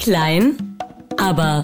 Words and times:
Klein, 0.00 0.78
aber 1.18 1.62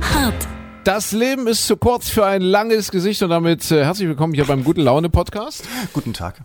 hart. 0.00 0.48
Das 0.84 1.12
Leben 1.12 1.46
ist 1.48 1.66
zu 1.66 1.76
kurz 1.76 2.08
für 2.08 2.24
ein 2.24 2.40
langes 2.40 2.90
Gesicht 2.90 3.22
und 3.22 3.28
damit 3.28 3.70
äh, 3.70 3.84
herzlich 3.84 4.08
willkommen 4.08 4.32
hier 4.32 4.46
beim 4.46 4.64
Gute 4.64 4.80
Laune 4.80 5.10
Podcast. 5.10 5.68
Guten 5.92 6.14
Tag. 6.14 6.40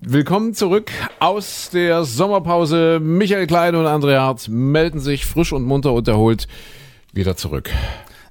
Willkommen 0.00 0.52
zurück 0.52 0.90
aus 1.18 1.70
der 1.72 2.04
Sommerpause. 2.04 3.00
Michael 3.00 3.46
Klein 3.46 3.74
und 3.74 3.86
André 3.86 4.18
Hart 4.18 4.50
melden 4.50 5.00
sich 5.00 5.24
frisch 5.24 5.54
und 5.54 5.62
munter 5.64 5.94
und 5.94 6.06
erholt 6.08 6.46
wieder 7.14 7.34
zurück. 7.36 7.70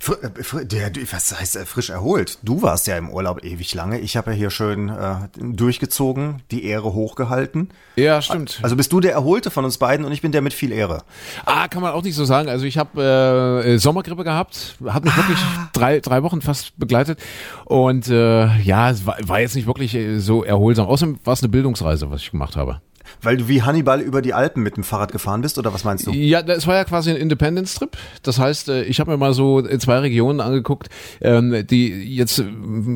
Äh, 0.10 0.66
der, 0.66 0.92
was 1.12 1.38
heißt 1.38 1.56
äh, 1.56 1.66
frisch 1.66 1.90
erholt? 1.90 2.40
Du 2.44 2.62
warst 2.62 2.88
ja 2.88 2.98
im 2.98 3.10
Urlaub 3.10 3.44
ewig 3.44 3.74
lange. 3.74 4.00
Ich 4.00 4.18
habe 4.18 4.32
ja 4.32 4.38
hier 4.38 4.50
schön 4.50 4.90
äh, 4.90 5.28
durchgezogen, 5.38 6.42
die 6.52 6.66
Ehre 6.66 6.94
hochgehalten. 6.94 7.70
Ja, 7.96 8.22
stimmt. 8.22 8.60
Also 8.62 8.76
bist 8.76 8.92
du 8.92 9.00
der 9.00 9.14
Erholte 9.14 9.52
von 9.52 9.66
uns 9.66 9.78
beiden 9.78 10.06
und 10.06 10.12
ich 10.12 10.22
bin 10.22 10.32
der 10.32 10.42
mit 10.42 10.54
viel 10.54 10.72
Ehre. 10.72 11.04
Ah, 11.46 11.68
kann 11.68 11.82
man 11.82 11.94
auch 11.94 12.04
nicht 12.04 12.16
so 12.16 12.26
sagen. 12.26 12.50
Also 12.50 12.66
ich 12.66 12.78
habe 12.78 13.64
äh, 13.66 13.78
Sommergrippe 13.78 14.24
gehabt, 14.24 14.78
hat 14.86 15.04
mich 15.04 15.14
ah. 15.14 15.18
wirklich 15.18 15.40
drei, 15.74 16.00
drei 16.00 16.24
Wochen 16.24 16.42
fast 16.42 16.78
begleitet 16.78 17.20
und 17.66 18.08
äh, 18.08 18.58
ja, 18.62 18.90
es 18.90 19.06
war, 19.06 19.18
war 19.24 19.40
jetzt 19.40 19.56
nicht 19.56 19.68
wirklich 19.68 19.94
äh, 19.96 20.20
so 20.20 20.44
erholsam. 20.44 20.88
Außerdem 20.88 21.20
war 21.24 21.34
es 21.34 21.42
eine 21.42 21.50
Bildungsreise, 21.50 22.10
was 22.12 22.22
ich 22.22 22.32
gemacht 22.32 22.56
habe. 22.56 22.82
Weil 23.22 23.38
du 23.38 23.48
wie 23.48 23.62
Hannibal 23.64 24.02
über 24.02 24.22
die 24.22 24.34
Alpen 24.34 24.64
mit 24.64 24.78
dem 24.78 24.84
Fahrrad 24.84 25.12
gefahren 25.12 25.42
bist 25.42 25.58
oder 25.58 25.74
was 25.74 25.84
meinst 25.84 26.08
du? 26.08 26.12
Ja, 26.12 26.42
es 26.42 26.68
war 26.68 26.76
ja 26.76 26.84
quasi 26.84 27.10
ein 27.10 27.18
Independence-Trip. 27.18 27.98
Das 28.24 28.40
heißt, 28.40 28.70
äh, 28.70 28.84
ich 28.84 29.00
habe 29.00 29.12
mir 29.12 29.18
mal 29.18 29.34
so 29.34 29.62
zwei 29.62 30.00
Regionen 30.00 30.40
angeguckt, 30.40 30.90
ähm, 31.22 31.66
die 31.68 31.90
jetzt 32.16 32.40
äh, 32.40 32.46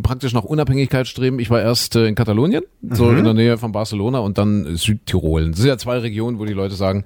praktisch 0.04 0.34
nach 0.34 0.44
Unabhängigkeit 0.44 1.08
streben. 1.08 1.40
Ich 1.40 1.50
war 1.50 1.62
erst 1.62 1.96
äh, 1.96 2.08
in 2.08 2.16
Katalonien, 2.16 2.64
so 2.90 3.06
mhm. 3.06 3.18
in 3.20 3.24
der 3.24 3.34
Nähe 3.34 3.58
von 3.58 3.72
Barcelona 3.72 4.20
und 4.20 4.38
dann 4.38 4.76
Südtirol. 4.76 5.52
Das 5.52 5.60
sind 5.60 5.68
ja 5.68 5.78
zwei 5.78 5.98
Regionen, 5.98 6.40
wo 6.40 6.46
die 6.46 6.54
Leute 6.54 6.76
sagen, 6.76 7.06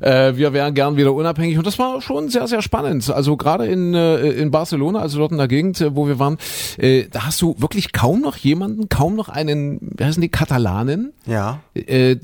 wir 0.00 0.52
wären 0.52 0.74
gern 0.74 0.96
wieder 0.96 1.12
unabhängig 1.12 1.58
und 1.58 1.66
das 1.66 1.78
war 1.78 2.00
schon 2.00 2.28
sehr, 2.28 2.46
sehr 2.46 2.62
spannend. 2.62 3.08
Also 3.10 3.36
gerade 3.36 3.66
in, 3.66 3.94
in 3.94 4.50
Barcelona, 4.50 5.00
also 5.00 5.18
dort 5.18 5.32
in 5.32 5.38
der 5.38 5.48
Gegend, 5.48 5.84
wo 5.90 6.06
wir 6.06 6.18
waren, 6.18 6.38
da 6.78 7.26
hast 7.26 7.40
du 7.42 7.54
wirklich 7.58 7.92
kaum 7.92 8.20
noch 8.20 8.36
jemanden, 8.36 8.88
kaum 8.88 9.16
noch 9.16 9.28
einen, 9.28 9.78
wie 9.80 10.04
heißen 10.04 10.20
die, 10.20 10.28
Katalanen? 10.28 11.12
Ja 11.26 11.60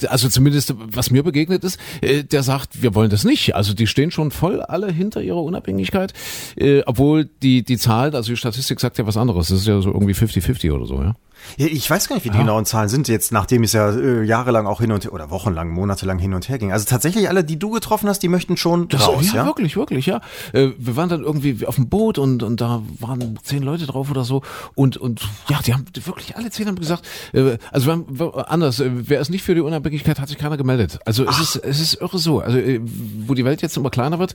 also 0.08 0.28
zumindest 0.28 0.74
was 0.78 1.10
mir 1.10 1.22
begegnet 1.22 1.64
ist, 1.64 1.78
äh, 2.00 2.24
der 2.24 2.42
sagt, 2.42 2.82
wir 2.82 2.94
wollen 2.94 3.10
das 3.10 3.24
nicht. 3.24 3.54
Also 3.54 3.74
die 3.74 3.86
stehen 3.86 4.10
schon 4.10 4.30
voll 4.30 4.62
alle 4.62 4.90
hinter 4.90 5.22
ihrer 5.22 5.42
Unabhängigkeit, 5.42 6.12
äh, 6.56 6.82
obwohl 6.86 7.28
die 7.42 7.62
die 7.62 7.78
Zahl, 7.78 8.14
also 8.14 8.32
die 8.32 8.36
Statistik 8.36 8.80
sagt 8.80 8.98
ja 8.98 9.06
was 9.06 9.16
anderes. 9.16 9.48
Das 9.48 9.58
ist 9.58 9.66
ja 9.66 9.80
so 9.80 9.90
irgendwie 9.90 10.14
50-50 10.14 10.72
oder 10.72 10.86
so, 10.86 11.02
ja. 11.02 11.14
Ich 11.56 11.88
weiß 11.88 12.08
gar 12.08 12.16
nicht, 12.16 12.24
wie 12.24 12.30
die 12.30 12.36
ja. 12.36 12.42
genauen 12.42 12.64
Zahlen 12.64 12.88
sind 12.88 13.08
jetzt, 13.08 13.32
nachdem 13.32 13.62
es 13.62 13.72
ja 13.72 13.90
äh, 13.90 14.22
jahrelang 14.22 14.66
auch 14.66 14.80
hin 14.80 14.92
und 14.92 15.04
her 15.04 15.12
oder 15.12 15.30
wochenlang, 15.30 15.70
monatelang 15.70 16.18
hin 16.18 16.34
und 16.34 16.48
her 16.48 16.58
ging. 16.58 16.72
Also 16.72 16.86
tatsächlich 16.86 17.28
alle, 17.28 17.44
die 17.44 17.58
du 17.58 17.70
getroffen 17.70 18.08
hast, 18.08 18.20
die 18.20 18.28
möchten 18.28 18.56
schon 18.56 18.88
das, 18.88 19.06
raus, 19.06 19.28
ja, 19.28 19.36
ja? 19.36 19.46
wirklich, 19.46 19.76
wirklich, 19.76 20.06
ja. 20.06 20.20
Äh, 20.52 20.70
wir 20.78 20.96
waren 20.96 21.08
dann 21.08 21.22
irgendwie 21.22 21.66
auf 21.66 21.76
dem 21.76 21.88
Boot 21.88 22.18
und 22.18 22.42
und 22.42 22.60
da 22.60 22.82
waren 23.00 23.38
zehn 23.42 23.62
Leute 23.62 23.86
drauf 23.86 24.10
oder 24.10 24.24
so 24.24 24.42
und 24.74 24.96
und 24.96 25.22
ja, 25.48 25.60
die 25.64 25.72
haben 25.72 25.84
wirklich 26.04 26.36
alle 26.36 26.50
zehn 26.50 26.66
haben 26.66 26.78
gesagt, 26.78 27.06
äh, 27.32 27.58
also 27.70 27.86
wir 27.86 27.92
haben, 27.92 28.34
anders, 28.46 28.80
äh, 28.80 28.90
wer 28.92 29.20
ist 29.20 29.30
nicht 29.30 29.42
für 29.42 29.54
die 29.54 29.60
Unabhängigkeit, 29.60 30.20
hat 30.20 30.28
sich 30.28 30.38
keiner 30.38 30.56
gemeldet. 30.56 30.98
Also 31.04 31.24
es 31.26 31.38
ist 31.38 31.56
es 31.56 31.80
ist 31.80 32.00
irre 32.00 32.18
so. 32.18 32.40
Also 32.40 32.58
äh, 32.58 32.80
wo 33.26 33.34
die 33.34 33.44
Welt 33.44 33.62
jetzt 33.62 33.76
immer 33.76 33.90
kleiner 33.90 34.18
wird, 34.18 34.34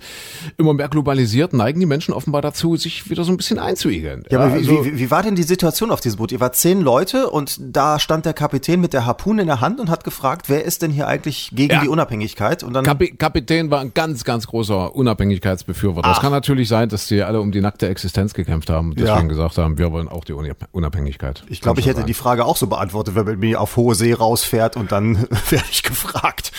immer 0.57 0.73
mehr 0.73 0.89
globalisiert, 0.89 1.53
neigen 1.53 1.79
die 1.79 1.85
Menschen 1.85 2.13
offenbar 2.13 2.41
dazu, 2.41 2.75
sich 2.77 3.09
wieder 3.09 3.23
so 3.23 3.31
ein 3.31 3.37
bisschen 3.37 3.59
einzuigeln. 3.59 4.23
Ja, 4.29 4.39
aber 4.39 4.53
also, 4.53 4.85
wie, 4.85 4.93
wie, 4.93 4.99
wie 4.99 5.11
war 5.11 5.23
denn 5.23 5.35
die 5.35 5.43
Situation 5.43 5.91
auf 5.91 6.01
diesem 6.01 6.17
Boot? 6.17 6.31
Ihr 6.31 6.39
wart 6.39 6.55
zehn 6.55 6.81
Leute 6.81 6.98
und 7.29 7.57
da 7.59 7.99
stand 7.99 8.25
der 8.25 8.33
Kapitän 8.33 8.81
mit 8.81 8.93
der 8.93 9.05
Harpune 9.05 9.41
in 9.41 9.47
der 9.47 9.61
Hand 9.61 9.79
und 9.79 9.89
hat 9.89 10.03
gefragt, 10.03 10.49
wer 10.49 10.63
ist 10.65 10.81
denn 10.81 10.91
hier 10.91 11.07
eigentlich 11.07 11.51
gegen 11.53 11.73
ja. 11.73 11.81
die 11.81 11.87
Unabhängigkeit? 11.87 12.63
Und 12.63 12.73
dann 12.73 12.85
Kapi 12.85 13.11
Kapitän 13.11 13.71
war 13.71 13.79
ein 13.79 13.93
ganz, 13.93 14.23
ganz 14.23 14.47
großer 14.47 14.95
Unabhängigkeitsbefürworter. 14.95 16.11
Es 16.11 16.19
kann 16.19 16.31
natürlich 16.31 16.67
sein, 16.67 16.89
dass 16.89 17.07
die 17.07 17.21
alle 17.21 17.41
um 17.41 17.51
die 17.51 17.61
nackte 17.61 17.87
Existenz 17.87 18.33
gekämpft 18.33 18.69
haben 18.69 18.89
und 18.89 18.99
deswegen 18.99 19.21
ja. 19.21 19.27
gesagt 19.27 19.57
haben, 19.57 19.77
wir 19.77 19.91
wollen 19.91 20.07
auch 20.07 20.23
die 20.23 20.33
Unabhängigkeit. 20.71 21.43
Ich 21.49 21.61
glaube, 21.61 21.79
ich 21.79 21.87
hätte 21.87 21.99
sein. 21.99 22.07
die 22.07 22.13
Frage 22.13 22.45
auch 22.45 22.57
so 22.57 22.67
beantwortet, 22.67 23.15
wenn 23.15 23.25
man 23.25 23.39
mir 23.39 23.61
auf 23.61 23.75
hohe 23.77 23.95
See 23.95 24.13
rausfährt 24.13 24.75
und 24.75 24.91
dann 24.91 25.17
werde 25.49 25.65
ich 25.71 25.83
gefragt. 25.83 26.51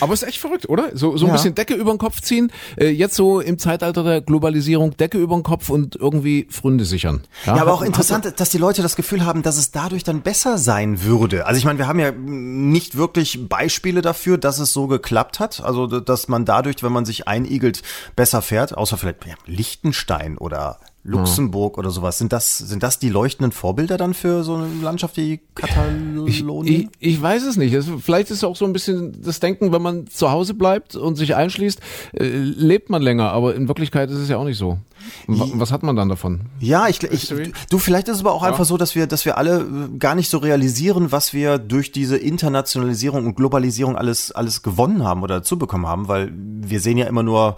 Aber 0.00 0.14
ist 0.14 0.22
echt 0.22 0.38
verrückt, 0.38 0.68
oder? 0.68 0.90
So, 0.94 1.16
so 1.16 1.26
ein 1.26 1.28
ja. 1.28 1.34
bisschen 1.34 1.54
Decke 1.54 1.74
über 1.74 1.92
den 1.92 1.98
Kopf 1.98 2.20
ziehen. 2.20 2.52
Äh, 2.76 2.88
jetzt 2.88 3.14
so 3.14 3.40
im 3.40 3.58
Zeitalter 3.58 4.02
der 4.02 4.20
Globalisierung 4.20 4.96
Decke 4.96 5.18
über 5.18 5.34
den 5.34 5.42
Kopf 5.42 5.68
und 5.68 5.96
irgendwie 5.96 6.46
Fründe 6.50 6.84
sichern. 6.84 7.22
Ja, 7.46 7.56
ja 7.56 7.62
aber 7.62 7.72
auch 7.72 7.82
interessant, 7.82 8.32
dass 8.36 8.50
die 8.50 8.58
Leute 8.58 8.82
das 8.82 8.96
Gefühl 8.96 9.24
haben, 9.24 9.42
dass 9.42 9.56
es 9.56 9.70
dadurch 9.70 10.04
dann 10.04 10.22
besser 10.22 10.58
sein 10.58 11.02
würde. 11.02 11.46
Also 11.46 11.58
ich 11.58 11.64
meine, 11.64 11.78
wir 11.78 11.86
haben 11.86 11.98
ja 11.98 12.12
nicht 12.12 12.96
wirklich 12.96 13.48
Beispiele 13.48 14.02
dafür, 14.02 14.38
dass 14.38 14.58
es 14.58 14.72
so 14.72 14.86
geklappt 14.86 15.40
hat. 15.40 15.62
Also 15.62 15.86
dass 15.86 16.28
man 16.28 16.44
dadurch, 16.44 16.82
wenn 16.82 16.92
man 16.92 17.04
sich 17.04 17.28
einigelt, 17.28 17.82
besser 18.16 18.42
fährt. 18.42 18.76
Außer 18.76 18.96
vielleicht 18.96 19.26
ja, 19.26 19.34
Liechtenstein 19.46 20.38
oder 20.38 20.78
Luxemburg 21.04 21.76
ja. 21.76 21.78
oder 21.80 21.90
sowas. 21.90 22.18
Sind 22.18 22.32
das, 22.32 22.58
sind 22.58 22.82
das 22.82 22.98
die 22.98 23.08
leuchtenden 23.08 23.50
Vorbilder 23.52 23.96
dann 23.96 24.14
für 24.14 24.44
so 24.44 24.54
eine 24.54 24.68
Landschaft 24.82 25.16
wie 25.16 25.40
Katalonien? 25.54 26.26
Ich, 26.26 26.88
ich, 27.00 27.14
ich 27.14 27.22
weiß 27.22 27.42
es 27.44 27.56
nicht. 27.56 27.72
Es, 27.72 27.86
vielleicht 28.00 28.30
ist 28.30 28.44
auch 28.44 28.56
so 28.56 28.64
ein 28.64 28.72
bisschen 28.72 29.20
das 29.20 29.40
Denken, 29.40 29.72
wenn 29.72 29.82
man 29.82 30.06
zu 30.06 30.30
Hause 30.30 30.54
bleibt 30.54 30.94
und 30.94 31.16
sich 31.16 31.34
einschließt, 31.34 31.80
äh, 32.12 32.24
lebt 32.24 32.88
man 32.88 33.02
länger. 33.02 33.32
Aber 33.32 33.54
in 33.54 33.66
Wirklichkeit 33.66 34.10
ist 34.10 34.18
es 34.18 34.28
ja 34.28 34.36
auch 34.36 34.44
nicht 34.44 34.58
so. 34.58 34.78
Was 35.26 35.72
hat 35.72 35.82
man 35.82 35.96
dann 35.96 36.08
davon? 36.08 36.42
Ja, 36.60 36.88
ich, 36.88 37.02
ich 37.02 37.34
du 37.70 37.78
vielleicht 37.78 38.08
ist 38.08 38.16
es 38.16 38.20
aber 38.20 38.32
auch 38.32 38.42
ja. 38.42 38.48
einfach 38.50 38.64
so, 38.64 38.76
dass 38.76 38.94
wir, 38.94 39.06
dass 39.06 39.24
wir 39.24 39.36
alle 39.36 39.60
äh, 39.60 39.98
gar 39.98 40.14
nicht 40.14 40.30
so 40.30 40.38
realisieren, 40.38 41.12
was 41.12 41.32
wir 41.32 41.58
durch 41.58 41.92
diese 41.92 42.16
Internationalisierung 42.16 43.26
und 43.26 43.34
Globalisierung 43.34 43.96
alles, 43.96 44.32
alles 44.32 44.62
gewonnen 44.62 45.04
haben 45.04 45.22
oder 45.22 45.36
dazu 45.36 45.58
bekommen 45.58 45.86
haben, 45.86 46.08
weil 46.08 46.32
wir 46.34 46.80
sehen 46.80 46.98
ja 46.98 47.06
immer 47.06 47.22
nur 47.22 47.56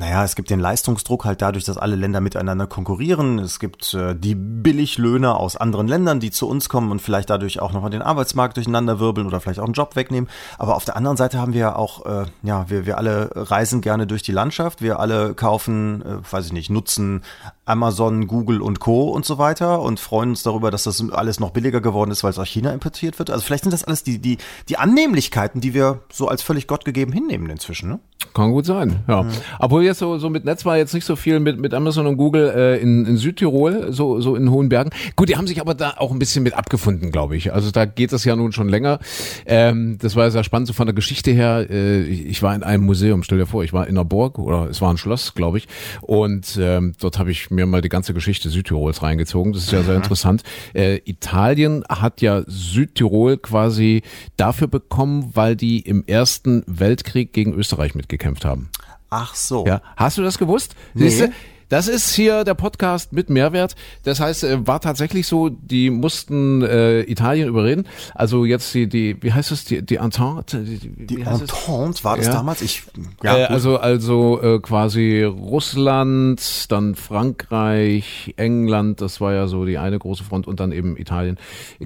naja, 0.00 0.24
es 0.24 0.34
gibt 0.34 0.48
den 0.48 0.60
Leistungsdruck 0.60 1.26
halt 1.26 1.42
dadurch, 1.42 1.64
dass 1.64 1.76
alle 1.76 1.94
Länder 1.94 2.22
miteinander 2.22 2.66
konkurrieren. 2.66 3.38
Es 3.38 3.60
gibt 3.60 3.92
äh, 3.92 4.14
die 4.16 4.34
Billiglöhner 4.34 5.38
aus 5.38 5.58
anderen 5.58 5.88
Ländern, 5.88 6.20
die 6.20 6.30
zu 6.30 6.48
uns 6.48 6.70
kommen 6.70 6.90
und 6.90 7.02
vielleicht 7.02 7.28
dadurch 7.28 7.60
auch 7.60 7.74
nochmal 7.74 7.90
den 7.90 8.00
Arbeitsmarkt 8.00 8.56
durcheinander 8.56 8.98
wirbeln 8.98 9.26
oder 9.26 9.42
vielleicht 9.42 9.60
auch 9.60 9.64
einen 9.64 9.74
Job 9.74 9.96
wegnehmen. 9.96 10.30
Aber 10.56 10.76
auf 10.76 10.86
der 10.86 10.96
anderen 10.96 11.18
Seite 11.18 11.38
haben 11.38 11.52
wir 11.52 11.60
ja 11.60 11.76
auch, 11.76 12.06
äh, 12.06 12.24
ja, 12.42 12.70
wir, 12.70 12.86
wir 12.86 12.96
alle 12.96 13.30
reisen 13.34 13.82
gerne 13.82 14.06
durch 14.06 14.22
die 14.22 14.32
Landschaft. 14.32 14.80
Wir 14.80 15.00
alle 15.00 15.34
kaufen, 15.34 16.00
äh, 16.00 16.32
weiß 16.32 16.46
ich 16.46 16.54
nicht, 16.54 16.70
nutzen 16.70 17.22
Amazon, 17.66 18.26
Google 18.26 18.62
und 18.62 18.80
Co. 18.80 19.10
und 19.10 19.26
so 19.26 19.36
weiter 19.36 19.82
und 19.82 20.00
freuen 20.00 20.30
uns 20.30 20.42
darüber, 20.42 20.70
dass 20.70 20.84
das 20.84 21.04
alles 21.12 21.40
noch 21.40 21.50
billiger 21.50 21.82
geworden 21.82 22.10
ist, 22.10 22.24
weil 22.24 22.30
es 22.30 22.38
aus 22.38 22.48
China 22.48 22.72
importiert 22.72 23.18
wird. 23.18 23.30
Also 23.30 23.44
vielleicht 23.44 23.64
sind 23.64 23.72
das 23.72 23.84
alles 23.84 24.02
die, 24.02 24.18
die, 24.18 24.38
die 24.70 24.78
Annehmlichkeiten, 24.78 25.60
die 25.60 25.74
wir 25.74 26.00
so 26.10 26.26
als 26.26 26.40
völlig 26.40 26.66
gottgegeben 26.66 27.12
hinnehmen 27.12 27.50
inzwischen. 27.50 27.90
Ne? 27.90 28.00
Kann 28.34 28.52
gut 28.52 28.66
sein, 28.66 29.02
ja. 29.08 29.22
Mhm. 29.22 29.30
Obwohl 29.58 29.82
jetzt 29.90 29.98
so, 29.98 30.18
so 30.18 30.30
mit 30.30 30.44
Netz 30.44 30.64
war 30.64 30.76
jetzt 30.76 30.94
nicht 30.94 31.04
so 31.04 31.16
viel 31.16 31.40
mit, 31.40 31.60
mit 31.60 31.74
Amazon 31.74 32.06
und 32.06 32.16
Google 32.16 32.50
äh, 32.54 32.80
in, 32.80 33.04
in 33.04 33.16
Südtirol, 33.16 33.92
so, 33.92 34.20
so 34.20 34.36
in 34.36 34.50
hohen 34.50 34.68
Bergen. 34.68 34.90
Gut, 35.16 35.28
die 35.28 35.36
haben 35.36 35.46
sich 35.46 35.60
aber 35.60 35.74
da 35.74 35.94
auch 35.98 36.10
ein 36.10 36.18
bisschen 36.18 36.42
mit 36.42 36.54
abgefunden, 36.54 37.10
glaube 37.10 37.36
ich. 37.36 37.52
Also 37.52 37.70
da 37.70 37.84
geht 37.84 38.12
es 38.12 38.24
ja 38.24 38.36
nun 38.36 38.52
schon 38.52 38.68
länger. 38.68 38.98
Ähm, 39.46 39.98
das 40.00 40.16
war 40.16 40.30
sehr 40.30 40.44
spannend, 40.44 40.68
so 40.68 40.72
von 40.72 40.86
der 40.86 40.94
Geschichte 40.94 41.30
her. 41.30 41.66
Äh, 41.68 42.02
ich 42.02 42.42
war 42.42 42.54
in 42.54 42.62
einem 42.62 42.84
Museum, 42.84 43.22
stell 43.22 43.38
dir 43.38 43.46
vor, 43.46 43.62
ich 43.62 43.72
war 43.72 43.86
in 43.86 43.96
einer 43.96 44.04
Burg 44.04 44.38
oder 44.38 44.68
es 44.70 44.80
war 44.80 44.90
ein 44.90 44.98
Schloss, 44.98 45.34
glaube 45.34 45.58
ich. 45.58 45.68
Und 46.00 46.58
ähm, 46.60 46.94
dort 46.98 47.18
habe 47.18 47.30
ich 47.30 47.50
mir 47.50 47.66
mal 47.66 47.82
die 47.82 47.88
ganze 47.88 48.14
Geschichte 48.14 48.48
Südtirols 48.48 49.02
reingezogen. 49.02 49.52
Das 49.52 49.64
ist 49.64 49.72
ja 49.72 49.82
sehr 49.82 49.94
mhm. 49.94 50.02
interessant. 50.02 50.42
Äh, 50.74 51.00
Italien 51.04 51.84
hat 51.88 52.20
ja 52.20 52.42
Südtirol 52.46 53.36
quasi 53.36 54.02
dafür 54.36 54.68
bekommen, 54.68 55.30
weil 55.34 55.56
die 55.56 55.80
im 55.80 56.04
Ersten 56.06 56.62
Weltkrieg 56.66 57.32
gegen 57.32 57.52
Österreich 57.52 57.94
mitgekämpft 57.94 58.30
gekämpft 58.30 58.44
haben. 58.44 58.68
Ach 59.10 59.34
so. 59.34 59.66
Ja, 59.66 59.82
hast 59.96 60.18
du 60.18 60.22
das 60.22 60.38
gewusst? 60.38 60.74
Nee. 60.94 61.08
Siehste, 61.08 61.32
das 61.70 61.88
ist 61.88 62.12
hier 62.14 62.44
der 62.44 62.54
Podcast 62.54 63.12
mit 63.12 63.30
Mehrwert. 63.30 63.76
Das 64.02 64.20
heißt, 64.20 64.44
äh, 64.44 64.66
war 64.66 64.80
tatsächlich 64.80 65.26
so, 65.26 65.48
die 65.48 65.88
mussten 65.88 66.62
äh, 66.62 67.02
Italien 67.02 67.48
überreden. 67.48 67.86
Also 68.14 68.44
jetzt 68.44 68.74
die, 68.74 68.88
die 68.88 69.16
wie 69.22 69.32
heißt 69.32 69.52
es, 69.52 69.64
die, 69.64 69.80
die 69.80 69.96
Entente? 69.96 70.64
Die, 70.64 71.06
die 71.06 71.20
Entente, 71.22 71.54
war 72.02 72.16
das 72.16 72.26
ja. 72.26 72.32
damals? 72.32 72.60
Ich, 72.60 72.82
ja, 73.22 73.38
äh, 73.38 73.44
also 73.44 73.78
also 73.78 74.42
äh, 74.42 74.58
quasi 74.58 75.22
Russland, 75.22 76.70
dann 76.72 76.96
Frankreich, 76.96 78.34
England, 78.36 79.00
das 79.00 79.20
war 79.20 79.32
ja 79.32 79.46
so 79.46 79.64
die 79.64 79.78
eine 79.78 79.98
große 79.98 80.24
Front 80.24 80.48
und 80.48 80.58
dann 80.58 80.72
eben 80.72 80.96
Italien 80.96 81.38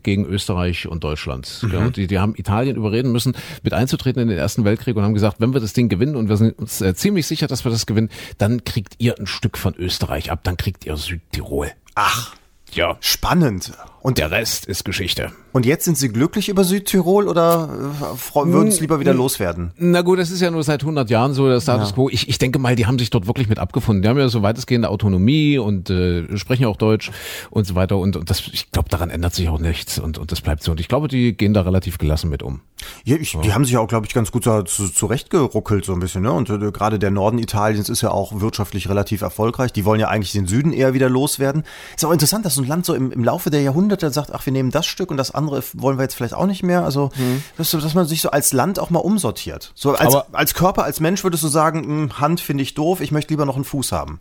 gegen 0.03 0.25
Österreich 0.25 0.89
und 0.89 1.05
Deutschland. 1.05 1.61
Mhm. 1.63 1.73
Ja, 1.73 1.91
die, 1.91 2.07
die 2.07 2.19
haben 2.19 2.35
Italien 2.37 2.77
überreden 2.77 3.13
müssen, 3.13 3.37
mit 3.63 3.75
einzutreten 3.75 4.23
in 4.23 4.29
den 4.29 4.39
Ersten 4.39 4.65
Weltkrieg 4.65 4.97
und 4.97 5.03
haben 5.03 5.15
gesagt, 5.15 5.41
wenn 5.41 5.53
wir 5.53 5.61
das 5.61 5.75
Ding 5.75 5.91
gewinnen 5.91 6.17
und 6.17 6.31
wir 6.31 6.39
sind 6.39 6.59
uns 6.59 6.81
äh, 6.81 6.95
ziemlich 6.95 7.27
sicher, 7.27 7.49
dass 7.49 7.65
wir 7.65 7.71
das 7.71 7.85
gewinnen, 7.85 8.09
dann 8.39 8.65
kriegt 8.65 8.95
ihr 8.99 9.19
ein 9.19 9.27
Stück 9.27 9.59
von 9.59 9.74
Österreich 9.79 10.31
ab, 10.31 10.41
dann 10.43 10.57
kriegt 10.57 10.85
ihr 10.87 10.97
Südtirol. 10.97 11.73
Ach. 11.95 12.35
Ja. 12.75 12.97
Spannend. 13.01 13.73
Und 14.01 14.19
der 14.19 14.31
Rest 14.31 14.67
ist 14.67 14.85
Geschichte. 14.85 15.33
Und 15.53 15.65
jetzt 15.65 15.87
sind 15.87 15.97
Sie 15.97 16.09
glücklich 16.11 16.51
über 16.51 16.63
Südtirol 16.65 17.27
oder 17.27 17.71
äh, 17.73 18.53
würden 18.53 18.69
es 18.69 18.79
lieber 18.81 19.01
wieder 19.01 19.15
loswerden? 19.15 19.73
Na 19.79 20.03
gut, 20.03 20.19
das 20.19 20.31
ist 20.31 20.43
ja 20.43 20.51
nur 20.51 20.63
seit 20.63 20.83
100 20.83 21.09
Jahren 21.09 21.33
so 21.33 21.49
der 21.49 21.59
Status 21.61 21.91
Ja. 21.91 21.95
quo. 21.95 22.11
Ich, 22.11 22.29
ich 22.29 22.37
denke 22.37 22.59
mal, 22.59 22.77
die 22.77 22.85
haben 22.87 22.99
sich 22.99 23.09
dort 23.09 23.27
wirklich 23.27 23.49
mit 23.49 23.59
abgefunden. 23.59 24.03
Die 24.03 24.09
haben 24.11 24.19
ja 24.19 24.29
so 24.29 24.43
weitestgehende 24.43 24.91
Autonomie 24.91 25.57
und 25.57 25.89
äh, 25.89 26.37
sprechen 26.37 26.65
ja 26.65 26.69
auch 26.69 26.77
Deutsch 26.77 27.11
und 27.51 27.67
so 27.67 27.77
weiter. 27.77 27.97
Und, 27.97 28.17
und 28.17 28.29
das, 28.29 28.43
ich 28.53 28.71
glaube, 28.73 28.91
daran 28.91 29.09
ändert 29.09 29.35
sich 29.35 29.49
auch 29.49 29.59
nichts 29.59 29.99
und, 29.99 30.19
und 30.19 30.33
das 30.33 30.43
bleibt 30.43 30.63
so. 30.65 30.73
Und 30.73 30.81
ich 30.81 30.89
glaube, 30.89 31.09
die 31.09 31.35
gehen 31.35 31.55
da 31.55 31.63
relativ 31.63 31.97
gelassen 31.97 32.29
mit 32.29 32.43
um. 32.43 32.61
Ja, 33.05 33.17
ich, 33.17 33.39
Die 33.43 33.55
haben 33.55 33.65
sich 33.65 33.79
auch, 33.79 33.89
glaube 33.89 34.07
ich, 34.07 34.13
ganz 34.13 34.31
gut 34.33 34.45
zu, 34.45 34.65
zurechtgeruckelt 34.65 35.87
so 35.87 35.95
ein 35.95 36.01
bisschen. 36.01 36.23
Ne? 36.23 36.33
Und 36.33 36.51
äh, 36.51 36.59
gerade 36.73 36.99
der 36.99 37.11
Norden 37.11 37.39
Italiens 37.39 37.89
ist 37.89 38.03
ja 38.03 38.11
auch 38.11 38.39
wirtschaftlich 38.41 38.91
relativ 38.91 39.23
erfolgreich. 39.23 39.73
Die 39.73 39.87
wollen 39.87 40.01
ja 40.01 40.09
eigentlich 40.09 40.33
den 40.33 40.47
Süden 40.47 40.73
eher 40.75 40.93
wieder 40.93 41.09
loswerden. 41.09 41.63
Ist 41.97 42.05
auch 42.05 42.13
interessant, 42.13 42.45
dass 42.45 42.55
so 42.57 42.61
ein 42.65 42.69
Land 42.69 42.85
so 42.87 42.95
im, 42.95 43.13
im 43.13 43.23
Laufe 43.23 43.51
der 43.51 43.63
Jahrhunderte 43.63 44.11
sagt, 44.11 44.33
ach, 44.33 44.45
wir 44.47 44.53
nehmen 44.53 44.71
das 44.71 44.87
Stück 44.87 45.11
und 45.11 45.17
das 45.17 45.31
andere 45.33 45.63
wollen 45.75 45.99
wir 45.99 46.03
jetzt 46.03 46.15
vielleicht 46.15 46.35
auch 46.35 46.47
nicht 46.47 46.63
mehr. 46.63 46.85
Also, 46.85 47.11
dass, 47.57 47.71
dass 47.71 47.95
man 47.95 48.07
sich 48.07 48.21
so 48.23 48.31
als 48.31 48.53
Land 48.53 48.79
auch 48.79 48.91
mal 48.91 48.99
umsortiert. 49.01 49.73
So 49.75 49.93
als, 49.95 50.15
Aber- 50.15 50.27
als 50.33 50.55
Körper, 50.55 50.85
als 50.85 51.01
Mensch 51.01 51.23
würdest 51.25 51.45
du 51.45 51.49
sagen, 51.49 51.85
hm, 51.85 52.19
Hand 52.21 52.41
finde 52.41 52.63
ich 52.63 52.75
doof, 52.75 53.01
ich 53.01 53.13
möchte 53.13 53.33
lieber 53.33 53.45
noch 53.47 53.57
einen 53.57 53.65
Fuß 53.65 53.93
haben. 53.93 54.21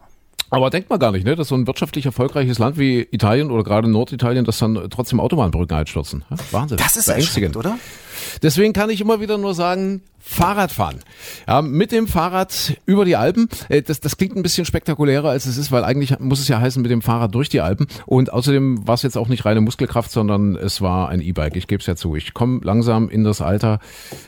Aber 0.49 0.69
denkt 0.69 0.87
man 0.91 0.99
gar 0.99 1.11
nicht, 1.11 1.25
ne, 1.25 1.35
dass 1.35 1.47
so 1.47 1.55
ein 1.55 1.65
wirtschaftlich 1.65 2.05
erfolgreiches 2.05 2.59
Land 2.59 2.77
wie 2.77 3.07
Italien 3.09 3.49
oder 3.49 3.63
gerade 3.63 3.89
Norditalien, 3.89 4.45
das 4.45 4.59
dann 4.59 4.87
trotzdem 4.91 5.19
Autobahnbrücken 5.19 5.75
einstürzen. 5.75 6.23
Wahnsinn. 6.51 6.77
Das 6.77 6.95
ist 6.95 7.07
erschreckend, 7.07 7.57
oder? 7.57 7.79
Deswegen 8.41 8.73
kann 8.73 8.89
ich 8.89 9.01
immer 9.01 9.19
wieder 9.21 9.37
nur 9.37 9.53
sagen, 9.53 10.01
Fahrradfahren. 10.25 10.99
Ja, 11.49 11.61
mit 11.61 11.91
dem 11.91 12.07
Fahrrad 12.07 12.77
über 12.85 13.03
die 13.03 13.17
Alpen. 13.17 13.49
Äh, 13.67 13.81
Das, 13.81 13.99
das 13.99 14.15
klingt 14.15 14.37
ein 14.37 14.41
bisschen 14.41 14.63
spektakulärer, 14.63 15.29
als 15.29 15.45
es 15.45 15.57
ist, 15.57 15.69
weil 15.69 15.83
eigentlich 15.83 16.17
muss 16.19 16.39
es 16.39 16.47
ja 16.47 16.61
heißen, 16.61 16.81
mit 16.81 16.89
dem 16.89 17.01
Fahrrad 17.01 17.35
durch 17.35 17.49
die 17.49 17.59
Alpen. 17.59 17.87
Und 18.05 18.31
außerdem 18.31 18.87
war 18.87 18.95
es 18.95 19.01
jetzt 19.01 19.17
auch 19.17 19.27
nicht 19.27 19.43
reine 19.43 19.59
Muskelkraft, 19.59 20.11
sondern 20.11 20.55
es 20.55 20.79
war 20.79 21.09
ein 21.09 21.19
E-Bike. 21.19 21.57
Ich 21.57 21.67
gebe 21.67 21.81
es 21.81 21.87
ja 21.87 21.97
zu. 21.97 22.15
Ich 22.15 22.33
komme 22.33 22.61
langsam 22.63 23.09
in 23.09 23.25
das 23.25 23.41
Alter, 23.41 23.79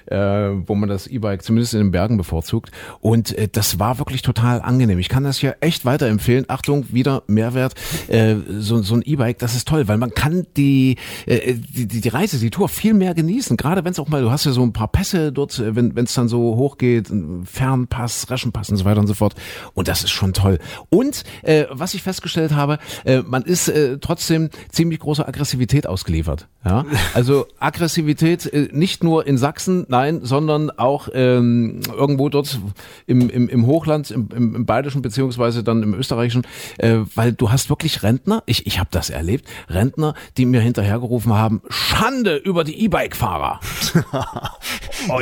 äh, 0.07 0.18
wo 0.65 0.75
man 0.75 0.89
das 0.89 1.07
E-Bike 1.07 1.44
zumindest 1.44 1.74
in 1.74 1.80
den 1.80 1.92
Bergen 1.92 2.18
bevorzugt. 2.18 2.71
Und 3.00 3.36
äh, 3.38 3.47
das 3.50 3.80
war 3.80 3.97
wirklich 3.97 4.21
total 4.21 4.62
angenehm. 4.62 5.00
Ich 5.00 5.07
kann 5.07 5.24
das 5.24 5.38
hier 5.38 5.56
echt 5.62 5.86
weiterempfehlen. 5.86 6.44
Achtung, 6.50 6.88
wieder 6.92 7.24
Mehrwert. 7.27 7.74
Äh, 8.09 8.36
so, 8.59 8.81
so 8.81 8.95
ein 8.95 9.01
E-Bike, 9.01 9.39
das 9.39 9.56
ist 9.56 9.65
toll, 9.65 9.88
weil 9.88 9.97
man 9.97 10.13
kann 10.13 10.45
die, 10.57 10.97
äh, 11.25 11.53
die, 11.53 11.88
die 11.88 12.09
Reise, 12.09 12.38
die 12.38 12.50
Tour 12.50 12.68
viel 12.68 12.94
mehr 12.94 13.13
genießen. 13.13 13.56
Gerade 13.56 13.81
wenn 13.86 13.92
es 13.92 14.00
auch 14.00 14.08
mal, 14.08 14.22
du 14.22 14.32
hast 14.32 14.46
ja 14.46 14.52
so 14.52 14.64
ein 14.64 14.74
paar 14.74 14.88
Pässe 14.88 15.32
dort, 15.32 15.60
äh, 15.60 15.76
wenn 15.76 15.96
es 15.96 16.14
dann 16.16 16.28
so 16.28 16.56
hoch 16.56 16.78
geht, 16.78 17.10
ein 17.12 17.46
Fernpass, 17.46 18.30
Reschenpass 18.32 18.70
und 18.72 18.78
so 18.78 18.86
weiter 18.86 19.00
und 19.00 19.08
so 19.08 19.14
fort. 19.14 19.36
Und 19.76 19.88
das 19.88 20.04
ist 20.04 20.10
schon 20.10 20.34
toll. 20.34 20.58
Und 20.90 21.24
äh, 21.44 21.66
was 21.70 21.94
ich 21.94 22.02
festgestellt 22.02 22.54
habe, 22.54 22.80
äh, 23.06 23.22
man 23.22 23.44
ist 23.44 23.70
äh, 23.70 24.00
trotzdem 24.00 24.50
ziemlich 24.70 25.00
großer 25.00 25.28
Aggressivität 25.28 25.86
ausgeliefert. 25.86 26.48
Ja? 26.66 26.86
Also 27.14 27.46
Aggressivität 27.60 28.52
äh, 28.52 28.70
nicht 28.72 29.04
nur 29.04 29.28
in 29.28 29.38
Sachsen, 29.38 29.86
nein, 29.88 30.22
sondern 30.24 30.72
auch 30.72 31.08
ähm, 31.14 31.81
irgendwo 31.96 32.30
dort 32.30 32.60
im, 33.06 33.30
im, 33.30 33.48
im 33.48 33.68
Hochland, 33.68 34.10
im, 34.10 34.30
im, 34.36 34.56
im 34.56 34.66
Bayerischen 34.66 35.04
beziehungsweise 35.04 35.64
dann 35.64 35.84
im 35.84 35.94
Österreichischen, 35.94 36.42
äh, 36.80 36.98
weil 37.14 37.34
du 37.34 37.52
hast 37.52 37.70
wirklich 37.70 38.02
Rentner, 38.02 38.42
ich, 38.48 38.66
ich 38.66 38.80
habe 38.80 38.90
das 38.92 39.12
erlebt, 39.12 39.48
Rentner, 39.70 40.16
die 40.38 40.48
mir 40.48 40.62
hinterhergerufen 40.62 41.34
haben, 41.34 41.62
Schande 41.70 42.38
über 42.38 42.64
die 42.64 42.84
E-Bike-Fahrer. 42.84 43.60
어, 45.10 45.20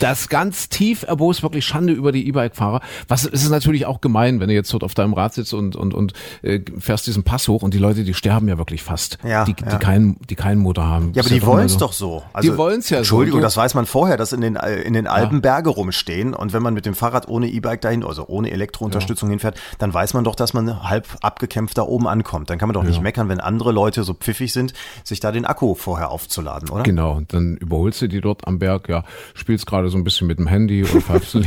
das 0.00 0.28
ganz 0.28 0.68
tief 0.68 1.04
erbost, 1.04 1.42
wirklich 1.42 1.64
Schande 1.64 1.92
über 1.92 2.10
die 2.10 2.26
E-Bike-Fahrer. 2.26 2.80
Was 3.06 3.24
es 3.24 3.42
ist 3.42 3.50
natürlich 3.50 3.86
auch 3.86 4.00
gemein, 4.00 4.40
wenn 4.40 4.48
du 4.48 4.54
jetzt 4.54 4.72
dort 4.72 4.82
auf 4.82 4.94
deinem 4.94 5.12
Rad 5.12 5.34
sitzt 5.34 5.54
und, 5.54 5.76
und, 5.76 5.94
und 5.94 6.14
äh, 6.42 6.60
fährst 6.78 7.06
diesen 7.06 7.22
Pass 7.22 7.46
hoch 7.48 7.62
und 7.62 7.74
die 7.74 7.78
Leute, 7.78 8.02
die 8.02 8.14
sterben 8.14 8.48
ja 8.48 8.58
wirklich 8.58 8.82
fast. 8.82 9.18
Ja, 9.22 9.44
die, 9.44 9.54
ja. 9.60 9.72
die, 9.72 9.76
keinen, 9.76 10.16
die 10.28 10.34
keinen 10.34 10.58
Motor 10.58 10.86
haben. 10.86 11.12
Ja, 11.14 11.22
aber 11.22 11.28
die 11.28 11.44
wollen 11.44 11.66
es 11.66 11.76
doch 11.76 11.92
so. 11.92 12.22
Also, 12.32 12.50
die 12.50 12.56
wollen 12.56 12.80
es 12.80 12.88
ja 12.88 12.96
so. 12.96 13.00
Entschuldigung, 13.00 13.42
das 13.42 13.56
weiß 13.56 13.74
man 13.74 13.86
vorher, 13.86 14.16
dass 14.16 14.32
in 14.32 14.40
den, 14.40 14.56
äh, 14.56 14.80
in 14.82 14.94
den 14.94 15.06
Alpen 15.06 15.42
Berge 15.42 15.70
rumstehen 15.70 16.34
und 16.34 16.52
wenn 16.52 16.62
man 16.62 16.74
mit 16.74 16.86
dem 16.86 16.94
Fahrrad 16.94 17.28
ohne 17.28 17.48
E-Bike 17.48 17.82
dahin, 17.82 18.02
also 18.02 18.26
ohne 18.26 18.50
Elektrounterstützung 18.50 19.28
hinfährt, 19.30 19.60
dann 19.78 19.92
weiß 19.92 20.14
man 20.14 20.24
doch, 20.24 20.34
dass 20.34 20.54
man 20.54 20.88
halb 20.88 21.06
abgekämpft 21.20 21.76
da 21.76 21.82
oben 21.82 22.08
ankommt. 22.08 22.48
Dann 22.50 22.58
kann 22.58 22.68
man 22.68 22.74
doch 22.74 22.84
nicht 22.84 23.02
meckern, 23.02 23.28
wenn 23.28 23.40
andere 23.40 23.72
Leute 23.72 24.02
so 24.04 24.14
pfiffig 24.14 24.52
sind, 24.52 24.72
sich 25.04 25.20
da 25.20 25.30
den 25.30 25.44
Akku 25.44 25.74
vorher 25.74 26.10
aufzuladen, 26.10 26.70
oder? 26.70 26.82
Genau, 26.82 27.12
und 27.16 27.32
dann 27.32 27.56
überholst 27.56 28.00
du 28.02 28.08
die 28.08 28.20
dort 28.20 28.46
am 28.46 28.58
Berg, 28.58 28.88
ja, 28.88 29.04
spielst 29.34 29.66
gerade 29.66 29.89
so 29.90 29.98
ein 29.98 30.04
bisschen 30.04 30.26
mit 30.26 30.38
dem 30.38 30.46
Handy 30.46 30.82
und 30.82 31.02
pfeifst. 31.02 31.36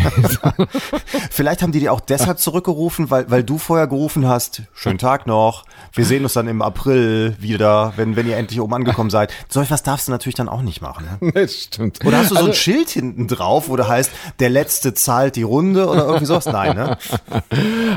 Vielleicht 1.31 1.61
haben 1.61 1.71
die 1.71 1.79
dir 1.79 1.93
auch 1.93 1.99
deshalb 1.99 2.39
zurückgerufen, 2.39 3.09
weil, 3.09 3.29
weil 3.29 3.43
du 3.43 3.57
vorher 3.57 3.87
gerufen 3.87 4.27
hast, 4.27 4.63
schönen 4.73 4.97
Tag 4.97 5.27
noch, 5.27 5.65
wir 5.93 6.05
sehen 6.05 6.23
uns 6.23 6.33
dann 6.33 6.47
im 6.47 6.61
April 6.61 7.35
wieder, 7.39 7.93
wenn, 7.95 8.15
wenn 8.15 8.27
ihr 8.27 8.37
endlich 8.37 8.59
oben 8.61 8.73
angekommen 8.73 9.09
seid. 9.09 9.31
So 9.49 9.61
etwas 9.61 9.83
darfst 9.83 10.07
du 10.07 10.11
natürlich 10.11 10.35
dann 10.35 10.49
auch 10.49 10.61
nicht 10.61 10.81
machen. 10.81 11.05
Ne? 11.21 11.31
das 11.35 11.53
stimmt. 11.55 12.05
Oder 12.05 12.17
hast 12.19 12.31
du 12.31 12.35
so 12.35 12.41
ein 12.41 12.47
Also- 12.47 12.59
Schild 12.59 12.89
hinten 12.89 13.27
drauf, 13.27 13.69
wo 13.69 13.75
da 13.75 13.87
heißt, 13.87 14.11
der 14.39 14.49
Letzte 14.49 14.93
zahlt 14.93 15.35
die 15.35 15.43
Runde 15.43 15.87
oder 15.87 16.05
irgendwie 16.05 16.25
sowas? 16.25 16.45
Nein, 16.45 16.75
ne? 16.75 16.97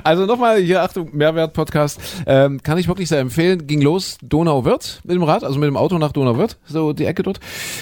Also 0.04 0.26
nochmal 0.26 0.60
hier, 0.60 0.82
Achtung, 0.82 1.10
Mehrwert-Podcast. 1.12 1.98
Ähm, 2.26 2.62
kann 2.62 2.78
ich 2.78 2.88
wirklich 2.88 3.08
sehr 3.08 3.20
empfehlen. 3.20 3.66
Ging 3.66 3.80
los 3.82 4.18
Donauwörth 4.22 5.00
mit 5.04 5.14
dem 5.16 5.22
Rad, 5.22 5.42
also 5.44 5.58
mit 5.58 5.66
dem 5.66 5.76
Auto 5.76 5.98
nach 5.98 6.12
Donauwörth, 6.12 6.58
so 6.66 6.92
die 6.92 7.04
Ecke 7.06 7.22
dort. 7.22 7.40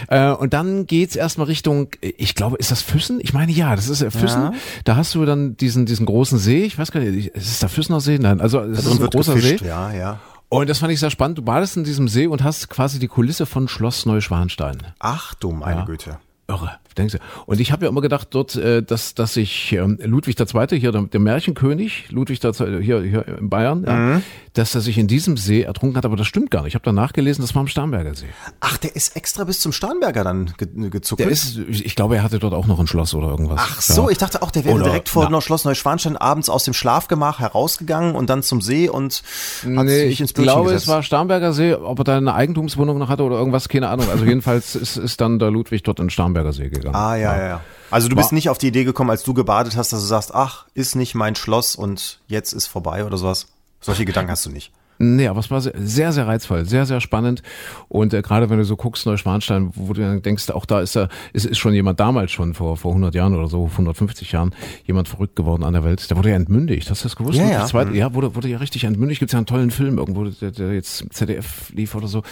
Äh, 0.09 0.31
und 0.31 0.53
dann 0.55 0.87
geht's 0.87 1.17
erstmal 1.17 1.47
Richtung, 1.47 1.89
ich 2.01 2.35
glaube, 2.35 2.54
ist 2.55 2.71
das 2.71 2.83
Füssen? 2.83 3.21
Ich 3.23 3.33
meine, 3.33 3.53
ja, 3.53 3.77
das 3.77 3.89
ist 3.89 4.03
äh, 4.03 4.11
Füssen. 4.11 4.43
Ja. 4.43 4.53
Da 4.85 4.97
hast 4.97 5.15
du 5.15 5.25
dann 5.25 5.57
diesen, 5.57 5.87
diesen 5.87 6.07
großen 6.07 6.39
See. 6.39 6.65
Ich 6.65 6.79
weiß 6.79 6.93
gar 6.93 7.01
nicht, 7.01 7.29
ist 7.29 7.49
es 7.49 7.59
der 7.61 7.69
Füssener 7.69 8.01
See? 8.01 8.19
Nein, 8.19 8.41
also 8.41 8.61
es 8.61 8.79
ist 8.81 8.89
Drin 8.89 9.03
ein 9.03 9.11
großer 9.11 9.35
gefischt, 9.35 9.61
See. 9.61 9.69
ja, 9.69 9.93
ja. 9.93 10.21
Und 10.49 10.69
das 10.69 10.79
fand 10.79 10.93
ich 10.93 11.01
sehr 11.01 11.11
spannend. 11.11 11.39
Du 11.39 11.43
badest 11.43 11.77
in 11.77 11.85
diesem 11.85 12.07
See 12.07 12.27
und 12.27 12.45
hast 12.45 12.69
quasi 12.69 12.99
die 12.99 13.09
Kulisse 13.09 13.47
von 13.47 13.67
Schloss 13.67 14.07
Neuschwanstein. 14.07 14.79
Ach 15.01 15.35
du 15.35 15.51
meine 15.51 15.85
Güte. 15.85 16.19
Irre, 16.47 16.79
denkst 16.97 17.15
du. 17.15 17.19
Und 17.47 17.61
ich 17.61 17.73
habe 17.73 17.85
ja 17.85 17.91
immer 17.91 18.01
gedacht 18.01 18.29
dort, 18.31 18.57
äh, 18.57 18.83
dass, 18.83 19.15
dass 19.15 19.37
ich 19.37 19.73
ähm, 19.73 19.99
Ludwig 20.03 20.39
II., 20.39 20.79
hier 20.79 20.93
der, 20.93 21.21
Märchenkönig, 21.21 22.11
Ludwig 22.11 22.43
II., 22.43 22.83
hier, 22.83 23.03
hier 23.03 23.27
in 23.39 23.49
Bayern, 23.51 23.85
ja, 23.87 24.21
dass 24.53 24.75
er 24.75 24.81
sich 24.81 24.99
in 24.99 25.09
diesem 25.09 25.37
See 25.37 25.63
ertrunken 25.63 25.97
hat, 25.97 26.05
aber 26.05 26.17
das 26.17 26.27
stimmt 26.27 26.51
gar 26.51 26.63
nicht. 26.63 26.69
Ich 26.71 26.75
habe 26.75 26.85
danach 26.85 27.13
gelesen, 27.13 27.43
das 27.43 27.55
war 27.55 27.61
am 27.61 27.67
Starnberger 27.67 28.15
See. 28.15 28.27
Ach, 28.61 28.77
der 28.77 28.95
ist 28.95 29.17
extra 29.17 29.45
bis 29.45 29.61
zum 29.61 29.73
Starnberger 29.73 30.23
dann 30.25 30.53
ge 30.57 30.91
gezuckt. 30.91 31.21
Der 31.21 31.29
ist, 31.29 31.59
ich 31.69 31.85
ich 31.85 31.97
glaube, 31.97 32.17
er 32.17 32.23
hatte 32.23 32.39
dort 32.39 32.55
auch 32.55 32.67
noch 32.67 32.79
ein 32.79 32.87
Schloss 32.87 33.15
oder 33.15 33.29
irgendwas. 33.29 33.61
Ach 33.63 33.81
so, 33.81 34.05
ja. 34.05 34.11
ich 34.11 34.19
dachte 34.19 34.43
auch, 34.43 34.51
der 34.51 34.65
wäre 34.65 34.75
Oder- 34.77 34.85
direkt 34.85 35.09
vor 35.09 35.29
na. 35.31 35.41
Schloss 35.41 35.65
Neuschwanstein 35.65 36.17
abends 36.17 36.49
aus 36.49 36.65
dem 36.65 36.75
Schlafgemach 36.75 37.41
herausgegangen 37.41 38.15
und 38.15 38.31
dann 38.31 38.43
zum 38.43 38.61
See 38.61 38.89
und 38.89 39.23
hat 39.65 39.85
Nee, 39.85 39.99
sich 40.05 40.13
ich 40.13 40.21
ins 40.21 40.33
Bötchen 40.33 40.45
glaube, 40.45 40.65
gesetzt. 40.71 40.85
es 40.85 40.89
war 40.89 41.03
Starnberger 41.03 41.53
See, 41.53 41.75
ob 41.75 41.99
er 41.99 42.05
da 42.05 42.17
eine 42.17 42.35
Eigentumswohnung 42.35 42.99
noch 42.99 43.09
hatte 43.09 43.23
oder 43.25 43.37
irgendwas, 43.37 43.69
keine 43.69 43.89
Ahnung. 43.89 44.09
Also 44.11 44.25
jedenfalls 44.25 44.75
ist, 44.77 44.97
ist 44.97 45.21
dann 45.21 45.39
der 45.39 45.51
Ludwig 45.51 45.83
dort 45.83 45.99
in 46.01 46.11
Starnberger 46.11 46.53
See 46.53 46.69
gegangen. 46.69 46.84
Ah, 46.93 47.17
ja, 47.17 47.37
ja, 47.37 47.47
ja. 47.47 47.61
Also 47.91 48.09
du 48.09 48.17
bist 48.17 48.31
War- 48.33 48.35
nicht 48.35 48.49
auf 48.51 48.59
die 48.59 48.69
Idee 48.69 48.85
gekommen, 48.85 49.11
als 49.11 49.23
du 49.23 49.35
gebadet 49.35 49.77
hast, 49.77 49.93
dass 49.93 50.01
du 50.01 50.07
sagst, 50.07 50.35
ach, 50.35 50.67
ist 50.75 50.97
nicht 50.97 51.15
mein 51.15 51.37
Schloss 51.37 51.77
und 51.77 52.21
jetzt 52.27 52.53
ist 52.53 52.67
vorbei 52.67 53.05
oder 53.05 53.17
sowas. 53.17 53.47
Solche 53.81 54.05
Gedanken 54.05 54.31
hast 54.33 54.45
du 54.47 54.51
nicht. 54.51 54.73
Nee, 54.99 55.27
aber 55.27 55.41
es 55.41 55.51
war 55.51 55.61
sehr, 55.61 56.13
sehr, 56.13 56.27
reizvoll, 56.29 56.67
sehr, 56.67 56.87
sehr 56.87 57.01
spannend. 57.01 57.43
Und 57.89 58.15
äh, 58.15 58.23
gerade 58.23 58.49
wenn 58.49 58.59
du 58.59 58.65
so 58.65 58.77
guckst, 58.77 59.07
Neuschwanstein, 59.07 59.73
wo 59.75 59.93
du 59.93 60.01
dann 60.01 60.23
denkst, 60.23 60.51
auch 60.51 60.67
da 60.67 60.81
ist, 60.81 60.95
er, 60.97 61.09
ist, 61.33 61.47
ist 61.47 61.59
schon 61.59 61.75
jemand 61.75 61.99
damals 61.99 62.31
schon, 62.31 62.55
vor, 62.55 62.77
vor 62.77 62.93
100 62.93 63.13
Jahren 63.13 63.35
oder 63.35 63.49
so, 63.49 63.65
150 63.73 64.31
Jahren, 64.31 64.55
jemand 64.87 65.09
verrückt 65.09 65.35
geworden 65.35 65.65
an 65.65 65.73
der 65.73 65.83
Welt. 65.83 66.09
Der 66.09 66.17
wurde 66.17 66.31
ja 66.31 66.37
entmündigt. 66.37 66.89
Hast 66.91 67.03
du 67.03 67.07
das 67.09 67.17
gewusst? 67.17 67.39
Ja, 67.39 67.45
ja. 67.49 67.67
Zweite- 67.67 67.93
ja 67.93 68.15
wurde, 68.15 68.37
wurde 68.37 68.47
ja 68.49 68.59
richtig 68.59 68.85
entmündigt. 68.85 69.19
Gibt 69.19 69.33
ja 69.33 69.39
einen 69.39 69.47
tollen 69.47 69.73
Film 69.73 69.99
irgendwo, 69.99 70.25
der, 70.27 70.53
der 70.53 70.73
jetzt 70.73 71.05
ZDF 71.11 71.71
lief 71.75 71.95
oder 71.97 72.07
so. 72.07 72.23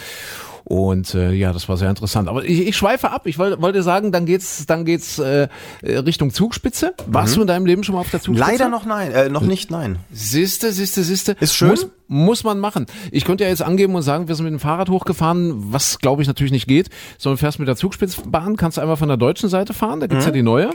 Und 0.65 1.15
äh, 1.15 1.33
ja, 1.33 1.53
das 1.53 1.69
war 1.69 1.77
sehr 1.77 1.91
interessant. 1.91 2.29
Aber 2.29 2.45
ich, 2.45 2.67
ich 2.67 2.77
schweife 2.77 3.11
ab. 3.11 3.27
Ich 3.27 3.39
wollte 3.39 3.61
wollte 3.61 3.83
sagen, 3.83 4.13
dann 4.13 4.27
geht's, 4.27 4.67
dann 4.67 4.85
geht's 4.85 5.19
äh, 5.19 5.49
Richtung 5.83 6.31
Zugspitze. 6.31 6.95
Warst 7.07 7.37
du 7.37 7.41
in 7.43 7.47
deinem 7.47 7.67
Leben 7.67 7.85
schon 7.85 7.95
mal 7.95 8.01
auf 8.01 8.11
der 8.11 8.21
Zugspitze? 8.21 8.51
Leider 8.51 8.69
noch 8.69 8.85
nein, 8.85 9.13
äh, 9.13 9.29
noch 9.29 9.43
nicht 9.43 9.71
nein. 9.71 9.99
Siehste, 10.13 10.73
siehste, 10.73 11.03
siehste. 11.03 11.37
Ist 11.41 11.55
schön? 11.55 11.71
Muss, 11.71 11.89
muss 12.09 12.45
man 12.45 12.61
machen. 12.61 12.87
Ich 13.11 13.25
könnte 13.25 13.45
ja 13.45 13.51
jetzt 13.51 13.63
angeben 13.63 13.95
und 13.95 14.03
sagen, 14.03 14.29
wir 14.29 14.35
sind 14.35 14.45
mit 14.45 14.53
dem 14.53 14.61
Fahrrad 14.61 14.89
hochgefahren, 14.89 15.73
was 15.73 15.99
glaube 15.99 16.23
ich 16.23 16.29
natürlich 16.29 16.53
nicht 16.53 16.69
geht, 16.69 16.91
sondern 17.19 17.39
fährst 17.39 17.59
mit 17.59 17.69
der 17.69 17.77
Zugspitzbahn, 17.77 18.57
kannst 18.57 18.77
du 18.77 18.83
einmal 18.83 18.97
von 18.97 19.09
der 19.09 19.17
deutschen 19.17 19.49
Seite 19.49 19.75
fahren, 19.75 20.01
da 20.01 20.07
gibt's 20.07 20.25
ja 20.25 20.31
die 20.31 20.43
neue. 20.43 20.71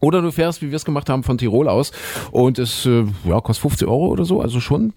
Oder 0.00 0.22
du 0.22 0.30
fährst, 0.30 0.62
wie 0.62 0.70
wir 0.70 0.76
es 0.76 0.84
gemacht 0.84 1.10
haben, 1.10 1.24
von 1.24 1.38
Tirol 1.38 1.68
aus 1.68 1.90
und 2.30 2.58
es 2.58 2.86
äh, 2.86 3.04
ja, 3.24 3.40
kostet 3.40 3.62
50 3.62 3.88
Euro 3.88 4.08
oder 4.08 4.24
so, 4.24 4.40
also 4.40 4.60
schon. 4.60 4.92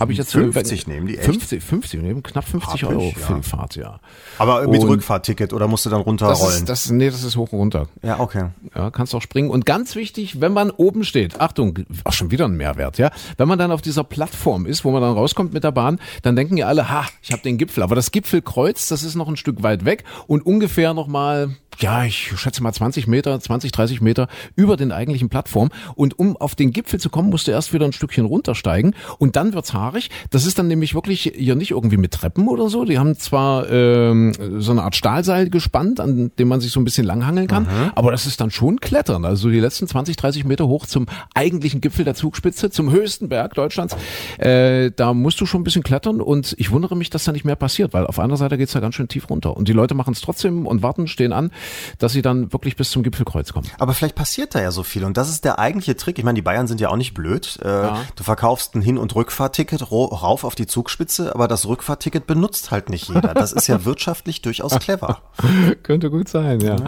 Habe 0.00 0.12
ich 0.12 0.18
jetzt 0.18 0.32
50 0.32 0.86
nehmen 0.86 1.06
die 1.06 1.16
echt? 1.18 1.24
50, 1.26 1.62
50 1.62 2.02
nehmen 2.02 2.22
knapp 2.22 2.44
50 2.46 2.82
Hab 2.84 2.90
Euro 2.90 3.10
für 3.14 3.32
ja. 3.32 3.38
die 3.38 3.42
Fahrt, 3.48 3.76
ja. 3.76 4.00
Aber 4.38 4.66
mit 4.68 4.82
Und- 4.82 4.88
Rückfahrtticket 4.88 5.52
oder 5.52 5.68
musst 5.68 5.84
du 5.86 5.90
dann 5.90 6.00
Das 6.00 6.06
runterrollen? 6.06 6.56
ist, 6.58 6.68
das, 6.68 6.90
nee, 6.90 7.10
das 7.10 7.24
ist 7.24 7.36
hoch 7.36 7.52
und 7.52 7.58
runter. 7.58 7.88
ja, 8.02 8.20
okay. 8.20 8.50
Ja, 8.74 8.90
kannst 8.90 9.14
auch 9.14 9.22
springen. 9.22 9.50
Und 9.50 9.66
ganz 9.66 9.94
wichtig, 9.96 10.40
wenn 10.40 10.52
man 10.52 10.70
oben 10.70 11.04
steht, 11.04 11.40
Achtung, 11.40 11.78
auch 12.04 12.12
schon 12.12 12.30
wieder 12.30 12.44
ein 12.46 12.56
Mehrwert, 12.56 12.98
ja. 12.98 13.10
Wenn 13.36 13.48
man 13.48 13.58
dann 13.58 13.72
auf 13.72 13.82
dieser 13.82 14.04
Plattform 14.04 14.66
ist, 14.66 14.84
wo 14.84 14.90
man 14.90 15.02
dann 15.02 15.14
rauskommt 15.14 15.52
mit 15.52 15.64
der 15.64 15.72
Bahn, 15.72 15.98
dann 16.22 16.36
denken 16.36 16.56
ja 16.56 16.66
alle, 16.66 16.88
ha, 16.90 17.04
ich 17.22 17.32
habe 17.32 17.42
den 17.42 17.58
Gipfel. 17.58 17.82
Aber 17.82 17.94
das 17.94 18.10
Gipfelkreuz, 18.12 18.88
das 18.88 19.02
ist 19.02 19.14
noch 19.14 19.28
ein 19.28 19.36
Stück 19.36 19.62
weit 19.62 19.84
weg 19.84 20.04
und 20.26 20.44
ungefähr 20.46 20.94
noch 20.94 21.06
mal 21.06 21.56
ja, 21.78 22.04
ich 22.04 22.32
schätze 22.36 22.62
mal 22.62 22.72
20 22.72 23.06
Meter, 23.06 23.38
20, 23.38 23.72
30 23.72 24.00
Meter 24.00 24.28
über 24.56 24.76
den 24.76 24.92
eigentlichen 24.92 25.28
Plattform. 25.28 25.70
Und 25.94 26.18
um 26.18 26.36
auf 26.36 26.54
den 26.54 26.70
Gipfel 26.70 27.00
zu 27.00 27.10
kommen, 27.10 27.30
musst 27.30 27.46
du 27.46 27.50
erst 27.52 27.72
wieder 27.72 27.86
ein 27.86 27.92
Stückchen 27.92 28.24
runtersteigen 28.24 28.94
und 29.18 29.36
dann 29.36 29.52
wird's 29.52 29.72
haarig. 29.72 30.10
Das 30.30 30.46
ist 30.46 30.58
dann 30.58 30.68
nämlich 30.68 30.94
wirklich 30.94 31.32
hier 31.34 31.54
nicht 31.54 31.70
irgendwie 31.70 31.96
mit 31.96 32.12
Treppen 32.12 32.48
oder 32.48 32.68
so. 32.68 32.84
Die 32.84 32.98
haben 32.98 33.16
zwar 33.16 33.68
ähm, 33.70 34.32
so 34.58 34.72
eine 34.72 34.82
Art 34.82 34.96
Stahlseil 34.96 35.50
gespannt, 35.50 36.00
an 36.00 36.30
dem 36.38 36.48
man 36.48 36.60
sich 36.60 36.72
so 36.72 36.80
ein 36.80 36.84
bisschen 36.84 37.06
langhangeln 37.06 37.46
kann, 37.46 37.64
mhm. 37.64 37.92
aber 37.94 38.10
das 38.10 38.26
ist 38.26 38.40
dann 38.40 38.50
schon 38.50 38.80
Klettern. 38.80 39.24
Also 39.24 39.50
die 39.50 39.60
letzten 39.60 39.86
20, 39.86 40.16
30 40.16 40.44
Meter 40.44 40.68
hoch 40.68 40.86
zum 40.86 41.06
eigentlichen 41.34 41.80
Gipfel 41.80 42.04
der 42.04 42.14
Zugspitze, 42.14 42.70
zum 42.70 42.90
höchsten 42.90 43.28
Berg 43.28 43.54
Deutschlands. 43.54 43.96
Äh, 44.38 44.90
da 44.94 45.14
musst 45.14 45.40
du 45.40 45.46
schon 45.46 45.62
ein 45.62 45.64
bisschen 45.64 45.82
klettern 45.82 46.20
und 46.20 46.54
ich 46.58 46.70
wundere 46.70 46.96
mich, 46.96 47.10
dass 47.10 47.24
da 47.24 47.32
nicht 47.32 47.44
mehr 47.44 47.56
passiert, 47.56 47.92
weil 47.92 48.06
auf 48.06 48.18
einer 48.18 48.36
Seite 48.36 48.58
geht's 48.58 48.72
da 48.72 48.80
ganz 48.80 48.94
schön 48.94 49.08
tief 49.08 49.28
runter. 49.30 49.56
Und 49.56 49.68
die 49.68 49.72
Leute 49.72 49.94
machen 49.94 50.12
es 50.12 50.20
trotzdem 50.20 50.66
und 50.66 50.82
warten, 50.82 51.06
stehen 51.06 51.32
an 51.32 51.50
dass 51.98 52.12
sie 52.12 52.22
dann 52.22 52.52
wirklich 52.52 52.76
bis 52.76 52.90
zum 52.90 53.02
Gipfelkreuz 53.02 53.52
kommen. 53.52 53.68
Aber 53.78 53.94
vielleicht 53.94 54.14
passiert 54.14 54.54
da 54.54 54.60
ja 54.60 54.70
so 54.70 54.82
viel 54.82 55.04
und 55.04 55.16
das 55.16 55.28
ist 55.28 55.44
der 55.44 55.58
eigentliche 55.58 55.96
Trick. 55.96 56.18
Ich 56.18 56.24
meine, 56.24 56.36
die 56.36 56.42
Bayern 56.42 56.66
sind 56.66 56.80
ja 56.80 56.88
auch 56.88 56.96
nicht 56.96 57.14
blöd. 57.14 57.58
Äh, 57.62 57.68
ja. 57.68 58.00
Du 58.16 58.24
verkaufst 58.24 58.74
ein 58.74 58.82
Hin- 58.82 58.98
und 58.98 59.14
Rückfahrticket 59.14 59.90
rauf 59.90 60.44
auf 60.44 60.54
die 60.54 60.66
Zugspitze, 60.66 61.34
aber 61.34 61.48
das 61.48 61.66
Rückfahrticket 61.66 62.26
benutzt 62.26 62.70
halt 62.70 62.88
nicht 62.88 63.08
jeder. 63.08 63.34
Das 63.34 63.52
ist 63.52 63.66
ja 63.66 63.84
wirtschaftlich 63.84 64.42
durchaus 64.42 64.78
clever. 64.78 65.22
Könnte 65.82 66.10
gut 66.10 66.28
sein, 66.28 66.60
ja. 66.60 66.76
ja. 66.76 66.84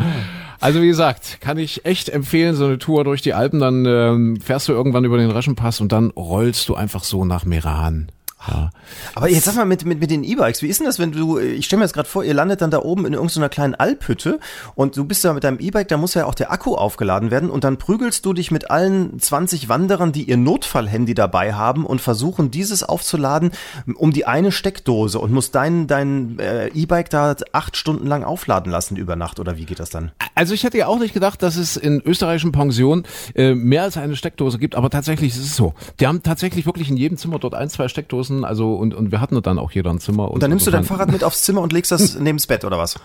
Also 0.61 0.81
wie 0.81 0.87
gesagt, 0.87 1.41
kann 1.41 1.59
ich 1.59 1.85
echt 1.85 2.09
empfehlen, 2.09 2.55
so 2.55 2.65
eine 2.65 2.79
Tour 2.79 3.05
durch 3.05 3.21
die 3.23 3.35
Alpen, 3.35 3.61
dann 3.61 3.85
ähm, 3.85 4.41
fährst 4.41 4.69
du 4.69 4.73
irgendwann 4.73 5.05
über 5.05 5.19
den 5.19 5.31
Reschenpass 5.31 5.81
und 5.81 5.93
dann 5.93 6.11
rollst 6.11 6.69
du 6.69 6.75
einfach 6.75 7.05
so 7.05 7.25
nach 7.25 7.45
Meran. 7.45 8.11
Ja. 8.49 8.71
Aber 9.15 9.29
jetzt 9.29 9.45
sag 9.45 9.57
mal 9.57 9.65
mit, 9.65 9.85
mit, 9.85 10.01
mit 10.01 10.11
den 10.11 10.25
E-Bikes, 10.25 10.63
wie 10.63 10.69
ist 10.69 10.81
denn 10.81 10.87
das, 10.87 10.99
wenn 10.99 11.13
du, 11.13 11.39
ich 11.39 11.67
stelle 11.67 11.79
mir 11.79 11.85
jetzt 11.85 11.95
gerade 11.95 12.09
vor, 12.09 12.25
ihr 12.25 12.35
landet 12.35 12.61
dann 12.61 12.71
da 12.71 12.81
oben 12.81 13.07
in 13.07 13.15
irgendeiner 13.15 13.49
kleinen 13.49 13.75
Alphütte 13.75 14.41
und 14.75 14.97
du 14.97 15.05
bist 15.05 15.25
da 15.25 15.33
mit 15.33 15.45
deinem 15.45 15.61
E-Bike, 15.61 15.89
da 15.89 15.97
muss 15.97 16.15
ja 16.15 16.27
auch 16.27 16.35
der 16.35 16.53
Akku 16.53 16.75
aufgeladen 16.75 17.31
werden 17.31 17.51
und 17.51 17.65
dann 17.65 17.79
prügelst 17.79 18.25
du 18.27 18.33
dich 18.33 18.51
mit 18.51 18.71
allen 18.71 19.19
20 19.19 19.69
Wanderern, 19.69 20.13
die 20.13 20.25
ihr 20.25 20.37
Notfallhandy 20.37 21.15
dabei 21.15 21.55
haben 21.55 21.87
und 21.87 22.01
versuchen 22.01 22.51
dieses 22.51 22.83
aufzuladen 22.83 23.53
um 23.95 24.13
die 24.13 24.27
eine 24.27 24.53
Steckdose 24.53 25.19
und 25.19 25.33
musst 25.33 25.55
dein, 25.55 25.87
dein 25.87 26.39
äh, 26.39 26.69
E-Bike 26.69 27.11
da 27.11 27.37
acht 27.53 27.77
Stunden 27.77 28.07
lang 28.07 28.25
aufladen 28.25 28.71
lassen 28.71 28.97
über 28.97 29.17
Nacht 29.17 29.41
oder 29.41 29.57
wie 29.57 29.65
geht 29.65 29.81
das 29.81 29.91
dann? 29.91 30.13
Also 30.35 30.55
ich 30.55 30.65
hätte 30.65 30.79
ja 30.79 30.87
auch 30.87 30.99
nicht 30.99 31.15
gedacht, 31.15 31.43
dass 31.43 31.57
es 31.57 31.77
in 31.77 32.01
österreichischen 32.01 32.53
Pensionen 32.53 33.05
äh, 33.35 33.55
mehr 33.55 33.83
als 33.83 33.97
eine 33.97 34.17
Steckdose 34.17 34.59
gibt, 34.59 34.75
aber 34.75 34.91
tatsächlich 34.91 35.33
ist 35.33 35.45
es 35.45 35.57
so. 35.57 35.75
Die 36.01 36.07
haben 36.07 36.23
tatsächlich 36.23 36.67
wirklich 36.67 36.91
in 36.91 36.97
jedem 36.97 37.19
Zimmer 37.19 37.39
dort 37.39 37.55
ein, 37.55 37.69
zwei 37.71 37.89
Steckdosen 37.89 38.34
lassen. 38.41 38.45
Also 38.45 38.75
und, 38.75 38.95
und 38.95 39.13
wir 39.13 39.21
hatten 39.21 39.41
dann 39.43 39.59
auch 39.59 39.71
jeder 39.71 39.91
ein 39.91 40.01
Zimmer. 40.01 40.29
Und, 40.29 40.35
und 40.35 40.43
dann 40.43 40.51
nimmst 40.51 40.67
du 40.67 40.71
dein 40.71 40.85
Fahrrad 40.85 41.11
mit 41.11 41.25
aufs 41.25 41.43
Zimmer 41.43 41.61
und 41.61 41.73
legst 41.73 41.93
das 41.93 42.15
neben 42.19 42.39
das 42.39 42.47
Bett 42.47 42.65
oder 42.65 42.79
was? 42.79 42.99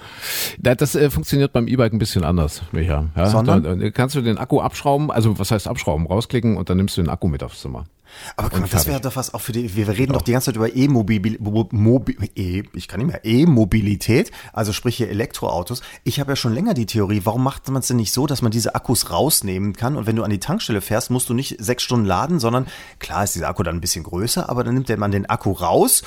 Das, 0.58 0.78
das 0.78 0.96
äh, 0.96 1.10
funktioniert 1.10 1.54
beim 1.54 1.68
E-Bike 1.68 1.94
ein 1.94 2.00
bisschen 2.00 2.24
anders, 2.24 2.62
Micha. 2.72 3.06
Ja? 3.16 3.26
Sondern? 3.28 3.80
Da 3.80 3.90
kannst 3.92 4.16
du 4.16 4.22
den 4.22 4.38
Akku 4.38 4.62
abschrauben, 4.62 5.12
also 5.12 5.38
was 5.40 5.52
heißt 5.52 5.68
abschrauben, 5.68 6.08
rausklicken 6.08 6.58
und 6.58 6.70
dann 6.70 6.78
nimmst 6.78 6.98
du 6.98 7.02
den 7.02 7.10
Akku 7.10 7.28
mit 7.28 7.44
aufs 7.44 7.62
Zimmer. 7.62 7.86
Aber 8.36 8.50
guck 8.50 8.62
mal, 8.62 8.70
das 8.70 8.88
wäre 8.88 9.02
doch 9.02 9.16
was 9.16 9.34
auch 9.34 9.42
für 9.42 9.52
die, 9.52 9.76
wir 9.76 9.88
reden 9.88 10.14
doch 10.14 10.22
die 10.22 10.32
ganze 10.32 10.46
Zeit 10.46 10.56
über 10.56 10.76
E-Mobilität, 10.76 12.26
e, 12.36 12.64
ich 12.74 12.88
kann 12.88 13.00
nicht 13.00 13.08
mehr, 13.08 13.22
E-Mobilität, 13.24 14.32
also 14.54 14.74
sprich 14.74 14.98
hier 14.98 15.10
Elektroautos. 15.10 15.82
Ich 16.04 16.20
habe 16.20 16.32
ja 16.32 16.36
schon 16.36 16.54
länger 16.54 16.74
die 16.74 16.86
Theorie, 16.86 17.22
warum 17.24 17.44
macht 17.44 17.70
man 17.70 17.82
es 17.82 17.88
denn 17.88 17.98
nicht 17.98 18.14
so, 18.14 18.28
dass 18.28 18.42
man 18.42 18.52
diese 18.52 18.76
Akkus 18.76 19.12
rausnehmen 19.12 19.74
kann 19.74 19.96
und 19.96 20.08
wenn 20.08 20.16
du 20.16 20.24
an 20.24 20.30
die 20.30 20.40
Tankstelle 20.40 20.82
fährst, 20.82 21.12
musst 21.12 21.30
du 21.30 21.34
nicht 21.34 21.56
sechs 21.60 21.84
Stunden 21.84 22.06
laden, 22.06 22.40
sondern 22.40 22.68
klar 23.00 23.24
ist 23.24 23.36
dieser 23.36 23.50
Akku 23.50 23.64
dann 23.64 23.76
ein 23.76 23.82
bisschen 23.82 24.04
größer, 24.04 24.50
aber 24.50 24.64
dann 24.64 24.74
nimmt 24.74 24.90
man 24.98 25.12
den 25.12 25.28
Akku 25.28 25.52
raus, 25.52 26.04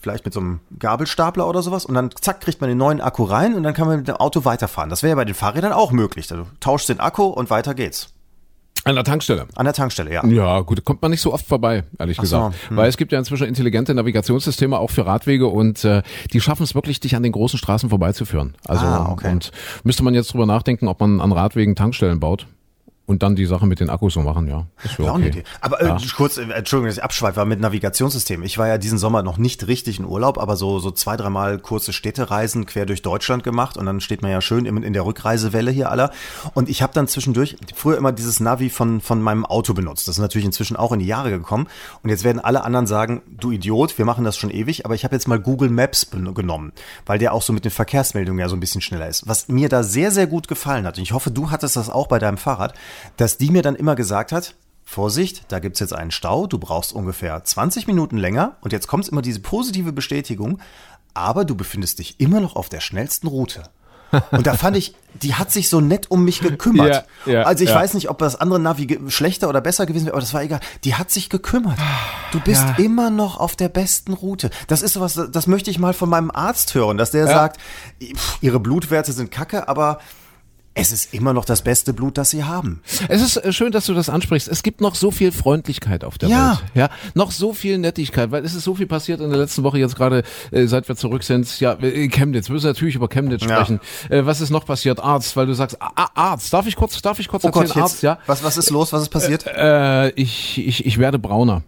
vielleicht 0.00 0.24
mit 0.24 0.34
so 0.34 0.40
einem 0.40 0.60
Gabelstapler 0.78 1.46
oder 1.46 1.62
sowas 1.62 1.84
und 1.84 1.94
dann 1.94 2.10
zack 2.20 2.40
kriegt 2.40 2.60
man 2.60 2.68
den 2.68 2.78
neuen 2.78 3.00
Akku 3.00 3.24
rein 3.24 3.54
und 3.54 3.62
dann 3.62 3.74
kann 3.74 3.86
man 3.86 3.98
mit 3.98 4.08
dem 4.08 4.16
Auto 4.16 4.44
weiterfahren. 4.44 4.90
Das 4.90 5.02
wäre 5.02 5.10
ja 5.10 5.16
bei 5.16 5.24
den 5.24 5.34
Fahrrädern 5.34 5.72
auch 5.72 5.92
möglich. 5.92 6.30
Also 6.30 6.46
tauschst 6.60 6.88
den 6.88 7.00
Akku 7.00 7.24
und 7.24 7.50
weiter 7.50 7.74
geht's. 7.74 8.12
An 8.90 8.96
der 8.96 9.04
Tankstelle. 9.04 9.46
An 9.54 9.64
der 9.64 9.72
Tankstelle, 9.72 10.12
ja. 10.12 10.26
Ja, 10.26 10.60
gut, 10.60 10.84
kommt 10.84 11.00
man 11.00 11.12
nicht 11.12 11.20
so 11.20 11.32
oft 11.32 11.46
vorbei, 11.46 11.84
ehrlich 11.98 12.18
Ach 12.18 12.22
gesagt. 12.22 12.54
So, 12.54 12.70
hm. 12.70 12.76
Weil 12.76 12.88
es 12.88 12.96
gibt 12.96 13.12
ja 13.12 13.18
inzwischen 13.18 13.46
intelligente 13.46 13.94
Navigationssysteme 13.94 14.78
auch 14.78 14.90
für 14.90 15.06
Radwege 15.06 15.46
und 15.46 15.84
äh, 15.84 16.02
die 16.32 16.40
schaffen 16.40 16.64
es 16.64 16.74
wirklich, 16.74 16.98
dich 17.00 17.14
an 17.14 17.22
den 17.22 17.32
großen 17.32 17.58
Straßen 17.58 17.88
vorbeizuführen. 17.88 18.56
Also 18.66 18.84
ah, 18.84 19.10
okay. 19.12 19.30
und 19.30 19.52
müsste 19.84 20.02
man 20.02 20.14
jetzt 20.14 20.32
drüber 20.32 20.46
nachdenken, 20.46 20.88
ob 20.88 21.00
man 21.00 21.20
an 21.20 21.32
Radwegen 21.32 21.76
Tankstellen 21.76 22.20
baut 22.20 22.46
und 23.10 23.24
dann 23.24 23.34
die 23.34 23.44
Sache 23.44 23.66
mit 23.66 23.80
den 23.80 23.90
Akkus 23.90 24.14
so 24.14 24.20
machen, 24.20 24.46
ja. 24.46 24.66
Das 24.84 24.96
wäre 24.96 25.10
okay. 25.10 25.26
Idee. 25.26 25.44
Aber 25.60 25.80
äh, 25.80 25.86
ja. 25.88 25.98
kurz, 26.16 26.38
äh, 26.38 26.42
Entschuldigung, 26.42 26.86
dass 26.86 26.96
ich 26.96 27.02
abschweife, 27.02 27.38
war 27.38 27.44
mit 27.44 27.58
Navigationssystem. 27.58 28.44
Ich 28.44 28.56
war 28.56 28.68
ja 28.68 28.78
diesen 28.78 28.98
Sommer 28.98 29.24
noch 29.24 29.36
nicht 29.36 29.66
richtig 29.66 29.98
in 29.98 30.04
Urlaub, 30.04 30.38
aber 30.38 30.54
so, 30.54 30.78
so 30.78 30.92
zwei, 30.92 31.16
dreimal 31.16 31.58
kurze 31.58 31.92
Städtereisen 31.92 32.66
quer 32.66 32.86
durch 32.86 33.02
Deutschland 33.02 33.42
gemacht 33.42 33.76
und 33.76 33.86
dann 33.86 34.00
steht 34.00 34.22
man 34.22 34.30
ja 34.30 34.40
schön 34.40 34.64
in, 34.64 34.84
in 34.84 34.92
der 34.92 35.04
Rückreisewelle 35.04 35.72
hier 35.72 35.90
aller. 35.90 36.12
Und 36.54 36.68
ich 36.68 36.82
habe 36.82 36.92
dann 36.94 37.08
zwischendurch 37.08 37.56
früher 37.74 37.98
immer 37.98 38.12
dieses 38.12 38.38
Navi 38.38 38.70
von, 38.70 39.00
von 39.00 39.20
meinem 39.20 39.44
Auto 39.44 39.74
benutzt. 39.74 40.06
Das 40.06 40.14
ist 40.14 40.22
natürlich 40.22 40.46
inzwischen 40.46 40.76
auch 40.76 40.92
in 40.92 41.00
die 41.00 41.06
Jahre 41.06 41.30
gekommen. 41.30 41.66
Und 42.04 42.10
jetzt 42.10 42.22
werden 42.22 42.38
alle 42.38 42.62
anderen 42.62 42.86
sagen, 42.86 43.22
du 43.26 43.50
Idiot, 43.50 43.98
wir 43.98 44.04
machen 44.04 44.22
das 44.22 44.36
schon 44.36 44.50
ewig, 44.50 44.84
aber 44.84 44.94
ich 44.94 45.02
habe 45.02 45.16
jetzt 45.16 45.26
mal 45.26 45.40
Google 45.40 45.70
Maps 45.70 46.12
genommen, 46.12 46.70
weil 47.06 47.18
der 47.18 47.34
auch 47.34 47.42
so 47.42 47.52
mit 47.52 47.64
den 47.64 47.72
Verkehrsmeldungen 47.72 48.38
ja 48.38 48.48
so 48.48 48.54
ein 48.54 48.60
bisschen 48.60 48.82
schneller 48.82 49.08
ist. 49.08 49.26
Was 49.26 49.48
mir 49.48 49.68
da 49.68 49.82
sehr, 49.82 50.12
sehr 50.12 50.28
gut 50.28 50.46
gefallen 50.46 50.86
hat, 50.86 50.96
und 50.96 51.02
ich 51.02 51.12
hoffe, 51.12 51.32
du 51.32 51.50
hattest 51.50 51.74
das 51.74 51.90
auch 51.90 52.06
bei 52.06 52.20
deinem 52.20 52.38
Fahrrad, 52.38 52.74
dass 53.16 53.38
die 53.38 53.50
mir 53.50 53.62
dann 53.62 53.76
immer 53.76 53.94
gesagt 53.94 54.32
hat, 54.32 54.54
Vorsicht, 54.84 55.44
da 55.48 55.60
gibt's 55.60 55.78
jetzt 55.78 55.92
einen 55.92 56.10
Stau, 56.10 56.46
du 56.46 56.58
brauchst 56.58 56.92
ungefähr 56.92 57.44
20 57.44 57.86
Minuten 57.86 58.16
länger 58.16 58.56
und 58.60 58.72
jetzt 58.72 58.88
kommt 58.88 59.06
immer 59.08 59.22
diese 59.22 59.40
positive 59.40 59.92
Bestätigung, 59.92 60.58
aber 61.14 61.44
du 61.44 61.54
befindest 61.54 62.00
dich 62.00 62.18
immer 62.18 62.40
noch 62.40 62.56
auf 62.56 62.68
der 62.68 62.80
schnellsten 62.80 63.28
Route. 63.28 63.62
Und 64.32 64.46
da 64.46 64.54
fand 64.54 64.76
ich, 64.76 64.94
die 65.22 65.34
hat 65.34 65.52
sich 65.52 65.68
so 65.68 65.80
nett 65.80 66.10
um 66.10 66.24
mich 66.24 66.40
gekümmert. 66.40 67.06
Ja, 67.26 67.32
ja, 67.32 67.42
also 67.42 67.62
ich 67.62 67.70
ja. 67.70 67.76
weiß 67.76 67.94
nicht, 67.94 68.10
ob 68.10 68.18
das 68.18 68.36
andere 68.36 68.58
Navi 68.58 68.98
schlechter 69.08 69.48
oder 69.48 69.60
besser 69.60 69.86
gewesen 69.86 70.06
wäre, 70.06 70.14
aber 70.14 70.20
das 70.20 70.34
war 70.34 70.42
egal. 70.42 70.60
Die 70.84 70.94
hat 70.94 71.10
sich 71.10 71.30
gekümmert. 71.30 71.78
Du 72.32 72.40
bist 72.40 72.64
immer 72.78 73.10
noch 73.10 73.38
auf 73.38 73.56
der 73.56 73.68
besten 73.68 74.12
Route. 74.12 74.50
Das 74.66 74.82
ist 74.82 74.94
sowas, 74.94 75.20
das 75.30 75.46
möchte 75.46 75.70
ich 75.70 75.78
mal 75.78 75.92
von 75.92 76.08
meinem 76.08 76.30
Arzt 76.30 76.74
hören, 76.74 76.96
dass 76.96 77.10
der 77.10 77.26
sagt, 77.26 77.60
ihre 78.40 78.60
Blutwerte 78.60 79.12
sind 79.12 79.30
kacke, 79.30 79.68
aber 79.68 80.00
es 80.80 80.92
ist 80.92 81.12
immer 81.12 81.32
noch 81.32 81.44
das 81.44 81.62
beste 81.62 81.92
Blut, 81.92 82.16
das 82.16 82.30
sie 82.30 82.44
haben. 82.44 82.80
Es 83.08 83.20
ist 83.20 83.36
äh, 83.36 83.52
schön, 83.52 83.70
dass 83.70 83.86
du 83.86 83.94
das 83.94 84.08
ansprichst. 84.08 84.48
Es 84.48 84.62
gibt 84.62 84.80
noch 84.80 84.94
so 84.94 85.10
viel 85.10 85.30
Freundlichkeit 85.30 86.04
auf 86.04 86.18
der 86.18 86.30
ja. 86.30 86.50
Welt. 86.50 86.70
Ja, 86.74 86.90
noch 87.14 87.30
so 87.30 87.52
viel 87.52 87.78
Nettigkeit, 87.78 88.30
weil 88.30 88.44
es 88.44 88.54
ist 88.54 88.64
so 88.64 88.74
viel 88.74 88.86
passiert 88.86 89.20
in 89.20 89.30
der 89.30 89.38
letzten 89.38 89.62
Woche 89.62 89.78
jetzt 89.78 89.96
gerade, 89.96 90.22
äh, 90.50 90.66
seit 90.66 90.88
wir 90.88 90.96
zurück 90.96 91.22
sind. 91.22 91.60
Ja, 91.60 91.74
äh, 91.74 92.08
Chemnitz. 92.08 92.48
Wir 92.48 92.54
müssen 92.54 92.66
natürlich 92.66 92.94
über 92.94 93.08
Chemnitz 93.08 93.44
sprechen. 93.44 93.80
Ja. 94.08 94.16
Äh, 94.16 94.26
was 94.26 94.40
ist 94.40 94.50
noch 94.50 94.64
passiert? 94.64 95.00
Arzt, 95.00 95.36
weil 95.36 95.46
du 95.46 95.52
sagst, 95.52 95.76
Arzt. 95.80 96.52
Darf 96.52 96.66
ich 96.66 96.76
kurz, 96.76 97.00
darf 97.02 97.18
ich 97.18 97.28
kurz 97.28 97.44
oh 97.44 97.48
erzählen? 97.48 97.66
Gott, 97.68 97.76
Arzt, 97.82 98.02
ja. 98.02 98.18
Was, 98.26 98.42
was 98.42 98.56
ist 98.56 98.70
los? 98.70 98.92
Was 98.92 99.02
ist 99.02 99.10
passiert? 99.10 99.46
Äh, 99.46 100.10
ich, 100.10 100.58
ich, 100.66 100.86
ich 100.86 100.98
werde 100.98 101.18
brauner. 101.18 101.62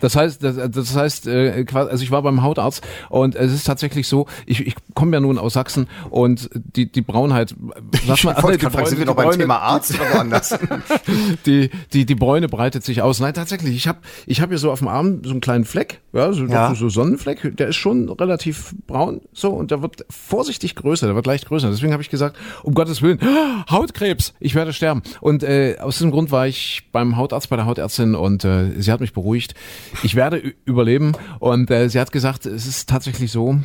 Das 0.00 0.16
heißt, 0.16 0.42
das, 0.42 0.56
das 0.70 0.96
heißt, 0.96 1.26
äh, 1.26 1.64
also 1.72 2.02
ich 2.02 2.10
war 2.10 2.22
beim 2.22 2.42
Hautarzt 2.42 2.86
und 3.08 3.34
es 3.34 3.52
ist 3.52 3.64
tatsächlich 3.64 4.08
so, 4.08 4.26
ich, 4.46 4.66
ich 4.66 4.74
komme 4.94 5.16
ja 5.16 5.20
nun 5.20 5.38
aus 5.38 5.54
Sachsen 5.54 5.88
und 6.10 6.50
die, 6.54 6.90
die 6.90 7.02
Braunheit, 7.02 7.54
sag 8.06 8.24
mal, 8.24 8.52
ich 8.52 8.58
die 8.58 8.66
Bräune, 8.66 8.86
sind 8.86 8.98
wir 8.98 9.06
noch 9.06 9.16
beim 9.16 9.30
Thema 9.30 9.58
Arzt 9.58 9.94
oder 9.94 10.14
woanders? 10.14 10.58
die, 11.46 11.70
die, 11.92 12.06
die 12.06 12.14
Bräune 12.14 12.48
breitet 12.48 12.84
sich 12.84 13.02
aus. 13.02 13.20
Nein, 13.20 13.34
tatsächlich, 13.34 13.74
ich 13.76 13.88
habe 13.88 13.98
ich 14.26 14.40
hab 14.40 14.50
hier 14.50 14.58
so 14.58 14.70
auf 14.70 14.80
dem 14.80 14.88
Arm 14.88 15.22
so 15.24 15.30
einen 15.30 15.40
kleinen 15.40 15.64
Fleck, 15.64 16.00
ja, 16.12 16.32
so, 16.32 16.44
ja. 16.46 16.74
so 16.74 16.88
Sonnenfleck, 16.88 17.56
der 17.56 17.68
ist 17.68 17.76
schon 17.76 18.08
relativ 18.08 18.74
braun, 18.86 19.20
so, 19.32 19.50
und 19.50 19.70
der 19.70 19.82
wird 19.82 20.04
vorsichtig 20.10 20.74
größer, 20.74 21.06
der 21.06 21.14
wird 21.14 21.26
leicht 21.26 21.46
größer. 21.46 21.70
Deswegen 21.70 21.92
habe 21.92 22.02
ich 22.02 22.10
gesagt, 22.10 22.36
um 22.62 22.74
Gottes 22.74 23.02
Willen, 23.02 23.20
Hautkrebs, 23.70 24.34
ich 24.40 24.54
werde 24.54 24.72
sterben. 24.72 25.02
Und 25.20 25.42
äh, 25.42 25.76
aus 25.80 25.98
diesem 25.98 26.10
Grund 26.10 26.30
war 26.30 26.46
ich 26.46 26.88
beim 26.92 27.16
Hautarzt, 27.16 27.48
bei 27.48 27.56
der 27.56 27.66
Hautärztin 27.66 28.14
und 28.14 28.44
äh, 28.44 28.80
sie 28.80 28.90
hat 28.90 29.00
mich 29.00 29.12
beruhigt 29.12 29.54
ich 30.02 30.14
werde 30.14 30.54
überleben. 30.64 31.12
Und 31.38 31.70
äh, 31.70 31.88
sie 31.88 32.00
hat 32.00 32.12
gesagt, 32.12 32.46
es 32.46 32.66
ist 32.66 32.88
tatsächlich 32.88 33.32
so, 33.32 33.60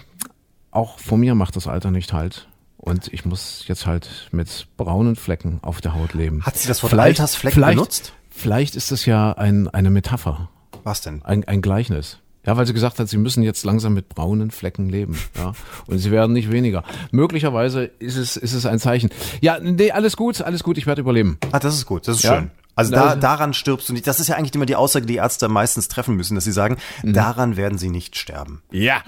auch 0.71 0.99
vor 0.99 1.17
mir 1.17 1.35
macht 1.35 1.55
das 1.55 1.67
Alter 1.67 1.91
nicht 1.91 2.13
halt. 2.13 2.47
Und 2.77 3.11
ich 3.13 3.25
muss 3.25 3.63
jetzt 3.67 3.85
halt 3.85 4.29
mit 4.31 4.67
braunen 4.77 5.15
Flecken 5.15 5.59
auf 5.63 5.81
der 5.81 5.95
Haut 5.95 6.13
leben. 6.13 6.43
Hat 6.45 6.57
sie 6.57 6.67
das 6.67 6.83
Wort 6.83 6.91
vielleicht, 6.91 7.19
Altersflecken 7.19 7.55
vielleicht, 7.55 7.77
benutzt? 7.77 8.13
Vielleicht 8.29 8.75
ist 8.75 8.91
das 8.91 9.05
ja 9.05 9.31
ein, 9.31 9.67
eine 9.69 9.89
Metapher. 9.89 10.49
Was 10.83 11.01
denn? 11.01 11.23
Ein, 11.23 11.45
ein 11.45 11.61
Gleichnis. 11.61 12.19
Ja, 12.45 12.57
weil 12.57 12.65
sie 12.65 12.73
gesagt 12.73 12.99
hat, 12.99 13.09
sie 13.09 13.17
müssen 13.17 13.43
jetzt 13.43 13.65
langsam 13.65 13.93
mit 13.93 14.09
braunen 14.09 14.51
Flecken 14.51 14.89
leben. 14.89 15.17
Ja, 15.37 15.53
und 15.87 15.97
sie 15.97 16.11
werden 16.11 16.33
nicht 16.33 16.51
weniger. 16.51 16.83
Möglicherweise 17.11 17.85
ist 17.99 18.17
es, 18.17 18.37
ist 18.37 18.53
es 18.53 18.65
ein 18.65 18.79
Zeichen. 18.79 19.09
Ja, 19.41 19.59
nee, 19.59 19.91
alles 19.91 20.15
gut, 20.15 20.41
alles 20.41 20.63
gut, 20.63 20.77
ich 20.77 20.85
werde 20.85 21.01
überleben. 21.01 21.37
Ah, 21.51 21.59
das 21.59 21.75
ist 21.75 21.85
gut, 21.85 22.07
das 22.07 22.17
ist 22.17 22.23
ja? 22.23 22.35
schön. 22.35 22.51
Also 22.75 22.91
da, 22.91 23.15
daran 23.15 23.53
stirbst 23.53 23.87
du 23.87 23.93
nicht. 23.93 24.05
Das 24.05 24.19
ist 24.19 24.27
ja 24.27 24.35
eigentlich 24.35 24.53
immer 24.53 24.65
die 24.65 24.75
Aussage, 24.75 25.05
die 25.05 25.15
Ärzte 25.15 25.47
meistens 25.47 25.87
treffen 25.87 26.15
müssen, 26.15 26.35
dass 26.35 26.43
sie 26.43 26.51
sagen, 26.51 26.77
mhm. 27.03 27.13
daran 27.13 27.55
werden 27.55 27.77
sie 27.77 27.89
nicht 27.89 28.17
sterben. 28.17 28.61
Ja. 28.69 29.01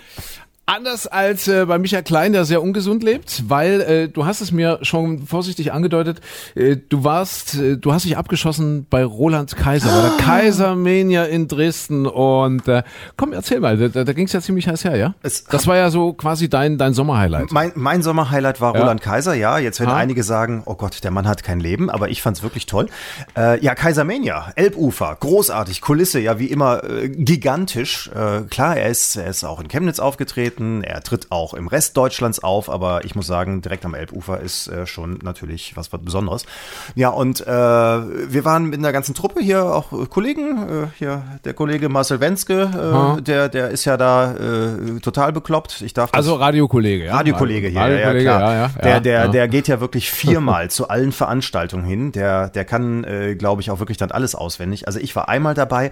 Anders 0.70 1.08
als 1.08 1.48
äh, 1.48 1.66
bei 1.66 1.80
Michael 1.80 2.04
Klein, 2.04 2.34
der 2.34 2.44
sehr 2.44 2.62
ungesund 2.62 3.02
lebt, 3.02 3.46
weil 3.48 3.80
äh, 3.80 4.10
du 4.10 4.26
hast 4.26 4.42
es 4.42 4.52
mir 4.52 4.80
schon 4.82 5.26
vorsichtig 5.26 5.72
angedeutet, 5.72 6.20
äh, 6.56 6.76
du 6.76 7.06
warst, 7.06 7.56
äh, 7.56 7.78
du 7.78 7.94
hast 7.94 8.04
dich 8.04 8.18
abgeschossen 8.18 8.86
bei 8.90 9.06
Roland 9.06 9.56
Kaiser, 9.56 9.88
bei 9.88 10.02
der 10.02 10.12
ah. 10.12 10.18
Kaisermania 10.18 11.24
in 11.24 11.48
Dresden 11.48 12.06
und 12.06 12.68
äh, 12.68 12.84
komm, 13.16 13.32
erzähl 13.32 13.62
mal, 13.62 13.78
da, 13.78 14.04
da 14.04 14.12
ging 14.12 14.26
es 14.26 14.34
ja 14.34 14.42
ziemlich 14.42 14.68
heiß 14.68 14.84
her, 14.84 14.98
ja? 14.98 15.16
Es 15.24 15.46
das 15.46 15.68
war 15.68 15.78
ja 15.78 15.90
so 15.90 16.12
quasi 16.12 16.50
dein, 16.50 16.78
dein 16.78 16.94
Sommerhighlight. 16.94 17.50
Mein, 17.54 17.72
mein 17.76 18.02
Sommerhighlight 18.02 18.60
war 18.60 18.76
ja. 18.76 18.82
Roland 18.82 19.02
Kaiser, 19.02 19.36
ja. 19.36 19.60
Jetzt 19.60 19.80
werden 19.80 19.92
ha? 19.92 19.98
einige 19.98 20.22
sagen, 20.24 20.64
oh 20.66 20.76
Gott, 20.76 21.02
der 21.02 21.12
Mann 21.12 21.30
hat 21.30 21.44
kein 21.44 21.62
Leben, 21.62 21.90
aber 21.90 22.10
ich 22.10 22.22
fand's 22.22 22.44
wirklich 22.44 22.66
toll. 22.66 22.90
Äh, 23.38 23.64
ja, 23.64 23.74
Kaisermania, 23.74 24.52
Elbufer, 24.58 25.16
großartig, 25.18 25.80
Kulisse, 25.80 26.20
ja 26.20 26.40
wie 26.40 26.48
immer 26.48 26.84
äh, 26.84 27.08
gigantisch. 27.08 28.12
Äh, 28.14 28.42
klar, 28.50 28.76
er 28.76 28.90
ist, 28.90 29.16
er 29.16 29.28
ist 29.28 29.46
auch 29.46 29.62
in 29.62 29.70
Chemnitz 29.70 30.02
aufgetreten 30.02 30.57
auftreten. 30.58 30.84
Er 30.84 31.02
tritt 31.02 31.32
auch 31.32 31.54
im 31.54 31.68
Rest 31.68 31.96
Deutschlands 31.98 32.44
auf, 32.44 32.70
aber 32.70 33.06
ich 33.06 33.16
muss 33.16 33.28
sagen, 33.28 33.62
direkt 33.62 33.86
am 33.86 33.94
Elbufer 33.94 34.40
ist 34.40 34.68
äh, 34.68 34.86
schon 34.86 35.20
natürlich 35.24 35.76
was, 35.76 35.92
was 35.94 36.02
Besonderes. 36.02 36.46
Ja, 36.96 37.10
und 37.10 37.42
äh, 37.42 37.48
wir 37.48 38.46
waren 38.46 38.66
mit 38.66 38.80
einer 38.80 38.92
ganzen 38.92 39.14
Truppe 39.14 39.42
hier, 39.42 39.64
auch 39.64 39.92
äh, 39.92 40.06
Kollegen, 40.06 40.58
äh, 40.58 40.88
hier 40.98 41.24
der 41.46 41.54
Kollege 41.54 41.90
Marcel 41.90 42.20
Wenske, 42.20 43.18
äh, 43.18 43.22
der, 43.22 43.50
der 43.50 43.70
ist 43.70 43.86
ja 43.86 43.98
da 43.98 44.34
äh, 44.34 45.00
total 45.00 45.32
bekloppt. 45.32 45.82
Ich 45.82 45.94
darf 45.94 46.10
also 46.14 46.36
Radiokollege, 46.36 47.06
ja. 47.06 47.16
Radiokollege 47.16 47.68
hier, 47.70 47.82
Radiokollege, 47.82 48.26
ja, 48.26 48.38
klar. 48.38 48.54
Ja, 48.54 48.62
ja, 48.62 48.68
der, 48.82 49.02
der, 49.02 49.20
ja. 49.26 49.28
der 49.28 49.48
geht 49.48 49.68
ja 49.68 49.80
wirklich 49.80 50.12
viermal 50.12 50.70
zu 50.70 50.90
allen 50.90 51.12
Veranstaltungen 51.12 51.86
hin. 51.86 52.12
Der, 52.12 52.50
der 52.50 52.66
kann, 52.66 53.04
äh, 53.04 53.36
glaube 53.36 53.62
ich, 53.62 53.72
auch 53.72 53.80
wirklich 53.80 53.98
dann 53.98 54.12
alles 54.12 54.36
auswendig. 54.36 54.88
Also 54.88 55.00
ich 55.00 55.16
war 55.16 55.30
einmal 55.30 55.54
dabei 55.54 55.92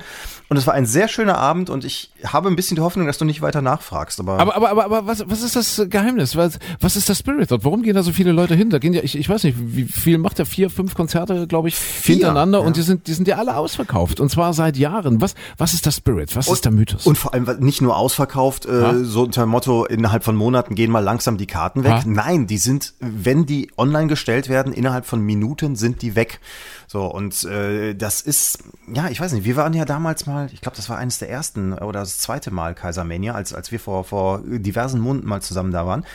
und 0.49 0.57
es 0.57 0.67
war 0.67 0.73
ein 0.73 0.85
sehr 0.85 1.07
schöner 1.07 1.37
Abend 1.37 1.69
und 1.69 1.85
ich 1.85 2.11
habe 2.25 2.49
ein 2.49 2.55
bisschen 2.55 2.75
die 2.75 2.81
Hoffnung, 2.81 3.07
dass 3.07 3.17
du 3.17 3.25
nicht 3.25 3.41
weiter 3.41 3.61
nachfragst. 3.61 4.19
Aber, 4.19 4.39
aber 4.39 4.54
aber, 4.55 4.71
aber, 4.71 4.85
aber 4.85 5.07
was, 5.07 5.23
was 5.27 5.41
ist 5.41 5.55
das 5.55 5.81
Geheimnis? 5.89 6.35
Was, 6.35 6.59
was 6.79 6.95
ist 6.95 7.09
das 7.09 7.19
Spirit 7.19 7.51
dort? 7.51 7.63
Warum 7.63 7.83
gehen 7.83 7.95
da 7.95 8.03
so 8.03 8.11
viele 8.11 8.31
Leute 8.31 8.55
hin? 8.55 8.69
Da 8.69 8.79
gehen 8.79 8.93
ja, 8.93 9.01
ich, 9.03 9.17
ich 9.17 9.27
weiß 9.27 9.43
nicht, 9.43 9.57
wie 9.59 9.83
viel 9.83 10.17
macht 10.17 10.39
er? 10.39 10.45
Vier, 10.45 10.69
fünf 10.69 10.93
Konzerte, 10.93 11.47
glaube 11.47 11.67
ich, 11.67 11.75
Vier, 11.75 12.15
hintereinander 12.15 12.59
ja. 12.59 12.65
und 12.65 12.77
die 12.77 12.81
sind, 12.81 13.07
die 13.07 13.13
sind 13.13 13.27
ja 13.27 13.37
alle 13.37 13.57
ausverkauft 13.57 14.19
und 14.19 14.29
zwar 14.29 14.53
seit 14.53 14.77
Jahren. 14.77 15.21
Was, 15.21 15.35
was 15.57 15.73
ist 15.73 15.85
das 15.85 15.97
Spirit? 15.97 16.35
Was 16.35 16.47
und, 16.47 16.53
ist 16.53 16.65
der 16.65 16.71
Mythos? 16.71 17.05
Und 17.05 17.17
vor 17.17 17.33
allem 17.33 17.47
nicht 17.59 17.81
nur 17.81 17.97
ausverkauft, 17.97 18.65
äh, 18.65 19.03
so 19.03 19.23
unter 19.23 19.41
dem 19.41 19.49
Motto, 19.49 19.85
innerhalb 19.85 20.23
von 20.23 20.35
Monaten 20.35 20.75
gehen 20.75 20.91
mal 20.91 20.99
langsam 20.99 21.37
die 21.37 21.47
Karten 21.47 21.83
weg. 21.83 21.91
Ha? 21.91 22.03
Nein, 22.05 22.47
die 22.47 22.57
sind, 22.57 22.93
wenn 22.99 23.45
die 23.45 23.71
online 23.77 24.07
gestellt 24.07 24.49
werden, 24.49 24.73
innerhalb 24.73 25.05
von 25.05 25.21
Minuten 25.21 25.75
sind 25.75 26.01
die 26.01 26.15
weg. 26.15 26.39
So, 26.87 27.05
und 27.05 27.43
äh, 27.45 27.93
das 27.95 28.21
ist, 28.21 28.59
ja, 28.93 29.09
ich 29.09 29.19
weiß 29.19 29.33
nicht, 29.33 29.45
wir 29.45 29.55
waren 29.55 29.73
ja 29.73 29.85
damals 29.85 30.25
mal, 30.25 30.49
ich 30.51 30.61
glaube, 30.61 30.77
das 30.77 30.89
war 30.89 30.97
eines 30.97 31.19
der 31.19 31.29
ersten 31.29 31.73
oder 31.73 32.01
das 32.01 32.19
zweite 32.19 32.51
Mal 32.51 32.75
Kaisermania, 32.75 33.33
als, 33.33 33.53
als 33.53 33.71
wir 33.71 33.79
vor, 33.79 34.03
vor 34.03 34.41
diversen 34.45 34.99
Monaten 34.99 35.27
mal 35.27 35.41
zusammen 35.41 35.71
da 35.71 35.85
waren. 35.85 36.05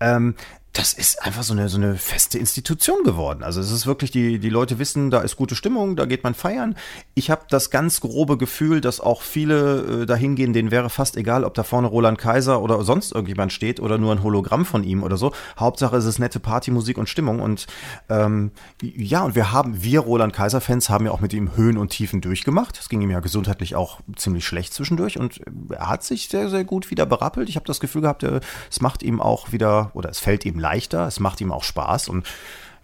Ähm, 0.00 0.34
das 0.78 0.92
ist 0.92 1.20
einfach 1.24 1.42
so 1.42 1.54
eine, 1.54 1.68
so 1.68 1.76
eine 1.76 1.96
feste 1.96 2.38
Institution 2.38 3.02
geworden. 3.02 3.42
Also 3.42 3.60
es 3.60 3.72
ist 3.72 3.88
wirklich, 3.88 4.12
die, 4.12 4.38
die 4.38 4.48
Leute 4.48 4.78
wissen, 4.78 5.10
da 5.10 5.22
ist 5.22 5.34
gute 5.34 5.56
Stimmung, 5.56 5.96
da 5.96 6.04
geht 6.04 6.22
man 6.22 6.34
feiern. 6.34 6.76
Ich 7.14 7.32
habe 7.32 7.42
das 7.48 7.70
ganz 7.70 8.00
grobe 8.00 8.38
Gefühl, 8.38 8.80
dass 8.80 9.00
auch 9.00 9.22
viele 9.22 10.02
äh, 10.02 10.06
dahin 10.06 10.36
gehen, 10.36 10.52
denen 10.52 10.70
wäre 10.70 10.88
fast 10.88 11.16
egal, 11.16 11.42
ob 11.42 11.54
da 11.54 11.64
vorne 11.64 11.88
Roland 11.88 12.16
Kaiser 12.16 12.62
oder 12.62 12.80
sonst 12.84 13.10
irgendjemand 13.10 13.52
steht 13.52 13.80
oder 13.80 13.98
nur 13.98 14.12
ein 14.12 14.22
Hologramm 14.22 14.64
von 14.64 14.84
ihm 14.84 15.02
oder 15.02 15.16
so. 15.16 15.32
Hauptsache 15.58 15.96
es 15.96 16.04
ist 16.04 16.20
nette 16.20 16.38
Partymusik 16.38 16.96
und 16.96 17.08
Stimmung. 17.08 17.40
Und 17.40 17.66
ähm, 18.08 18.52
ja, 18.80 19.24
und 19.24 19.34
wir 19.34 19.50
haben, 19.50 19.82
wir 19.82 19.98
Roland 19.98 20.32
Kaiser-Fans 20.32 20.90
haben 20.90 21.06
ja 21.06 21.10
auch 21.10 21.20
mit 21.20 21.32
ihm 21.32 21.56
Höhen 21.56 21.76
und 21.76 21.88
Tiefen 21.88 22.20
durchgemacht. 22.20 22.78
Es 22.78 22.88
ging 22.88 23.00
ihm 23.00 23.10
ja 23.10 23.18
gesundheitlich 23.18 23.74
auch 23.74 23.98
ziemlich 24.14 24.46
schlecht 24.46 24.72
zwischendurch 24.72 25.18
und 25.18 25.40
er 25.70 25.88
hat 25.88 26.04
sich 26.04 26.28
sehr, 26.28 26.48
sehr 26.48 26.62
gut 26.62 26.92
wieder 26.92 27.04
berappelt. 27.04 27.48
Ich 27.48 27.56
habe 27.56 27.66
das 27.66 27.80
Gefühl 27.80 28.02
gehabt, 28.02 28.22
äh, 28.22 28.38
es 28.70 28.80
macht 28.80 29.02
ihm 29.02 29.20
auch 29.20 29.50
wieder, 29.50 29.90
oder 29.94 30.08
es 30.08 30.20
fällt 30.20 30.44
ihm 30.44 30.67
leichter, 30.68 31.06
es 31.06 31.18
macht 31.18 31.40
ihm 31.40 31.50
auch 31.50 31.64
Spaß 31.64 32.08
und 32.08 32.26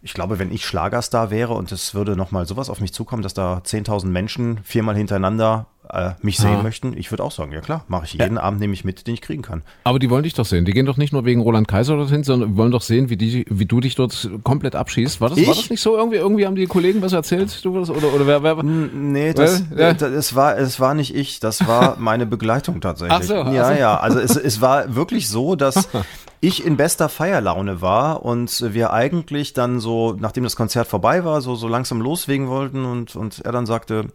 ich 0.02 0.12
glaube, 0.12 0.38
wenn 0.38 0.52
ich 0.52 0.66
Schlagerstar 0.66 1.30
wäre 1.30 1.54
und 1.54 1.72
es 1.72 1.94
würde 1.94 2.14
nochmal 2.14 2.46
sowas 2.46 2.68
auf 2.68 2.80
mich 2.80 2.92
zukommen, 2.92 3.22
dass 3.22 3.32
da 3.32 3.62
10.000 3.64 4.06
Menschen 4.06 4.58
viermal 4.62 4.96
hintereinander 4.96 5.66
äh, 5.90 6.12
mich 6.20 6.38
sehen 6.38 6.56
ah. 6.60 6.62
möchten, 6.62 6.96
ich 6.96 7.10
würde 7.10 7.22
auch 7.22 7.30
sagen, 7.30 7.52
ja 7.52 7.60
klar, 7.60 7.84
mache 7.88 8.04
ich 8.04 8.12
jeden 8.14 8.36
ja. 8.36 8.42
Abend 8.42 8.60
nehme 8.60 8.72
ich 8.74 8.84
mit, 8.84 9.06
den 9.06 9.14
ich 9.14 9.20
kriegen 9.20 9.42
kann. 9.42 9.62
Aber 9.84 9.98
die 9.98 10.10
wollen 10.10 10.22
dich 10.22 10.34
doch 10.34 10.44
sehen. 10.44 10.64
Die 10.64 10.72
gehen 10.72 10.86
doch 10.86 10.96
nicht 10.96 11.12
nur 11.12 11.24
wegen 11.24 11.40
Roland 11.40 11.68
Kaiser 11.68 11.96
dorthin, 11.96 12.24
sondern 12.24 12.56
wollen 12.56 12.70
doch 12.70 12.82
sehen, 12.82 13.10
wie, 13.10 13.16
die, 13.16 13.46
wie 13.48 13.66
du 13.66 13.80
dich 13.80 13.94
dort 13.94 14.30
komplett 14.44 14.76
abschießt. 14.76 15.20
War 15.20 15.30
das, 15.30 15.38
war 15.46 15.54
das 15.54 15.70
nicht 15.70 15.80
so? 15.80 15.96
Irgendwie, 15.96 16.16
irgendwie 16.16 16.46
haben 16.46 16.56
die 16.56 16.66
Kollegen 16.66 17.02
was 17.02 17.12
erzählt? 17.12 17.64
Du, 17.64 17.78
oder, 17.78 18.14
oder 18.14 18.26
wer, 18.26 18.42
wer? 18.42 18.62
Nee, 18.62 19.32
das, 19.34 19.64
ja. 19.70 19.92
das, 19.92 20.12
das, 20.12 20.34
war, 20.34 20.56
es 20.58 20.80
war 20.80 20.94
nicht 20.94 21.14
ich, 21.14 21.40
das 21.40 21.66
war 21.66 21.96
meine 21.98 22.26
Begleitung 22.26 22.80
tatsächlich. 22.80 23.18
Ach 23.18 23.22
so, 23.22 23.34
ja, 23.34 23.64
also. 23.64 23.80
ja. 23.80 23.96
Also 23.98 24.18
es, 24.20 24.36
es 24.36 24.60
war 24.60 24.94
wirklich 24.94 25.28
so, 25.28 25.54
dass 25.54 25.88
ich 26.46 26.64
in 26.64 26.76
bester 26.76 27.08
Feierlaune 27.08 27.80
war 27.80 28.24
und 28.24 28.74
wir 28.74 28.92
eigentlich 28.92 29.52
dann 29.54 29.80
so, 29.80 30.14
nachdem 30.18 30.44
das 30.44 30.56
Konzert 30.56 30.86
vorbei 30.86 31.24
war, 31.24 31.40
so, 31.40 31.54
so 31.54 31.68
langsam 31.68 32.00
loswegen 32.00 32.48
wollten 32.48 32.84
und, 32.84 33.16
und 33.16 33.40
er 33.40 33.52
dann 33.52 33.66
sagte, 33.66 34.08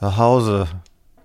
nach 0.00 0.16
Hause, 0.18 0.66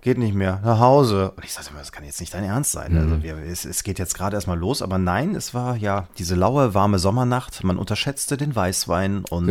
geht 0.00 0.16
nicht 0.16 0.34
mehr, 0.34 0.60
nach 0.64 0.78
Hause. 0.78 1.32
Und 1.32 1.44
ich 1.44 1.52
sagte 1.52 1.70
immer, 1.70 1.80
das 1.80 1.92
kann 1.92 2.04
jetzt 2.04 2.20
nicht 2.20 2.32
dein 2.32 2.44
Ernst 2.44 2.72
sein. 2.72 2.96
Also 2.96 3.06
mhm. 3.06 3.12
Also 3.14 3.22
wir, 3.22 3.36
es, 3.38 3.64
es, 3.64 3.82
geht 3.82 3.98
jetzt 3.98 4.14
gerade 4.14 4.36
erstmal 4.36 4.58
los, 4.58 4.80
aber 4.80 4.96
nein, 4.96 5.34
es 5.34 5.52
war 5.52 5.76
ja 5.76 6.08
diese 6.16 6.34
laue, 6.34 6.72
warme 6.72 6.98
Sommernacht. 6.98 7.62
Man 7.64 7.76
unterschätzte 7.76 8.36
den 8.36 8.56
Weißwein 8.56 9.24
und 9.28 9.46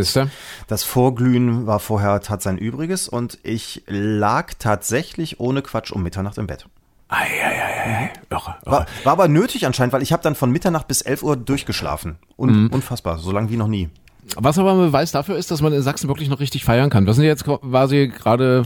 das 0.67 0.83
Vorglühen 0.83 1.67
war 1.67 1.79
vorher 1.79 2.19
tat 2.21 2.41
sein 2.41 2.57
Übriges 2.57 3.07
und 3.07 3.37
ich 3.43 3.83
lag 3.87 4.53
tatsächlich 4.57 5.39
ohne 5.39 5.61
Quatsch 5.61 5.91
um 5.91 6.01
Mitternacht 6.01 6.37
im 6.39 6.47
Bett. 6.47 6.65
Ei, 7.09 7.25
ei, 7.25 7.45
ei, 7.45 7.83
ei. 7.85 8.11
Irre, 8.29 8.55
irre. 8.65 8.71
War, 8.71 8.85
war 9.03 9.13
aber 9.13 9.27
nötig 9.27 9.65
anscheinend, 9.65 9.93
weil 9.93 10.01
ich 10.01 10.11
habe 10.11 10.23
dann 10.23 10.35
von 10.35 10.51
Mitternacht 10.51 10.87
bis 10.87 11.01
11 11.01 11.23
Uhr 11.23 11.37
durchgeschlafen. 11.37 12.17
Un 12.37 12.63
mhm. 12.63 12.67
Unfassbar, 12.67 13.17
so 13.17 13.31
lange 13.31 13.49
wie 13.49 13.57
noch 13.57 13.67
nie. 13.67 13.89
Was 14.35 14.57
aber 14.57 14.73
ein 14.73 14.77
Beweis 14.77 15.13
dafür 15.13 15.37
ist, 15.37 15.51
dass 15.51 15.61
man 15.61 15.71
in 15.71 15.81
Sachsen 15.81 16.09
wirklich 16.09 16.27
noch 16.27 16.41
richtig 16.41 16.65
feiern 16.65 16.89
kann. 16.89 17.05
Wir 17.05 17.13
sind 17.13 17.23
jetzt 17.23 17.45
quasi 17.45 18.11
gerade 18.13 18.65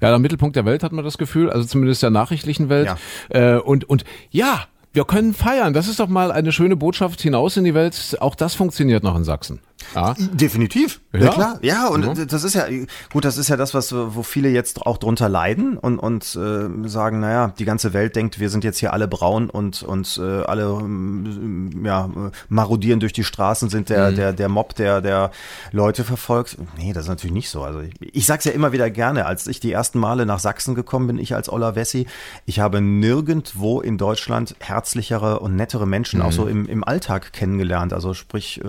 ja 0.00 0.08
der 0.10 0.18
Mittelpunkt 0.18 0.56
der 0.56 0.64
Welt, 0.64 0.82
hat 0.82 0.92
man 0.92 1.04
das 1.04 1.18
Gefühl, 1.18 1.50
also 1.50 1.66
zumindest 1.66 2.02
der 2.02 2.10
nachrichtlichen 2.10 2.68
Welt. 2.68 2.96
Ja. 3.32 3.56
Äh, 3.56 3.60
und, 3.60 3.88
und 3.88 4.04
ja, 4.30 4.64
wir 4.92 5.04
können 5.04 5.34
feiern. 5.34 5.72
Das 5.72 5.86
ist 5.86 6.00
doch 6.00 6.08
mal 6.08 6.32
eine 6.32 6.50
schöne 6.50 6.74
Botschaft 6.74 7.20
hinaus 7.20 7.56
in 7.56 7.62
die 7.62 7.74
Welt. 7.74 8.16
Auch 8.20 8.34
das 8.34 8.56
funktioniert 8.56 9.04
noch 9.04 9.14
in 9.16 9.22
Sachsen. 9.22 9.60
Ja. 9.94 10.14
Definitiv. 10.18 11.00
Ja, 11.12 11.20
ja 11.20 11.30
klar. 11.30 11.58
Ja, 11.62 11.88
und 11.88 12.06
mhm. 12.06 12.26
das 12.26 12.44
ist 12.44 12.54
ja, 12.54 12.66
gut, 13.12 13.24
das 13.24 13.38
ist 13.38 13.48
ja 13.48 13.56
das, 13.56 13.74
was, 13.74 13.94
wo 13.94 14.22
viele 14.22 14.48
jetzt 14.48 14.82
auch 14.86 14.98
drunter 14.98 15.28
leiden 15.28 15.78
und, 15.78 15.98
und 15.98 16.24
äh, 16.36 16.88
sagen, 16.88 17.20
naja, 17.20 17.52
die 17.58 17.64
ganze 17.64 17.92
Welt 17.92 18.16
denkt, 18.16 18.38
wir 18.38 18.50
sind 18.50 18.64
jetzt 18.64 18.78
hier 18.78 18.92
alle 18.92 19.08
braun 19.08 19.50
und, 19.50 19.82
und 19.82 20.20
äh, 20.22 20.42
alle 20.42 20.64
äh, 20.64 21.86
ja, 21.86 22.10
marodieren 22.48 23.00
durch 23.00 23.12
die 23.12 23.24
Straßen, 23.24 23.70
sind 23.70 23.88
der, 23.88 24.10
mhm. 24.10 24.16
der, 24.16 24.32
der 24.32 24.48
Mob, 24.48 24.74
der, 24.74 25.00
der 25.00 25.30
Leute 25.72 26.04
verfolgt. 26.04 26.58
Nee, 26.76 26.92
das 26.92 27.04
ist 27.04 27.08
natürlich 27.08 27.34
nicht 27.34 27.50
so. 27.50 27.62
Also 27.62 27.80
ich, 27.80 27.94
ich 28.00 28.26
sag's 28.26 28.44
ja 28.44 28.52
immer 28.52 28.72
wieder 28.72 28.90
gerne, 28.90 29.26
als 29.26 29.46
ich 29.46 29.60
die 29.60 29.72
ersten 29.72 29.98
Male 29.98 30.26
nach 30.26 30.38
Sachsen 30.38 30.74
gekommen 30.74 31.06
bin, 31.06 31.18
ich 31.18 31.34
als 31.34 31.48
Ola 31.48 31.74
Wessi, 31.74 32.06
ich 32.46 32.60
habe 32.60 32.80
nirgendwo 32.80 33.80
in 33.80 33.96
Deutschland 33.98 34.56
herzlichere 34.60 35.40
und 35.40 35.56
nettere 35.56 35.86
Menschen, 35.86 36.20
mhm. 36.20 36.26
auch 36.26 36.32
so 36.32 36.46
im, 36.46 36.66
im 36.66 36.84
Alltag 36.84 37.32
kennengelernt. 37.32 37.92
Also 37.92 38.14
sprich 38.14 38.60
äh, 38.62 38.68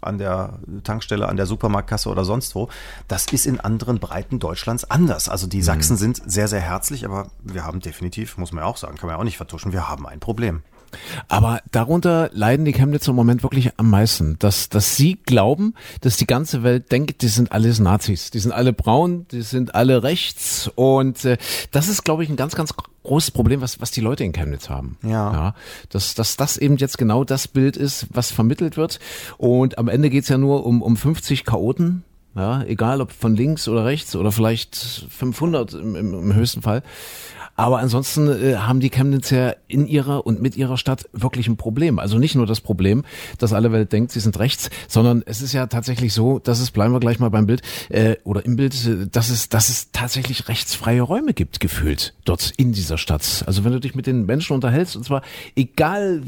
an 0.00 0.18
der 0.18 0.47
Tankstelle, 0.84 1.28
an 1.28 1.36
der 1.36 1.46
Supermarktkasse 1.46 2.08
oder 2.08 2.24
sonst 2.24 2.54
wo. 2.54 2.68
Das 3.06 3.26
ist 3.26 3.46
in 3.46 3.60
anderen 3.60 3.98
Breiten 3.98 4.38
Deutschlands 4.38 4.84
anders. 4.90 5.28
Also 5.28 5.46
die 5.46 5.62
Sachsen 5.62 5.94
mhm. 5.94 5.98
sind 5.98 6.22
sehr, 6.30 6.48
sehr 6.48 6.60
herzlich, 6.60 7.04
aber 7.04 7.30
wir 7.42 7.64
haben 7.64 7.80
definitiv, 7.80 8.38
muss 8.38 8.52
man 8.52 8.64
ja 8.64 8.68
auch 8.68 8.76
sagen, 8.76 8.96
kann 8.96 9.06
man 9.06 9.16
ja 9.16 9.20
auch 9.20 9.24
nicht 9.24 9.36
vertuschen, 9.36 9.72
wir 9.72 9.88
haben 9.88 10.06
ein 10.06 10.20
Problem. 10.20 10.62
Aber 11.28 11.60
darunter 11.70 12.30
leiden 12.32 12.64
die 12.64 12.72
Chemnitzer 12.72 13.10
im 13.10 13.16
Moment 13.16 13.42
wirklich 13.42 13.70
am 13.76 13.90
meisten, 13.90 14.38
dass, 14.38 14.68
dass 14.68 14.96
sie 14.96 15.18
glauben, 15.26 15.74
dass 16.00 16.16
die 16.16 16.26
ganze 16.26 16.62
Welt 16.62 16.90
denkt, 16.92 17.22
die 17.22 17.28
sind 17.28 17.52
alles 17.52 17.78
Nazis, 17.78 18.30
die 18.30 18.38
sind 18.38 18.52
alle 18.52 18.72
braun, 18.72 19.26
die 19.30 19.42
sind 19.42 19.74
alle 19.74 20.02
rechts 20.02 20.70
und 20.74 21.24
äh, 21.24 21.36
das 21.70 21.88
ist, 21.88 22.04
glaube 22.04 22.24
ich, 22.24 22.30
ein 22.30 22.36
ganz, 22.36 22.54
ganz 22.54 22.74
großes 23.02 23.30
Problem, 23.30 23.60
was, 23.60 23.80
was 23.80 23.90
die 23.90 24.00
Leute 24.00 24.24
in 24.24 24.32
Chemnitz 24.32 24.68
haben. 24.68 24.98
Ja. 25.02 25.32
ja 25.32 25.54
dass, 25.88 26.14
dass 26.14 26.36
das 26.36 26.58
eben 26.58 26.76
jetzt 26.76 26.98
genau 26.98 27.24
das 27.24 27.48
Bild 27.48 27.76
ist, 27.76 28.06
was 28.12 28.30
vermittelt 28.30 28.76
wird. 28.76 29.00
Und 29.38 29.78
am 29.78 29.88
Ende 29.88 30.10
geht's 30.10 30.28
ja 30.28 30.38
nur 30.38 30.66
um, 30.66 30.82
um 30.82 30.96
50 30.96 31.44
Chaoten, 31.44 32.04
ja, 32.34 32.62
egal 32.64 33.00
ob 33.00 33.12
von 33.12 33.34
links 33.34 33.66
oder 33.68 33.84
rechts 33.84 34.14
oder 34.14 34.30
vielleicht 34.30 34.76
500 34.76 35.72
im, 35.74 35.96
im, 35.96 36.14
im 36.14 36.34
höchsten 36.34 36.62
Fall. 36.62 36.82
Aber 37.58 37.80
ansonsten 37.80 38.28
äh, 38.28 38.54
haben 38.58 38.78
die 38.78 38.88
Chemnitzer 38.88 39.56
in 39.66 39.88
ihrer 39.88 40.24
und 40.24 40.40
mit 40.40 40.56
ihrer 40.56 40.76
Stadt 40.76 41.08
wirklich 41.12 41.48
ein 41.48 41.56
Problem. 41.56 41.98
Also 41.98 42.16
nicht 42.16 42.36
nur 42.36 42.46
das 42.46 42.60
Problem, 42.60 43.04
dass 43.38 43.52
alle 43.52 43.72
Welt 43.72 43.92
denkt, 43.92 44.12
sie 44.12 44.20
sind 44.20 44.38
rechts, 44.38 44.70
sondern 44.86 45.24
es 45.26 45.42
ist 45.42 45.52
ja 45.54 45.66
tatsächlich 45.66 46.14
so, 46.14 46.38
dass 46.38 46.60
es, 46.60 46.70
bleiben 46.70 46.94
wir 46.94 47.00
gleich 47.00 47.18
mal 47.18 47.30
beim 47.30 47.46
Bild, 47.46 47.62
äh, 47.88 48.14
oder 48.22 48.44
im 48.44 48.54
Bild, 48.54 48.74
äh, 48.86 49.08
dass 49.10 49.28
es, 49.28 49.48
dass 49.48 49.70
es 49.70 49.90
tatsächlich 49.90 50.46
rechtsfreie 50.46 51.02
Räume 51.02 51.34
gibt, 51.34 51.58
gefühlt, 51.58 52.14
dort 52.24 52.52
in 52.56 52.70
dieser 52.70 52.96
Stadt. 52.96 53.42
Also 53.46 53.64
wenn 53.64 53.72
du 53.72 53.80
dich 53.80 53.96
mit 53.96 54.06
den 54.06 54.24
Menschen 54.24 54.52
unterhältst, 54.52 54.94
und 54.94 55.04
zwar 55.04 55.22
egal 55.56 56.22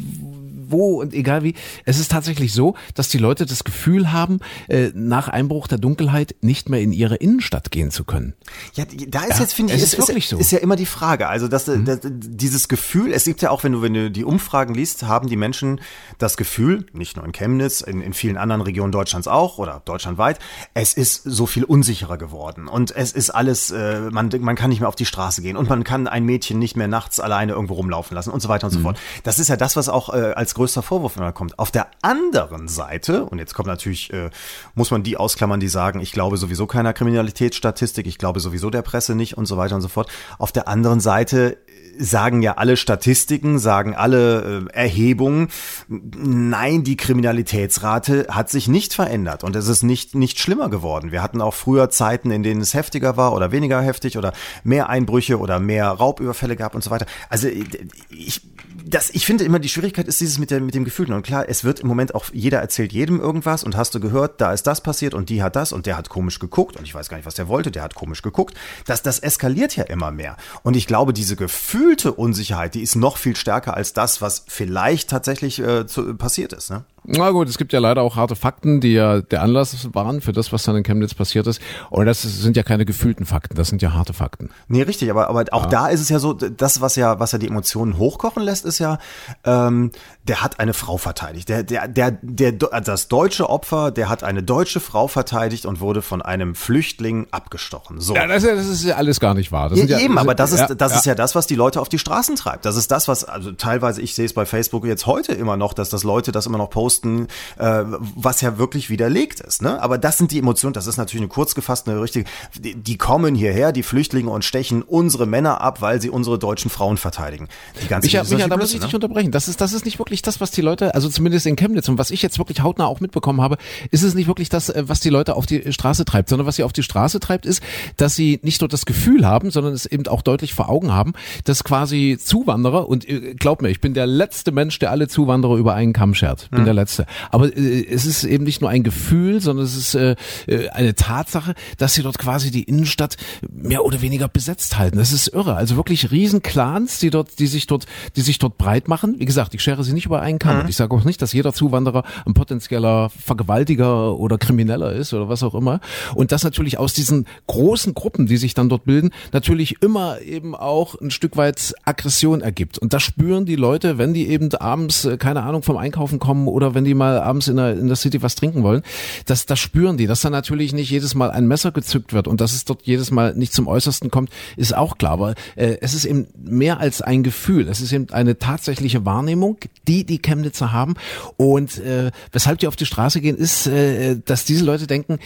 wo 0.70 1.00
und 1.00 1.14
egal 1.14 1.42
wie. 1.42 1.54
Es 1.84 1.98
ist 1.98 2.10
tatsächlich 2.10 2.52
so, 2.52 2.74
dass 2.94 3.08
die 3.08 3.18
Leute 3.18 3.46
das 3.46 3.64
Gefühl 3.64 4.12
haben, 4.12 4.40
äh, 4.68 4.90
nach 4.94 5.28
Einbruch 5.28 5.66
der 5.66 5.78
Dunkelheit 5.78 6.34
nicht 6.40 6.68
mehr 6.68 6.80
in 6.80 6.92
ihre 6.92 7.16
Innenstadt 7.16 7.70
gehen 7.70 7.90
zu 7.90 8.04
können. 8.04 8.34
Ja, 8.74 8.84
da 9.08 9.24
ist 9.24 9.30
ja, 9.30 9.40
jetzt, 9.40 9.54
finde 9.54 9.74
ich, 9.74 9.82
ist, 9.82 9.94
ist, 9.94 10.08
wirklich 10.08 10.28
so. 10.28 10.38
ist 10.38 10.52
ja 10.52 10.58
immer 10.58 10.76
die 10.76 10.86
Frage. 10.86 11.28
Also, 11.28 11.48
dass, 11.48 11.66
mhm. 11.66 11.84
das, 11.84 12.00
dieses 12.02 12.68
Gefühl, 12.68 13.12
es 13.12 13.24
gibt 13.24 13.42
ja 13.42 13.50
auch, 13.50 13.64
wenn 13.64 13.72
du, 13.72 13.82
wenn 13.82 13.94
du 13.94 14.10
die 14.10 14.24
Umfragen 14.24 14.74
liest, 14.74 15.02
haben 15.04 15.28
die 15.28 15.36
Menschen 15.36 15.80
das 16.18 16.36
Gefühl, 16.36 16.86
nicht 16.92 17.16
nur 17.16 17.24
in 17.24 17.32
Chemnitz, 17.32 17.80
in, 17.80 18.00
in 18.00 18.12
vielen 18.12 18.36
anderen 18.36 18.62
Regionen 18.62 18.92
Deutschlands 18.92 19.28
auch 19.28 19.58
oder 19.58 19.82
deutschlandweit, 19.84 20.38
es 20.74 20.94
ist 20.94 21.22
so 21.24 21.46
viel 21.46 21.64
unsicherer 21.64 22.18
geworden. 22.18 22.68
Und 22.68 22.94
es 22.94 23.12
ist 23.12 23.30
alles, 23.30 23.70
äh, 23.70 24.10
man, 24.10 24.30
man 24.40 24.56
kann 24.56 24.70
nicht 24.70 24.80
mehr 24.80 24.88
auf 24.88 24.96
die 24.96 25.06
Straße 25.06 25.42
gehen 25.42 25.56
und 25.56 25.68
man 25.68 25.84
kann 25.84 26.06
ein 26.06 26.24
Mädchen 26.24 26.58
nicht 26.58 26.76
mehr 26.76 26.88
nachts 26.88 27.20
alleine 27.20 27.52
irgendwo 27.52 27.74
rumlaufen 27.74 28.14
lassen 28.14 28.30
und 28.30 28.40
so 28.40 28.48
weiter 28.48 28.66
und 28.66 28.72
so 28.72 28.78
mhm. 28.78 28.84
fort. 28.84 28.98
Das 29.22 29.38
ist 29.38 29.48
ja 29.48 29.56
das, 29.56 29.76
was 29.76 29.88
auch 29.88 30.12
äh, 30.12 30.32
als 30.32 30.54
größter 30.60 30.82
Vorwurf 30.82 31.16
immer 31.16 31.32
kommt. 31.32 31.58
Auf 31.58 31.70
der 31.70 31.86
anderen 32.02 32.68
Seite, 32.68 33.24
und 33.24 33.38
jetzt 33.38 33.54
kommt 33.54 33.66
natürlich, 33.66 34.12
äh, 34.12 34.28
muss 34.74 34.90
man 34.90 35.02
die 35.02 35.16
ausklammern, 35.16 35.58
die 35.58 35.68
sagen, 35.68 36.00
ich 36.00 36.12
glaube 36.12 36.36
sowieso 36.36 36.66
keiner 36.66 36.92
Kriminalitätsstatistik, 36.92 38.06
ich 38.06 38.18
glaube 38.18 38.40
sowieso 38.40 38.68
der 38.68 38.82
Presse 38.82 39.14
nicht 39.14 39.38
und 39.38 39.46
so 39.46 39.56
weiter 39.56 39.74
und 39.76 39.80
so 39.80 39.88
fort. 39.88 40.10
Auf 40.38 40.52
der 40.52 40.68
anderen 40.68 41.00
Seite 41.00 41.56
sagen 41.98 42.42
ja 42.42 42.58
alle 42.58 42.76
Statistiken, 42.76 43.58
sagen 43.58 43.94
alle 43.94 44.66
äh, 44.70 44.74
Erhebungen, 44.74 45.48
nein, 45.88 46.84
die 46.84 46.98
Kriminalitätsrate 46.98 48.26
hat 48.28 48.50
sich 48.50 48.68
nicht 48.68 48.92
verändert 48.92 49.44
und 49.44 49.56
es 49.56 49.66
ist 49.66 49.82
nicht, 49.82 50.14
nicht 50.14 50.38
schlimmer 50.38 50.68
geworden. 50.68 51.10
Wir 51.10 51.22
hatten 51.22 51.40
auch 51.40 51.54
früher 51.54 51.88
Zeiten, 51.88 52.30
in 52.30 52.42
denen 52.42 52.60
es 52.60 52.74
heftiger 52.74 53.16
war 53.16 53.32
oder 53.32 53.50
weniger 53.50 53.80
heftig 53.80 54.18
oder 54.18 54.34
mehr 54.62 54.90
Einbrüche 54.90 55.38
oder 55.38 55.58
mehr 55.58 55.88
Raubüberfälle 55.88 56.56
gab 56.56 56.74
und 56.74 56.84
so 56.84 56.90
weiter. 56.90 57.06
Also 57.30 57.48
ich, 57.48 58.42
das, 58.84 59.10
ich 59.10 59.26
finde 59.26 59.44
immer, 59.44 59.58
die 59.58 59.68
Schwierigkeit 59.68 60.08
ist 60.08 60.20
dieses 60.20 60.38
mit, 60.38 60.50
der, 60.50 60.60
mit 60.60 60.74
dem 60.74 60.84
Gefühl. 60.84 61.12
Und 61.12 61.22
klar, 61.22 61.48
es 61.48 61.64
wird 61.64 61.80
im 61.80 61.88
Moment 61.88 62.14
auch, 62.14 62.26
jeder 62.32 62.58
erzählt 62.58 62.92
jedem 62.92 63.20
irgendwas 63.20 63.64
und 63.64 63.76
hast 63.76 63.94
du 63.94 64.00
gehört, 64.00 64.40
da 64.40 64.52
ist 64.52 64.66
das 64.66 64.80
passiert 64.80 65.14
und 65.14 65.28
die 65.28 65.42
hat 65.42 65.56
das 65.56 65.72
und 65.72 65.86
der 65.86 65.96
hat 65.96 66.08
komisch 66.08 66.38
geguckt 66.38 66.76
und 66.76 66.84
ich 66.84 66.94
weiß 66.94 67.08
gar 67.08 67.16
nicht, 67.16 67.26
was 67.26 67.34
der 67.34 67.48
wollte, 67.48 67.70
der 67.70 67.82
hat 67.82 67.94
komisch 67.94 68.22
geguckt. 68.22 68.54
Das, 68.86 69.02
das 69.02 69.18
eskaliert 69.18 69.76
ja 69.76 69.84
immer 69.84 70.10
mehr. 70.10 70.36
Und 70.62 70.76
ich 70.76 70.86
glaube, 70.86 71.12
diese 71.12 71.36
gefühlte 71.36 72.12
Unsicherheit, 72.12 72.74
die 72.74 72.82
ist 72.82 72.96
noch 72.96 73.16
viel 73.16 73.36
stärker 73.36 73.74
als 73.74 73.92
das, 73.92 74.20
was 74.20 74.44
vielleicht 74.46 75.10
tatsächlich 75.10 75.58
äh, 75.60 75.86
zu, 75.86 76.14
passiert 76.16 76.52
ist. 76.52 76.70
Ne? 76.70 76.84
Na 77.04 77.30
gut, 77.30 77.48
es 77.48 77.56
gibt 77.56 77.72
ja 77.72 77.78
leider 77.78 78.02
auch 78.02 78.16
harte 78.16 78.36
Fakten, 78.36 78.80
die 78.80 78.92
ja 78.92 79.20
der 79.20 79.42
Anlass 79.42 79.88
waren 79.94 80.20
für 80.20 80.32
das, 80.32 80.52
was 80.52 80.64
dann 80.64 80.76
in 80.76 80.82
Chemnitz 80.82 81.14
passiert 81.14 81.46
ist. 81.46 81.60
Und 81.88 82.06
das 82.06 82.22
sind 82.22 82.56
ja 82.56 82.62
keine 82.62 82.84
gefühlten 82.84 83.24
Fakten, 83.24 83.56
das 83.56 83.68
sind 83.68 83.80
ja 83.80 83.94
harte 83.94 84.12
Fakten. 84.12 84.50
Nee, 84.68 84.82
richtig, 84.82 85.10
aber, 85.10 85.28
aber 85.28 85.44
auch 85.52 85.64
ja. 85.64 85.68
da 85.70 85.88
ist 85.88 86.00
es 86.00 86.08
ja 86.10 86.18
so, 86.18 86.34
das, 86.34 86.80
was 86.80 86.96
ja, 86.96 87.18
was 87.18 87.32
ja 87.32 87.38
die 87.38 87.48
Emotionen 87.48 87.96
hochkochen 87.96 88.42
lässt, 88.42 88.66
ist 88.66 88.78
ja, 88.78 88.98
ähm, 89.44 89.92
der 90.28 90.42
hat 90.42 90.60
eine 90.60 90.74
Frau 90.74 90.98
verteidigt. 90.98 91.48
Der, 91.48 91.62
der, 91.62 91.88
der, 91.88 92.12
der, 92.22 92.52
das 92.52 93.08
deutsche 93.08 93.48
Opfer, 93.48 93.90
der 93.90 94.08
hat 94.08 94.22
eine 94.22 94.42
deutsche 94.42 94.80
Frau 94.80 95.08
verteidigt 95.08 95.66
und 95.66 95.80
wurde 95.80 96.02
von 96.02 96.20
einem 96.22 96.54
Flüchtling 96.54 97.26
abgestochen. 97.30 98.00
So. 98.00 98.14
Ja, 98.14 98.26
das, 98.26 98.44
ist 98.44 98.48
ja, 98.48 98.54
das 98.54 98.66
ist 98.66 98.84
ja 98.84 98.94
alles 98.96 99.20
gar 99.20 99.34
nicht 99.34 99.52
wahr. 99.52 99.70
Das 99.70 99.78
ja, 99.78 99.86
ja, 99.86 99.98
eben, 99.98 100.18
aber 100.18 100.34
das 100.34 100.52
ist, 100.52 100.60
ja, 100.60 100.74
das 100.74 100.94
ist 100.94 101.06
ja 101.06 101.14
das, 101.14 101.34
was 101.34 101.46
die 101.46 101.54
Leute 101.54 101.80
auf 101.80 101.88
die 101.88 101.98
Straßen 101.98 102.36
treibt. 102.36 102.66
Das 102.66 102.76
ist 102.76 102.90
das, 102.90 103.08
was, 103.08 103.24
also 103.24 103.52
teilweise, 103.52 104.02
ich 104.02 104.14
sehe 104.14 104.26
es 104.26 104.34
bei 104.34 104.44
Facebook 104.44 104.84
jetzt 104.84 105.06
heute 105.06 105.32
immer 105.32 105.56
noch, 105.56 105.72
dass 105.72 105.88
das 105.88 106.04
Leute 106.04 106.30
das 106.30 106.46
immer 106.46 106.58
noch 106.58 106.70
posten 106.70 106.89
posten, 106.90 107.28
äh, 107.58 107.84
was 108.16 108.40
ja 108.40 108.58
wirklich 108.58 108.90
widerlegt 108.90 109.40
ist. 109.40 109.62
Ne? 109.62 109.80
Aber 109.80 109.96
das 109.96 110.18
sind 110.18 110.32
die 110.32 110.38
Emotionen, 110.38 110.72
das 110.72 110.86
ist 110.86 110.96
natürlich 110.96 111.22
eine 111.22 111.28
kurz 111.28 111.54
gefasste, 111.54 111.92
eine 111.92 112.02
richtige, 112.02 112.28
die, 112.58 112.74
die 112.74 112.98
kommen 112.98 113.34
hierher, 113.36 113.70
die 113.70 113.84
Flüchtlinge 113.84 114.30
und 114.30 114.44
stechen 114.44 114.82
unsere 114.82 115.26
Männer 115.26 115.60
ab, 115.60 115.80
weil 115.80 116.00
sie 116.00 116.10
unsere 116.10 116.38
deutschen 116.38 116.70
Frauen 116.70 116.96
verteidigen. 116.96 117.48
Die 117.82 117.86
ganze 117.86 118.06
Micha, 118.06 118.24
Micha 118.24 118.48
da 118.48 118.56
muss 118.56 118.74
ich 118.74 118.80
ne? 118.80 118.86
dich 118.86 118.94
unterbrechen. 118.94 119.30
Das 119.30 119.46
ist, 119.46 119.60
das 119.60 119.72
ist 119.72 119.84
nicht 119.84 119.98
wirklich 119.98 120.22
das, 120.22 120.40
was 120.40 120.50
die 120.50 120.62
Leute, 120.62 120.94
also 120.94 121.08
zumindest 121.08 121.46
in 121.46 121.56
Chemnitz 121.56 121.88
und 121.88 121.98
was 121.98 122.10
ich 122.10 122.22
jetzt 122.22 122.38
wirklich 122.38 122.62
hautnah 122.62 122.86
auch 122.86 123.00
mitbekommen 123.00 123.40
habe, 123.40 123.56
ist 123.90 124.02
es 124.02 124.14
nicht 124.14 124.26
wirklich 124.26 124.48
das, 124.48 124.68
äh, 124.68 124.82
was 124.86 124.98
die 125.00 125.10
Leute 125.10 125.36
auf 125.36 125.46
die 125.46 125.72
Straße 125.72 126.04
treibt, 126.04 126.28
sondern 126.28 126.46
was 126.46 126.56
sie 126.56 126.64
auf 126.64 126.72
die 126.72 126.82
Straße 126.82 127.20
treibt, 127.20 127.46
ist, 127.46 127.62
dass 127.96 128.16
sie 128.16 128.40
nicht 128.42 128.60
nur 128.60 128.68
das 128.68 128.84
Gefühl 128.84 129.26
haben, 129.26 129.50
sondern 129.52 129.74
es 129.74 129.86
eben 129.86 130.06
auch 130.08 130.22
deutlich 130.22 130.54
vor 130.54 130.68
Augen 130.68 130.92
haben, 130.92 131.12
dass 131.44 131.62
quasi 131.62 132.18
Zuwanderer, 132.20 132.88
und 132.88 133.08
äh, 133.08 133.34
glaub 133.34 133.62
mir, 133.62 133.68
ich 133.68 133.80
bin 133.80 133.94
der 133.94 134.06
letzte 134.06 134.50
Mensch, 134.50 134.78
der 134.80 134.90
alle 134.90 135.06
Zuwanderer 135.06 135.56
über 135.56 135.74
einen 135.74 135.92
Kamm 135.92 136.14
schert. 136.14 136.50
Bin 136.50 136.60
hm. 136.60 136.64
der 136.64 136.74
Letzte. 136.80 137.06
Aber 137.30 137.54
äh, 137.56 137.86
es 137.86 138.06
ist 138.06 138.24
eben 138.24 138.44
nicht 138.44 138.60
nur 138.60 138.70
ein 138.70 138.82
Gefühl, 138.82 139.40
sondern 139.40 139.66
es 139.66 139.76
ist 139.76 139.94
äh, 139.94 140.16
äh, 140.46 140.68
eine 140.70 140.94
Tatsache, 140.94 141.54
dass 141.78 141.94
sie 141.94 142.02
dort 142.02 142.18
quasi 142.18 142.50
die 142.50 142.62
Innenstadt 142.62 143.16
mehr 143.50 143.84
oder 143.84 144.00
weniger 144.00 144.28
besetzt 144.28 144.78
halten. 144.78 144.98
Das 144.98 145.12
ist 145.12 145.28
irre. 145.28 145.56
Also 145.56 145.76
wirklich 145.76 146.10
Riesenclans, 146.10 146.98
die 146.98 147.10
dort, 147.10 147.38
die 147.38 147.46
sich 147.46 147.66
dort, 147.66 147.86
die 148.16 148.22
sich 148.22 148.38
dort 148.38 148.58
breit 148.58 148.88
machen. 148.88 149.16
Wie 149.18 149.24
gesagt, 149.24 149.54
ich 149.54 149.62
schere 149.62 149.84
sie 149.84 149.92
nicht 149.92 150.06
über 150.06 150.22
einen 150.22 150.38
Kamm. 150.38 150.62
Mhm. 150.62 150.68
Ich 150.68 150.76
sage 150.76 150.94
auch 150.94 151.04
nicht, 151.04 151.20
dass 151.22 151.32
jeder 151.32 151.52
Zuwanderer 151.52 152.04
ein 152.26 152.34
potenzieller 152.34 153.10
Vergewaltiger 153.10 154.16
oder 154.18 154.38
Krimineller 154.38 154.92
ist 154.92 155.12
oder 155.12 155.28
was 155.28 155.42
auch 155.42 155.54
immer. 155.54 155.80
Und 156.14 156.32
das 156.32 156.44
natürlich 156.44 156.78
aus 156.78 156.94
diesen 156.94 157.26
großen 157.46 157.94
Gruppen, 157.94 158.26
die 158.26 158.36
sich 158.36 158.54
dann 158.54 158.68
dort 158.68 158.84
bilden, 158.84 159.10
natürlich 159.32 159.82
immer 159.82 160.20
eben 160.20 160.54
auch 160.54 161.00
ein 161.00 161.10
Stück 161.10 161.36
weit 161.36 161.74
Aggression 161.84 162.40
ergibt. 162.40 162.78
Und 162.78 162.92
das 162.92 163.02
spüren 163.02 163.44
die 163.44 163.56
Leute, 163.56 163.98
wenn 163.98 164.14
die 164.14 164.28
eben 164.28 164.54
abends, 164.54 165.04
äh, 165.04 165.16
keine 165.16 165.42
Ahnung, 165.42 165.62
vom 165.62 165.76
Einkaufen 165.76 166.18
kommen 166.18 166.48
oder 166.48 166.69
wenn 166.74 166.84
die 166.84 166.94
mal 166.94 167.18
abends 167.18 167.48
in 167.48 167.56
der, 167.56 167.72
in 167.72 167.86
der 167.86 167.96
City 167.96 168.22
was 168.22 168.34
trinken 168.34 168.62
wollen, 168.62 168.82
das, 169.26 169.46
das 169.46 169.58
spüren 169.58 169.96
die. 169.96 170.06
Dass 170.06 170.20
dann 170.20 170.32
natürlich 170.32 170.72
nicht 170.72 170.90
jedes 170.90 171.14
Mal 171.14 171.30
ein 171.30 171.46
Messer 171.46 171.72
gezückt 171.72 172.12
wird 172.12 172.28
und 172.28 172.40
dass 172.40 172.52
es 172.52 172.64
dort 172.64 172.82
jedes 172.82 173.10
Mal 173.10 173.34
nicht 173.34 173.52
zum 173.52 173.68
Äußersten 173.68 174.10
kommt, 174.10 174.30
ist 174.56 174.74
auch 174.76 174.98
klar. 174.98 175.12
Aber 175.12 175.34
äh, 175.56 175.76
es 175.80 175.94
ist 175.94 176.04
eben 176.04 176.28
mehr 176.42 176.80
als 176.80 177.02
ein 177.02 177.22
Gefühl. 177.22 177.68
Es 177.68 177.80
ist 177.80 177.92
eben 177.92 178.10
eine 178.10 178.38
tatsächliche 178.38 179.04
Wahrnehmung, 179.04 179.58
die 179.86 180.04
die 180.04 180.18
Chemnitzer 180.18 180.72
haben. 180.72 180.94
Und 181.36 181.78
äh, 181.78 182.10
weshalb 182.32 182.58
die 182.58 182.66
auf 182.66 182.76
die 182.76 182.86
Straße 182.86 183.20
gehen, 183.20 183.36
ist, 183.36 183.66
äh, 183.66 184.16
dass 184.24 184.44
diese 184.44 184.64
Leute 184.64 184.86
denken, 184.86 185.18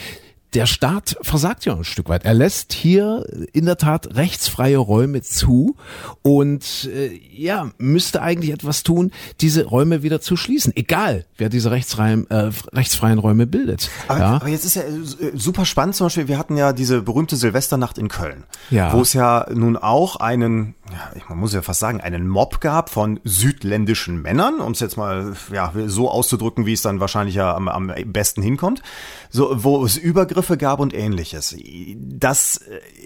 der 0.55 0.67
Staat 0.67 1.17
versagt 1.23 1.65
ja 1.65 1.75
ein 1.75 1.85
Stück 1.85 2.09
weit. 2.09 2.25
Er 2.25 2.35
lässt 2.35 2.73
hier 2.73 3.27
in 3.53 3.67
der 3.67 3.77
Tat 3.77 4.15
rechtsfreie 4.15 4.79
Räume 4.79 5.21
zu 5.23 5.77
und 6.23 6.89
äh, 6.95 7.11
ja, 7.33 7.71
müsste 7.79 8.23
eigentlich 8.23 8.53
etwas 8.53 8.85
tun, 8.85 9.11
diese 9.41 9.65
Räume 9.65 10.03
wieder 10.03 10.21
zu 10.21 10.37
schließen. 10.37 10.73
Egal, 10.77 11.27
wer 11.37 11.49
diese 11.49 11.71
rechtsfreien, 11.71 12.31
äh, 12.31 12.51
rechtsfreien 12.73 13.19
Räume 13.19 13.47
bildet. 13.47 13.91
Aber, 14.07 14.19
ja. 14.21 14.35
aber 14.37 14.49
jetzt 14.49 14.65
ist 14.65 14.77
ja 14.77 14.83
äh, 14.83 15.33
super 15.35 15.65
spannend 15.65 15.97
zum 15.97 16.07
Beispiel, 16.07 16.29
wir 16.29 16.39
hatten 16.39 16.57
ja 16.57 16.73
diese 16.73 17.03
berühmte 17.03 17.37
Silvesternacht 17.37 17.99
in 17.99 18.09
Köln, 18.09 18.45
ja. 18.71 18.93
wo 18.93 19.03
es 19.03 19.13
ja 19.13 19.47
nun 19.53 19.77
auch 19.77 20.17
einen, 20.17 20.75
ja, 20.91 21.23
man 21.31 21.39
muss 21.39 21.55
ja 21.55 21.63
fast 21.63 21.81
sagen, 21.81 22.03
einen 22.03 22.29
Mob 22.29 22.61
gab 22.61 22.91
von 22.91 23.19
südländischen 23.25 24.21
Männern, 24.21 24.61
um 24.61 24.73
es 24.73 24.81
jetzt 24.81 24.99
mal 24.99 25.35
ja, 25.51 25.73
so 25.87 26.11
auszudrücken, 26.11 26.67
wie 26.67 26.75
es 26.75 26.83
dann 26.83 27.01
wahrscheinlich 27.01 27.37
ja 27.37 27.55
am, 27.55 27.69
am 27.69 27.93
besten 28.07 28.43
hinkommt, 28.43 28.83
so, 29.31 29.65
wo 29.65 29.83
es 29.85 29.97
Übergriffe 29.97 30.59
gab 30.59 30.81
und 30.81 30.93
ähnliches. 30.93 31.57
Das 31.97 32.61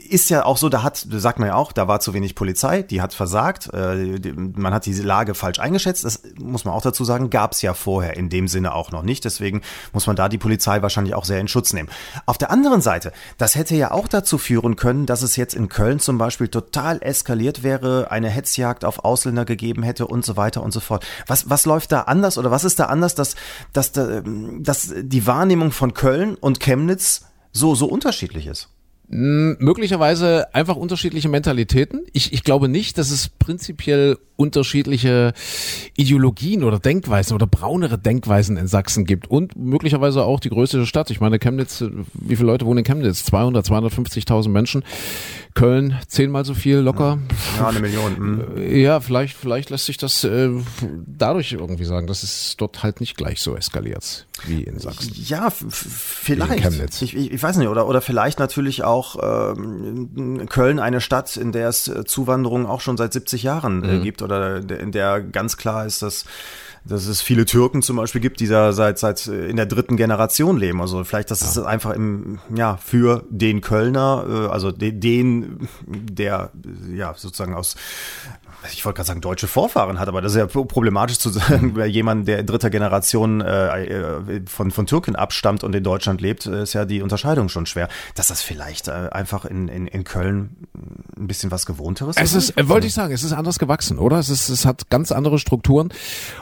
ist 0.08 0.28
ja 0.28 0.44
auch 0.44 0.56
so, 0.56 0.68
da 0.68 0.82
hat, 0.82 1.06
sagt 1.08 1.38
man 1.38 1.48
ja 1.48 1.54
auch, 1.54 1.70
da 1.70 1.86
war 1.86 2.00
zu 2.00 2.14
wenig 2.14 2.34
Polizei, 2.34 2.82
die 2.82 3.00
hat 3.00 3.14
versagt, 3.14 3.70
äh, 3.72 4.32
man 4.34 4.74
hat 4.74 4.84
diese 4.84 5.04
Lage 5.04 5.34
falsch 5.34 5.60
eingeschätzt, 5.60 6.04
das 6.04 6.22
muss 6.36 6.64
man 6.64 6.74
auch 6.74 6.82
dazu 6.82 7.04
sagen, 7.04 7.30
gab 7.30 7.52
es 7.52 7.62
ja 7.62 7.74
vorher 7.74 8.16
in 8.16 8.28
dem 8.28 8.48
Sinne 8.48 8.74
auch 8.74 8.90
noch 8.90 9.02
nicht, 9.02 9.24
deswegen 9.24 9.62
muss 9.92 10.08
man 10.08 10.16
da 10.16 10.28
die 10.28 10.38
Polizei 10.38 10.82
wahrscheinlich 10.82 11.14
auch 11.14 11.24
sehr 11.24 11.38
in 11.38 11.46
Schutz 11.46 11.72
nehmen. 11.72 11.88
Auf 12.26 12.38
der 12.38 12.50
anderen 12.50 12.80
Seite, 12.80 13.12
das 13.36 13.54
hätte 13.54 13.76
ja 13.76 13.92
auch 13.92 14.08
dazu 14.08 14.36
führen 14.36 14.74
können, 14.74 15.06
dass 15.06 15.22
es 15.22 15.36
jetzt 15.36 15.54
in 15.54 15.68
Köln 15.68 16.00
zum 16.00 16.18
Beispiel 16.18 16.48
total 16.48 16.98
eskaliert 17.02 17.62
wäre, 17.62 17.67
eine 17.76 18.28
Hetzjagd 18.28 18.84
auf 18.84 19.04
Ausländer 19.04 19.44
gegeben 19.44 19.82
hätte 19.82 20.06
und 20.06 20.24
so 20.24 20.36
weiter 20.36 20.62
und 20.62 20.72
so 20.72 20.80
fort. 20.80 21.06
Was, 21.26 21.50
was 21.50 21.66
läuft 21.66 21.92
da 21.92 22.02
anders 22.02 22.38
oder 22.38 22.50
was 22.50 22.64
ist 22.64 22.78
da 22.78 22.86
anders, 22.86 23.14
dass, 23.14 23.36
dass, 23.72 23.92
dass 23.92 24.94
die 24.96 25.26
Wahrnehmung 25.26 25.70
von 25.70 25.94
Köln 25.94 26.34
und 26.34 26.60
Chemnitz 26.60 27.26
so, 27.52 27.74
so 27.74 27.86
unterschiedlich 27.86 28.46
ist? 28.46 28.68
Möglicherweise 29.10 30.54
einfach 30.54 30.76
unterschiedliche 30.76 31.30
Mentalitäten. 31.30 32.04
Ich, 32.12 32.34
ich 32.34 32.44
glaube 32.44 32.68
nicht, 32.68 32.98
dass 32.98 33.10
es 33.10 33.30
prinzipiell 33.30 34.18
unterschiedliche 34.36 35.32
Ideologien 35.96 36.62
oder 36.62 36.78
Denkweisen 36.78 37.34
oder 37.34 37.46
braunere 37.46 37.98
Denkweisen 37.98 38.58
in 38.58 38.66
Sachsen 38.66 39.06
gibt 39.06 39.26
und 39.30 39.56
möglicherweise 39.56 40.24
auch 40.24 40.40
die 40.40 40.50
größte 40.50 40.84
Stadt. 40.84 41.10
Ich 41.10 41.20
meine, 41.20 41.38
Chemnitz, 41.38 41.82
wie 42.12 42.36
viele 42.36 42.48
Leute 42.48 42.66
wohnen 42.66 42.80
in 42.80 42.84
Chemnitz? 42.84 43.24
200, 43.24 43.64
250.000 43.66 44.50
Menschen. 44.50 44.84
Köln 45.58 45.98
zehnmal 46.06 46.44
so 46.44 46.54
viel 46.54 46.76
locker. 46.76 47.18
Ja, 47.58 47.68
eine 47.68 47.80
Million. 47.80 48.16
Mhm. 48.16 48.76
Ja, 48.76 49.00
vielleicht, 49.00 49.36
vielleicht 49.36 49.70
lässt 49.70 49.86
sich 49.86 49.96
das 49.96 50.22
äh, 50.22 50.50
dadurch 51.04 51.52
irgendwie 51.52 51.84
sagen, 51.84 52.06
dass 52.06 52.22
es 52.22 52.54
dort 52.56 52.84
halt 52.84 53.00
nicht 53.00 53.16
gleich 53.16 53.40
so 53.40 53.56
eskaliert 53.56 54.26
wie 54.46 54.62
in 54.62 54.78
Sachsen. 54.78 55.12
Ja, 55.16 55.50
vielleicht. 55.50 57.02
Ich, 57.02 57.16
ich, 57.16 57.32
ich, 57.32 57.42
weiß 57.42 57.56
nicht, 57.56 57.66
oder, 57.66 57.88
oder 57.88 58.00
vielleicht 58.00 58.38
natürlich 58.38 58.84
auch 58.84 59.56
ähm, 59.56 60.46
Köln 60.48 60.78
eine 60.78 61.00
Stadt, 61.00 61.36
in 61.36 61.50
der 61.50 61.68
es 61.68 61.88
äh, 61.88 62.04
Zuwanderung 62.04 62.66
auch 62.66 62.80
schon 62.80 62.96
seit 62.96 63.12
70 63.12 63.42
Jahren 63.42 63.82
äh, 63.82 63.94
mhm. 63.94 64.02
gibt 64.04 64.22
oder 64.22 64.58
in 64.58 64.92
der 64.92 65.20
ganz 65.20 65.56
klar 65.56 65.86
ist, 65.86 66.02
dass 66.02 66.24
dass 66.84 67.06
es 67.06 67.20
viele 67.20 67.44
Türken 67.44 67.82
zum 67.82 67.96
Beispiel 67.96 68.20
gibt, 68.20 68.40
die 68.40 68.46
da 68.46 68.72
seit, 68.72 68.98
seit 68.98 69.26
in 69.26 69.56
der 69.56 69.66
dritten 69.66 69.96
Generation 69.96 70.56
leben. 70.58 70.80
Also 70.80 71.04
vielleicht, 71.04 71.30
dass 71.30 71.40
ja. 71.40 71.48
es 71.48 71.58
einfach 71.58 71.92
im, 71.92 72.38
ja, 72.54 72.76
für 72.76 73.24
den 73.30 73.60
Kölner, 73.60 74.24
äh, 74.28 74.46
also 74.52 74.72
den, 74.72 75.68
der 75.86 76.50
ja 76.94 77.14
sozusagen 77.16 77.54
aus 77.54 77.76
ich 78.72 78.84
wollte 78.84 78.96
gerade 78.96 79.06
sagen, 79.06 79.20
deutsche 79.20 79.46
Vorfahren 79.46 79.98
hat, 79.98 80.08
aber 80.08 80.20
das 80.20 80.32
ist 80.32 80.38
ja 80.38 80.46
problematisch 80.46 81.18
zu 81.18 81.30
sagen, 81.30 81.72
wer 81.74 81.86
jemand, 81.86 82.26
der 82.26 82.40
in 82.40 82.46
dritter 82.46 82.70
Generation 82.70 83.40
äh, 83.40 83.84
äh, 83.84 84.42
von, 84.46 84.70
von 84.70 84.86
Türken 84.86 85.16
abstammt 85.16 85.62
und 85.62 85.74
in 85.74 85.84
Deutschland 85.84 86.20
lebt, 86.20 86.46
äh, 86.46 86.62
ist 86.62 86.72
ja 86.72 86.84
die 86.84 87.02
Unterscheidung 87.02 87.48
schon 87.48 87.66
schwer. 87.66 87.88
Dass 88.14 88.28
das 88.28 88.42
vielleicht 88.42 88.88
äh, 88.88 89.08
einfach 89.12 89.44
in, 89.44 89.68
in, 89.68 89.86
in 89.86 90.04
Köln 90.04 90.56
ein 91.16 91.28
bisschen 91.28 91.50
was 91.50 91.66
Gewohnteres 91.66 92.16
ist? 92.16 92.22
Es 92.22 92.34
ist, 92.34 92.58
äh, 92.58 92.68
wollte 92.68 92.86
ich 92.86 92.94
sagen, 92.94 93.12
es 93.12 93.22
ist 93.22 93.32
anders 93.32 93.58
gewachsen, 93.58 93.98
oder? 93.98 94.18
Es, 94.18 94.28
ist, 94.28 94.48
es 94.48 94.66
hat 94.66 94.90
ganz 94.90 95.12
andere 95.12 95.38
Strukturen 95.38 95.90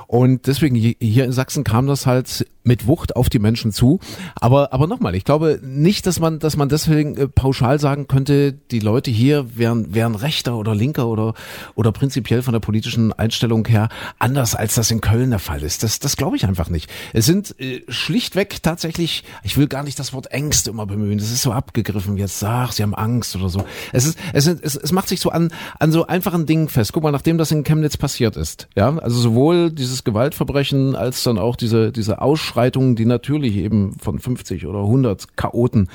und 0.07 0.47
deswegen 0.47 0.75
hier 0.75 1.25
in 1.25 1.33
Sachsen 1.33 1.65
kam 1.65 1.87
das 1.87 2.07
halt 2.07 2.47
mit 2.67 2.87
Wucht 2.87 3.17
auf 3.17 3.29
die 3.29 3.39
Menschen 3.39 3.73
zu. 3.73 4.01
Aber, 4.35 4.73
aber 4.73 4.87
nochmal, 4.87 5.15
ich 5.15 5.25
glaube 5.25 5.61
nicht, 5.63 6.07
dass 6.07 6.19
man, 6.19 6.39
dass 6.39 6.57
man 6.57 6.69
deswegen 6.69 7.31
pauschal 7.33 7.79
sagen 7.79 8.09
könnte, 8.09 8.53
die 8.53 8.81
Leute 8.81 9.11
hier 9.11 9.57
wären, 9.57 9.95
wären 9.95 10.15
rechter 10.15 10.57
oder 10.57 10.75
linker 10.75 11.07
oder, 11.07 11.35
oder 11.75 11.93
prinzipiell 12.07 12.43
von 12.43 12.53
der 12.53 12.61
politischen 12.61 13.13
Einstellung 13.13 13.67
her 13.67 13.89
anders, 14.21 14.55
als 14.55 14.77
das 14.77 14.93
in 14.93 15.01
Köln 15.01 15.31
der 15.31 15.41
Fall 15.41 15.65
ist. 15.65 15.83
Das, 15.83 15.99
das 15.99 16.17
glaube 16.17 16.37
ich 16.37 16.47
einfach 16.47 16.69
nicht. 16.69 16.89
Es 17.13 17.27
sind 17.27 17.59
äh, 17.59 17.83
schlichtweg 17.89 18.63
tatsächlich, 18.63 19.25
ich 19.43 19.59
will 19.59 19.67
gar 19.67 19.83
nicht 19.83 19.99
das 19.99 20.13
Wort 20.13 20.31
Ängste 20.31 20.71
immer 20.71 20.87
bemühen. 20.87 21.19
Das 21.19 21.33
ist 21.33 21.43
so 21.43 21.51
abgegriffen 21.51 22.17
jetzt, 22.17 22.45
ach, 22.45 22.71
sie 22.71 22.85
haben 22.85 22.95
Angst 22.95 23.35
oder 23.35 23.49
so. 23.49 23.65
Es 23.93 24.07
ist, 24.07 24.21
es, 24.33 24.47
ist, 24.47 24.63
es, 24.63 24.77
es 24.77 24.93
macht 24.93 25.09
sich 25.09 25.19
so 25.19 25.31
an, 25.31 25.51
an 25.81 25.91
so 25.91 26.07
einfachen 26.07 26.47
Dingen 26.47 26.69
fest. 26.69 26.93
Guck 26.93 27.03
mal, 27.03 27.11
nachdem 27.11 27.39
das 27.39 27.51
in 27.51 27.65
Chemnitz 27.65 27.97
passiert 27.97 28.37
ist, 28.37 28.69
ja, 28.77 28.97
also 28.99 29.19
sowohl 29.19 29.73
dieses 29.73 30.05
Gewaltverbrechen 30.05 30.95
als 30.95 31.25
dann 31.25 31.39
auch 31.39 31.57
diese, 31.57 31.91
diese 31.91 32.23
Ausschreitungen, 32.23 32.95
die 32.95 33.05
natürlich 33.05 33.57
eben 33.57 33.97
von 33.99 34.21
50 34.21 34.65
oder 34.67 34.79
100 34.79 35.37
Chaoten 35.37 35.89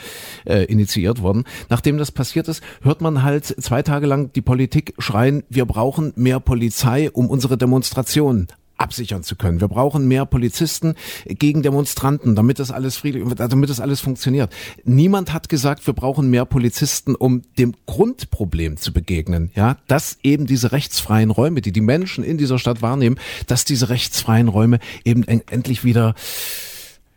äh, 0.44 0.66
initiiert 0.66 1.22
wurden. 1.22 1.46
Nachdem 1.70 1.98
das 1.98 2.12
passiert 2.12 2.50
ist, 2.50 2.62
hört 2.82 3.00
man 3.00 3.24
halt 3.24 3.46
zwei 3.46 3.82
Tage 3.82 4.08
lang 4.08 4.34
die 4.34 4.42
Politik 4.42 4.94
schreien, 4.98 5.44
wir 5.48 5.66
brauchen 5.66 6.01
mehr 6.16 6.40
Polizei, 6.40 7.10
um 7.12 7.30
unsere 7.30 7.58
Demonstration 7.58 8.48
absichern 8.82 9.24
zu 9.24 9.36
können. 9.36 9.62
Wir 9.62 9.68
brauchen 9.68 10.08
mehr 10.08 10.26
Polizisten 10.26 10.96
gegen 11.26 11.62
Demonstranten, 11.62 12.36
damit 12.36 12.60
das 12.60 12.72
alles 12.72 12.98
friedlich, 12.98 13.24
damit 13.36 13.70
das 13.70 13.80
alles 13.80 14.02
funktioniert. 14.02 14.52
Niemand 14.84 15.34
hat 15.34 15.50
gesagt, 15.50 15.86
wir 15.86 15.94
brauchen 15.94 16.30
mehr 16.30 16.46
Polizisten, 16.46 17.16
um 17.16 17.44
dem 17.60 17.76
Grundproblem 17.86 18.78
zu 18.78 18.92
begegnen. 18.92 19.52
Ja, 19.54 19.78
dass 19.88 20.18
eben 20.24 20.48
diese 20.48 20.72
rechtsfreien 20.72 21.30
Räume, 21.30 21.62
die 21.62 21.72
die 21.72 21.82
Menschen 21.82 22.24
in 22.24 22.38
dieser 22.38 22.58
Stadt 22.58 22.82
wahrnehmen, 22.82 23.18
dass 23.48 23.66
diese 23.66 23.90
rechtsfreien 23.90 24.48
Räume 24.48 24.80
eben 25.06 25.24
endlich 25.24 25.84
wieder 25.84 26.16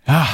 ja, 0.06 0.28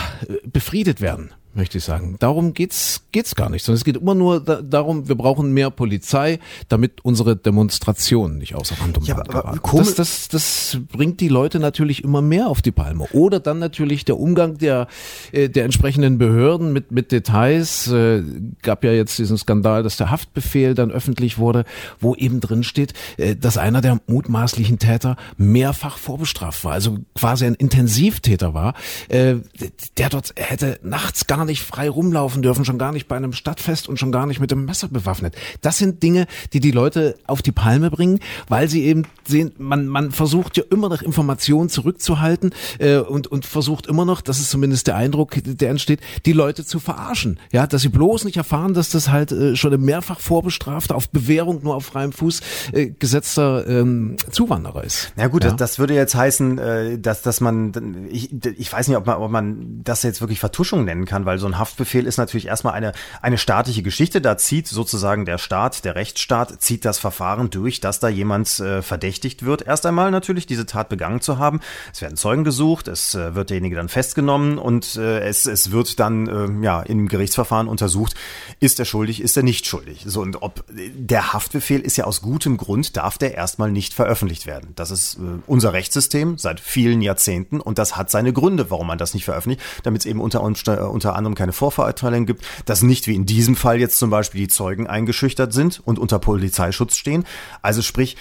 befriedet 0.52 1.00
werden 1.00 1.30
möchte 1.54 1.78
ich 1.78 1.84
sagen. 1.84 2.16
Darum 2.18 2.54
geht's 2.54 3.02
geht's 3.12 3.34
gar 3.34 3.50
nicht, 3.50 3.64
sondern 3.64 3.78
es 3.78 3.84
geht 3.84 3.96
immer 3.96 4.14
nur 4.14 4.40
da, 4.40 4.62
darum, 4.62 5.08
wir 5.08 5.16
brauchen 5.16 5.52
mehr 5.52 5.70
Polizei, 5.70 6.38
damit 6.68 7.04
unsere 7.04 7.36
Demonstrationen 7.36 8.38
nicht 8.38 8.54
außer 8.54 8.76
Rand 8.80 8.98
und 8.98 9.06
ja, 9.06 9.16
Band 9.16 9.28
geraten. 9.28 9.60
Das, 9.76 9.94
das, 9.94 10.28
das 10.28 10.78
bringt 10.92 11.20
die 11.20 11.28
Leute 11.28 11.58
natürlich 11.58 12.04
immer 12.04 12.22
mehr 12.22 12.48
auf 12.48 12.62
die 12.62 12.70
Palme. 12.70 13.06
Oder 13.12 13.40
dann 13.40 13.58
natürlich 13.58 14.04
der 14.04 14.18
Umgang 14.18 14.58
der 14.58 14.86
äh, 15.32 15.48
der 15.48 15.64
entsprechenden 15.64 16.18
Behörden 16.18 16.72
mit 16.72 16.92
mit 16.92 17.10
Details. 17.12 17.88
Äh, 17.88 18.22
gab 18.62 18.84
ja 18.84 18.92
jetzt 18.92 19.18
diesen 19.18 19.36
Skandal, 19.36 19.82
dass 19.82 19.96
der 19.96 20.10
Haftbefehl 20.10 20.74
dann 20.74 20.90
öffentlich 20.90 21.38
wurde, 21.38 21.64
wo 21.98 22.14
eben 22.14 22.40
drin 22.40 22.62
steht, 22.62 22.92
äh, 23.16 23.34
dass 23.34 23.58
einer 23.58 23.80
der 23.80 24.00
mutmaßlichen 24.06 24.78
Täter 24.78 25.16
mehrfach 25.36 25.98
vorbestraft 25.98 26.64
war, 26.64 26.72
also 26.72 26.98
quasi 27.14 27.46
ein 27.46 27.54
Intensivtäter 27.54 28.54
war, 28.54 28.74
der 29.08 30.08
dort 30.10 30.34
hätte 30.36 30.78
nachts 30.82 31.26
gar 31.26 31.39
gar 31.40 31.46
nicht 31.46 31.62
frei 31.62 31.88
rumlaufen 31.88 32.42
dürfen, 32.42 32.66
schon 32.66 32.76
gar 32.76 32.92
nicht 32.92 33.08
bei 33.08 33.16
einem 33.16 33.32
Stadtfest 33.32 33.88
und 33.88 33.98
schon 33.98 34.12
gar 34.12 34.26
nicht 34.26 34.40
mit 34.40 34.50
dem 34.50 34.66
Messer 34.66 34.88
bewaffnet. 34.88 35.34
Das 35.62 35.78
sind 35.78 36.02
Dinge, 36.02 36.26
die 36.52 36.60
die 36.60 36.70
Leute 36.70 37.16
auf 37.26 37.40
die 37.40 37.50
Palme 37.50 37.90
bringen, 37.90 38.20
weil 38.48 38.68
sie 38.68 38.84
eben 38.84 39.06
sehen, 39.26 39.52
man, 39.56 39.86
man 39.86 40.10
versucht 40.10 40.58
ja 40.58 40.64
immer 40.70 40.90
noch 40.90 41.00
Informationen 41.00 41.70
zurückzuhalten 41.70 42.50
äh, 42.78 42.98
und, 42.98 43.26
und 43.26 43.46
versucht 43.46 43.86
immer 43.86 44.04
noch, 44.04 44.20
das 44.20 44.38
ist 44.38 44.50
zumindest 44.50 44.86
der 44.86 44.96
Eindruck, 44.96 45.32
der 45.42 45.70
entsteht, 45.70 46.00
die 46.26 46.34
Leute 46.34 46.66
zu 46.66 46.78
verarschen. 46.78 47.40
Ja, 47.52 47.66
dass 47.66 47.80
sie 47.80 47.88
bloß 47.88 48.26
nicht 48.26 48.36
erfahren, 48.36 48.74
dass 48.74 48.90
das 48.90 49.08
halt 49.08 49.32
äh, 49.32 49.56
schon 49.56 49.72
ein 49.72 49.80
mehrfach 49.80 50.20
vorbestrafter, 50.20 50.94
auf 50.94 51.08
Bewährung 51.08 51.62
nur 51.62 51.74
auf 51.74 51.86
freiem 51.86 52.12
Fuß 52.12 52.40
äh, 52.72 52.90
gesetzter 52.90 53.66
ähm, 53.66 54.16
Zuwanderer 54.30 54.84
ist. 54.84 55.14
Na 55.16 55.28
gut, 55.28 55.44
ja? 55.44 55.50
das, 55.50 55.56
das 55.56 55.78
würde 55.78 55.94
jetzt 55.94 56.14
heißen, 56.14 56.58
äh, 56.58 56.98
dass, 56.98 57.22
dass 57.22 57.40
man, 57.40 58.08
ich, 58.10 58.30
ich 58.58 58.70
weiß 58.70 58.88
nicht, 58.88 58.98
ob 58.98 59.06
man, 59.06 59.16
ob 59.16 59.30
man 59.30 59.80
das 59.84 60.02
jetzt 60.02 60.20
wirklich 60.20 60.38
Vertuschung 60.38 60.84
nennen 60.84 61.06
kann, 61.06 61.24
weil 61.30 61.38
so 61.38 61.46
ein 61.46 61.58
Haftbefehl 61.58 62.08
ist 62.08 62.16
natürlich 62.16 62.48
erstmal 62.48 62.72
eine, 62.74 62.92
eine 63.22 63.38
staatliche 63.38 63.84
Geschichte. 63.84 64.20
Da 64.20 64.36
zieht 64.36 64.66
sozusagen 64.66 65.26
der 65.26 65.38
Staat, 65.38 65.84
der 65.84 65.94
Rechtsstaat, 65.94 66.60
zieht 66.60 66.84
das 66.84 66.98
Verfahren 66.98 67.50
durch, 67.50 67.78
dass 67.78 68.00
da 68.00 68.08
jemand 68.08 68.58
äh, 68.58 68.82
verdächtigt 68.82 69.44
wird. 69.44 69.62
Erst 69.62 69.86
einmal 69.86 70.10
natürlich, 70.10 70.46
diese 70.46 70.66
Tat 70.66 70.88
begangen 70.88 71.20
zu 71.20 71.38
haben. 71.38 71.60
Es 71.92 72.02
werden 72.02 72.16
Zeugen 72.16 72.42
gesucht, 72.42 72.88
es 72.88 73.14
äh, 73.14 73.36
wird 73.36 73.50
derjenige 73.50 73.76
dann 73.76 73.88
festgenommen 73.88 74.58
und 74.58 74.96
äh, 74.96 75.20
es, 75.20 75.46
es 75.46 75.70
wird 75.70 76.00
dann 76.00 76.26
äh, 76.26 76.64
ja 76.64 76.80
im 76.80 77.06
Gerichtsverfahren 77.06 77.68
untersucht, 77.68 78.16
ist 78.58 78.80
er 78.80 78.84
schuldig, 78.84 79.22
ist 79.22 79.36
er 79.36 79.44
nicht 79.44 79.66
schuldig. 79.66 80.02
So 80.06 80.22
und 80.22 80.42
ob 80.42 80.64
der 80.68 81.32
Haftbefehl 81.32 81.80
ist 81.80 81.96
ja 81.96 82.06
aus 82.06 82.22
gutem 82.22 82.56
Grund, 82.56 82.96
darf 82.96 83.18
der 83.18 83.36
erstmal 83.36 83.70
nicht 83.70 83.94
veröffentlicht 83.94 84.46
werden. 84.46 84.72
Das 84.74 84.90
ist 84.90 85.14
äh, 85.14 85.20
unser 85.46 85.74
Rechtssystem 85.74 86.38
seit 86.38 86.58
vielen 86.58 87.02
Jahrzehnten 87.02 87.60
und 87.60 87.78
das 87.78 87.96
hat 87.96 88.10
seine 88.10 88.32
Gründe, 88.32 88.68
warum 88.72 88.88
man 88.88 88.98
das 88.98 89.14
nicht 89.14 89.26
veröffentlicht, 89.26 89.62
damit 89.84 90.00
es 90.00 90.06
eben 90.06 90.20
unter, 90.20 90.42
unter 90.42 91.14
anderem 91.20 91.34
keine 91.34 91.52
Vorverurteilung 91.52 92.26
gibt, 92.26 92.44
dass 92.64 92.82
nicht 92.82 93.06
wie 93.06 93.14
in 93.14 93.26
diesem 93.26 93.56
Fall 93.56 93.78
jetzt 93.78 93.98
zum 93.98 94.10
Beispiel 94.10 94.40
die 94.40 94.48
Zeugen 94.48 94.86
eingeschüchtert 94.86 95.52
sind 95.52 95.80
und 95.84 95.98
unter 95.98 96.18
Polizeischutz 96.18 96.96
stehen. 96.96 97.24
Also 97.62 97.82
sprich, 97.82 98.16